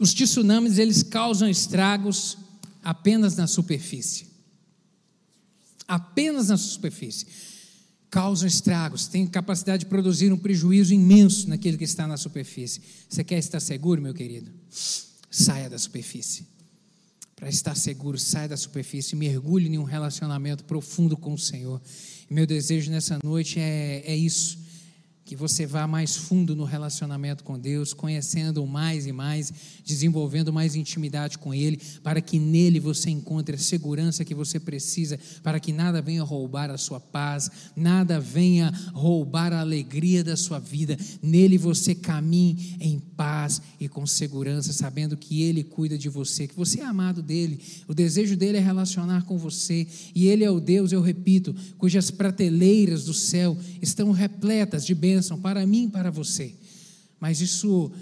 Os 0.00 0.14
tsunamis, 0.14 0.78
eles 0.78 1.02
causam 1.02 1.46
estragos 1.46 2.38
apenas 2.82 3.36
na 3.36 3.46
superfície. 3.46 4.28
Apenas 5.86 6.48
na 6.48 6.56
superfície. 6.56 7.26
Causam 8.08 8.48
estragos, 8.48 9.06
têm 9.06 9.26
capacidade 9.26 9.84
de 9.84 9.90
produzir 9.90 10.32
um 10.32 10.38
prejuízo 10.38 10.94
imenso 10.94 11.50
naquele 11.50 11.76
que 11.76 11.84
está 11.84 12.06
na 12.06 12.16
superfície. 12.16 12.80
Você 13.10 13.22
quer 13.22 13.38
estar 13.38 13.60
seguro, 13.60 14.00
meu 14.00 14.14
querido? 14.14 14.50
Saia 15.30 15.68
da 15.68 15.78
superfície. 15.78 16.46
Para 17.36 17.50
estar 17.50 17.74
seguro, 17.74 18.18
saia 18.18 18.48
da 18.48 18.56
superfície, 18.56 19.14
mergulhe 19.14 19.68
em 19.68 19.76
um 19.76 19.84
relacionamento 19.84 20.64
profundo 20.64 21.14
com 21.14 21.34
o 21.34 21.38
Senhor. 21.38 21.80
E 22.28 22.32
meu 22.32 22.46
desejo 22.46 22.90
nessa 22.90 23.18
noite 23.22 23.60
é, 23.60 24.02
é 24.06 24.16
isso 24.16 24.58
que 25.30 25.36
você 25.36 25.64
vá 25.64 25.86
mais 25.86 26.16
fundo 26.16 26.56
no 26.56 26.64
relacionamento 26.64 27.44
com 27.44 27.56
Deus, 27.56 27.94
conhecendo 27.94 28.66
mais 28.66 29.06
e 29.06 29.12
mais, 29.12 29.52
desenvolvendo 29.84 30.52
mais 30.52 30.74
intimidade 30.74 31.38
com 31.38 31.54
Ele, 31.54 31.80
para 32.02 32.20
que 32.20 32.36
nele 32.36 32.80
você 32.80 33.10
encontre 33.10 33.54
a 33.54 33.58
segurança 33.58 34.24
que 34.24 34.34
você 34.34 34.58
precisa, 34.58 35.20
para 35.40 35.60
que 35.60 35.72
nada 35.72 36.02
venha 36.02 36.24
roubar 36.24 36.68
a 36.68 36.76
sua 36.76 36.98
paz, 36.98 37.48
nada 37.76 38.18
venha 38.18 38.72
roubar 38.92 39.52
a 39.52 39.60
alegria 39.60 40.24
da 40.24 40.36
sua 40.36 40.58
vida. 40.58 40.98
Nele 41.22 41.56
você 41.56 41.94
caminhe 41.94 42.76
em 42.80 42.98
paz 42.98 43.62
e 43.78 43.88
com 43.88 44.04
segurança, 44.08 44.72
sabendo 44.72 45.16
que 45.16 45.42
Ele 45.44 45.62
cuida 45.62 45.96
de 45.96 46.08
você, 46.08 46.48
que 46.48 46.56
você 46.56 46.80
é 46.80 46.84
amado 46.84 47.22
dele. 47.22 47.60
O 47.86 47.94
desejo 47.94 48.36
dele 48.36 48.58
é 48.58 48.60
relacionar 48.60 49.22
com 49.26 49.38
você, 49.38 49.86
e 50.12 50.26
Ele 50.26 50.42
é 50.42 50.50
o 50.50 50.58
Deus, 50.58 50.90
eu 50.90 51.00
repito, 51.00 51.54
cujas 51.78 52.10
prateleiras 52.10 53.04
do 53.04 53.14
céu 53.14 53.56
estão 53.80 54.10
repletas 54.10 54.84
de 54.84 54.92
bênçãos 54.92 55.19
bênção 55.20 55.38
para 55.38 55.66
mim 55.66 55.84
e 55.84 55.88
para 55.90 56.10
você. 56.10 56.54
Mas 57.20 57.42
isso, 57.42 57.92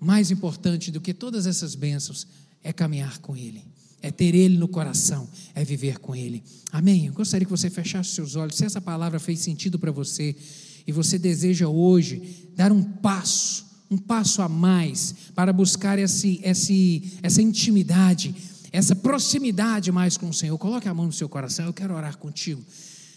mais 0.00 0.30
importante 0.30 0.90
do 0.90 1.02
que 1.02 1.12
todas 1.12 1.46
essas 1.46 1.74
bênçãos, 1.74 2.26
é 2.64 2.72
caminhar 2.72 3.18
com 3.18 3.36
Ele, 3.36 3.62
é 4.00 4.10
ter 4.10 4.34
Ele 4.34 4.56
no 4.56 4.66
coração, 4.66 5.28
é 5.54 5.62
viver 5.64 5.98
com 5.98 6.16
Ele. 6.16 6.42
Amém? 6.70 7.06
Eu 7.06 7.12
gostaria 7.12 7.44
que 7.44 7.50
você 7.50 7.68
fechasse 7.68 8.10
seus 8.10 8.36
olhos. 8.36 8.56
Se 8.56 8.64
essa 8.64 8.80
palavra 8.80 9.20
fez 9.20 9.40
sentido 9.40 9.78
para 9.78 9.92
você 9.92 10.34
e 10.86 10.92
você 10.92 11.18
deseja 11.18 11.68
hoje 11.68 12.48
dar 12.56 12.72
um 12.72 12.82
passo, 12.82 13.66
um 13.90 13.98
passo 13.98 14.40
a 14.40 14.48
mais 14.48 15.14
para 15.34 15.52
buscar 15.52 15.98
esse, 15.98 16.40
esse, 16.42 17.18
essa 17.22 17.42
intimidade, 17.42 18.34
essa 18.72 18.96
proximidade 18.96 19.92
mais 19.92 20.16
com 20.16 20.30
o 20.30 20.32
Senhor, 20.32 20.56
coloque 20.56 20.88
a 20.88 20.94
mão 20.94 21.06
no 21.06 21.12
seu 21.12 21.28
coração. 21.28 21.66
Eu 21.66 21.74
quero 21.74 21.94
orar 21.94 22.16
contigo 22.16 22.64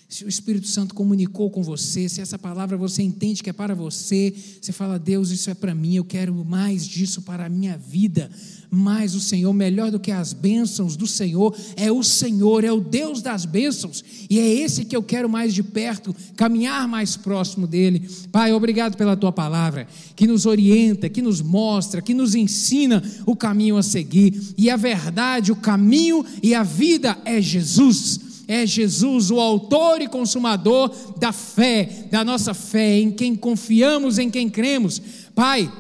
se 0.08 0.24
o 0.24 0.30
Espírito 0.30 0.68
Santo 0.68 0.93
comunicou 0.93 1.49
com 1.49 1.64
você, 1.64 2.08
se 2.08 2.22
essa 2.22 2.38
palavra 2.38 2.78
você 2.78 3.01
entende 3.01 3.41
que 3.41 3.49
é 3.49 3.53
para 3.53 3.74
você, 3.74 4.34
você 4.62 4.72
fala, 4.72 4.99
Deus, 4.99 5.32
isso 5.32 5.49
é 5.49 5.56
para 5.56 5.74
mim, 5.74 5.95
eu 5.95 6.06
quero 6.06 6.45
mais 6.45 6.86
disso 6.86 7.24
para 7.24 7.47
a 7.47 7.49
minha 7.49 7.76
vida. 7.76 8.30
Mais 8.70 9.16
o 9.16 9.20
Senhor, 9.20 9.51
melhor 9.51 9.89
do 9.89 9.99
que 9.99 10.12
as 10.12 10.32
bênçãos 10.32 10.95
do 10.95 11.08
Senhor, 11.08 11.56
é 11.76 11.91
o 11.91 12.03
Senhor, 12.03 12.64
é 12.64 12.72
o 12.72 12.80
Deus 12.80 13.22
das 13.22 13.45
bênçãos, 13.45 14.03
e 14.30 14.38
é 14.38 14.47
esse 14.47 14.86
que 14.86 14.95
eu 14.95 15.01
quero 15.01 15.28
mais 15.28 15.53
de 15.53 15.64
perto, 15.64 16.16
caminhar 16.36 16.88
mais 16.88 17.18
próximo 17.18 17.66
dele. 17.66 18.08
Pai, 18.32 18.53
obrigado 18.53 18.95
pela 18.97 19.18
tua 19.18 19.32
palavra, 19.32 19.88
que 20.16 20.28
nos 20.28 20.45
orienta, 20.45 21.10
que 21.10 21.22
nos 21.22 21.41
mostra, 21.41 22.01
que 22.01 22.14
nos 22.14 22.36
ensina 22.36 23.03
o 23.26 23.36
caminho 23.36 23.76
a 23.76 23.84
seguir, 23.84 24.53
e 24.56 24.70
a 24.70 24.78
verdade, 24.78 25.51
o 25.51 25.56
caminho 25.56 26.24
e 26.43 26.53
a 26.53 26.62
vida 26.62 27.18
é 27.26 27.41
Jesus 27.41 28.25
é 28.48 28.66
Jesus, 28.66 29.32
o 29.32 29.39
autor 29.39 30.02
e 30.02 30.08
consumador 30.08 30.91
da 31.18 31.32
fé, 31.32 32.08
da 32.12 32.24
nossa 32.24 32.54
fé, 32.54 33.00
em 33.00 33.12
quem 33.12 33.36
confiamos, 33.36 34.18
em 34.18 34.30
quem 34.30 34.50
cremos. 34.50 35.02
Pai, 35.34 35.72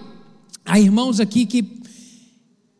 há 0.65 0.79
irmãos 0.79 1.19
aqui 1.19 1.45
que 1.45 1.63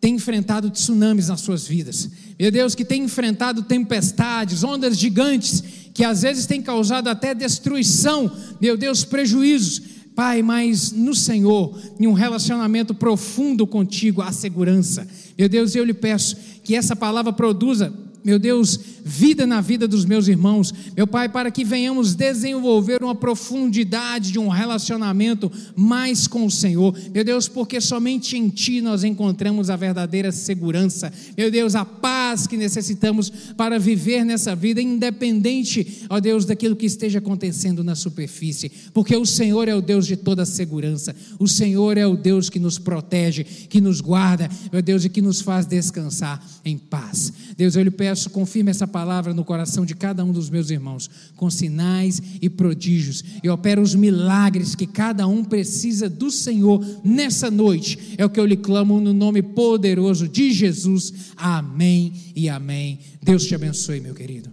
têm 0.02 0.16
enfrentado 0.16 0.70
tsunamis 0.70 1.30
nas 1.30 1.42
suas 1.42 1.68
vidas. 1.68 2.10
Meu 2.40 2.52
Deus, 2.52 2.76
que 2.76 2.86
têm 2.86 3.04
enfrentado 3.04 3.64
tempestades, 3.64 4.64
ondas 4.64 4.98
gigantes, 4.98 5.64
que 5.94 6.04
às 6.04 6.22
vezes 6.22 6.46
têm 6.46 6.62
causado 6.62 7.08
até 7.08 7.34
destruição, 7.34 8.32
meu 8.60 8.76
Deus, 8.78 9.04
prejuízos. 9.04 9.82
Pai, 10.16 10.42
mas 10.42 10.94
no 10.94 11.14
Senhor, 11.14 11.78
em 12.00 12.08
um 12.08 12.14
relacionamento 12.14 12.94
profundo 12.94 13.68
contigo, 13.68 14.22
há 14.22 14.32
segurança. 14.32 15.06
Meu 15.38 15.50
Deus, 15.50 15.76
eu 15.76 15.84
lhe 15.84 15.94
peço 15.94 16.38
que 16.64 16.74
essa 16.74 16.96
palavra 16.96 17.34
produza 17.34 17.94
meu 18.26 18.40
Deus, 18.40 18.80
vida 19.04 19.46
na 19.46 19.62
vida 19.62 19.88
dos 19.88 20.04
meus 20.04 20.28
irmãos, 20.28 20.74
meu 20.98 21.06
Pai, 21.06 21.30
para 21.30 21.52
que 21.52 21.64
venhamos 21.64 22.16
desenvolver 22.16 23.04
uma 23.04 23.14
profundidade 23.14 24.32
de 24.32 24.40
um 24.40 24.48
relacionamento 24.48 25.52
mais 25.76 26.26
com 26.26 26.44
o 26.44 26.50
Senhor, 26.50 26.98
meu 27.14 27.24
Deus, 27.24 27.48
porque 27.48 27.80
somente 27.80 28.36
em 28.36 28.50
Ti 28.50 28.82
nós 28.82 29.04
encontramos 29.04 29.70
a 29.70 29.76
verdadeira 29.76 30.32
segurança, 30.32 31.14
meu 31.38 31.52
Deus, 31.52 31.76
a 31.76 31.86
paz 31.86 32.48
que 32.48 32.58
necessitamos 32.58 33.32
para 33.56 33.78
viver 33.78 34.26
nessa 34.26 34.56
vida, 34.56 34.82
independente, 34.82 36.08
ó 36.10 36.20
Deus, 36.20 36.46
daquilo 36.46 36.76
que 36.76 36.88
esteja 36.88 37.20
acontecendo 37.20 37.84
na 37.84 37.94
superfície, 37.94 38.72
porque 38.92 39.16
o 39.16 39.26
Senhor 39.26 39.68
é 39.68 39.76
o 39.76 39.82
Deus 39.84 40.08
de 40.08 40.18
toda 40.18 40.48
segurança, 40.48 41.16
o 41.38 41.48
Senhor 41.48 41.96
é 41.96 42.08
o 42.08 42.18
Deus 42.18 42.50
que 42.50 42.58
nos 42.58 42.80
protege, 42.80 43.44
que 43.44 43.80
nos 43.80 44.02
guarda, 44.02 44.50
meu 44.72 44.82
Deus, 44.82 45.06
e 45.06 45.10
que 45.10 45.22
nos 45.22 45.42
faz 45.42 45.68
descansar 45.68 46.44
em 46.66 46.76
paz. 46.76 47.32
Deus, 47.56 47.76
eu 47.76 47.84
lhe 47.84 47.92
peço 47.92 48.15
peço, 48.16 48.30
confirme 48.30 48.72
essa 48.72 48.88
palavra 48.88 49.34
no 49.34 49.44
coração 49.44 49.86
de 49.86 49.94
cada 49.94 50.24
um 50.24 50.32
dos 50.32 50.50
meus 50.50 50.70
irmãos, 50.70 51.10
com 51.36 51.50
sinais 51.50 52.22
e 52.42 52.50
prodígios, 52.50 53.22
e 53.44 53.50
opera 53.50 53.82
os 53.82 53.94
milagres 53.94 54.74
que 54.74 54.88
cada 54.88 55.28
um 55.28 55.44
precisa 55.44 56.10
do 56.10 56.32
Senhor 56.32 56.82
nessa 57.04 57.52
noite. 57.52 58.16
É 58.18 58.24
o 58.24 58.30
que 58.30 58.40
eu 58.40 58.46
lhe 58.46 58.56
clamo 58.56 59.02
no 59.02 59.14
nome 59.14 59.42
poderoso 59.42 60.30
de 60.30 60.54
Jesus. 60.54 61.34
Amém 61.36 62.14
e 62.34 62.48
amém. 62.48 63.00
Deus 63.22 63.46
te 63.46 63.54
abençoe, 63.54 64.00
meu 64.00 64.16
querido. 64.16 64.50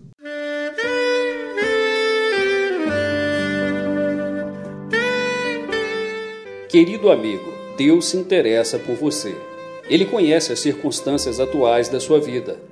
Querido 6.69 7.11
amigo, 7.11 7.53
Deus 7.79 8.07
se 8.07 8.17
interessa 8.17 8.77
por 8.79 8.97
você. 8.97 9.37
Ele 9.89 10.07
conhece 10.07 10.53
as 10.53 10.59
circunstâncias 10.59 11.39
atuais 11.39 11.89
da 11.89 12.01
sua 12.01 12.19
vida 12.19 12.72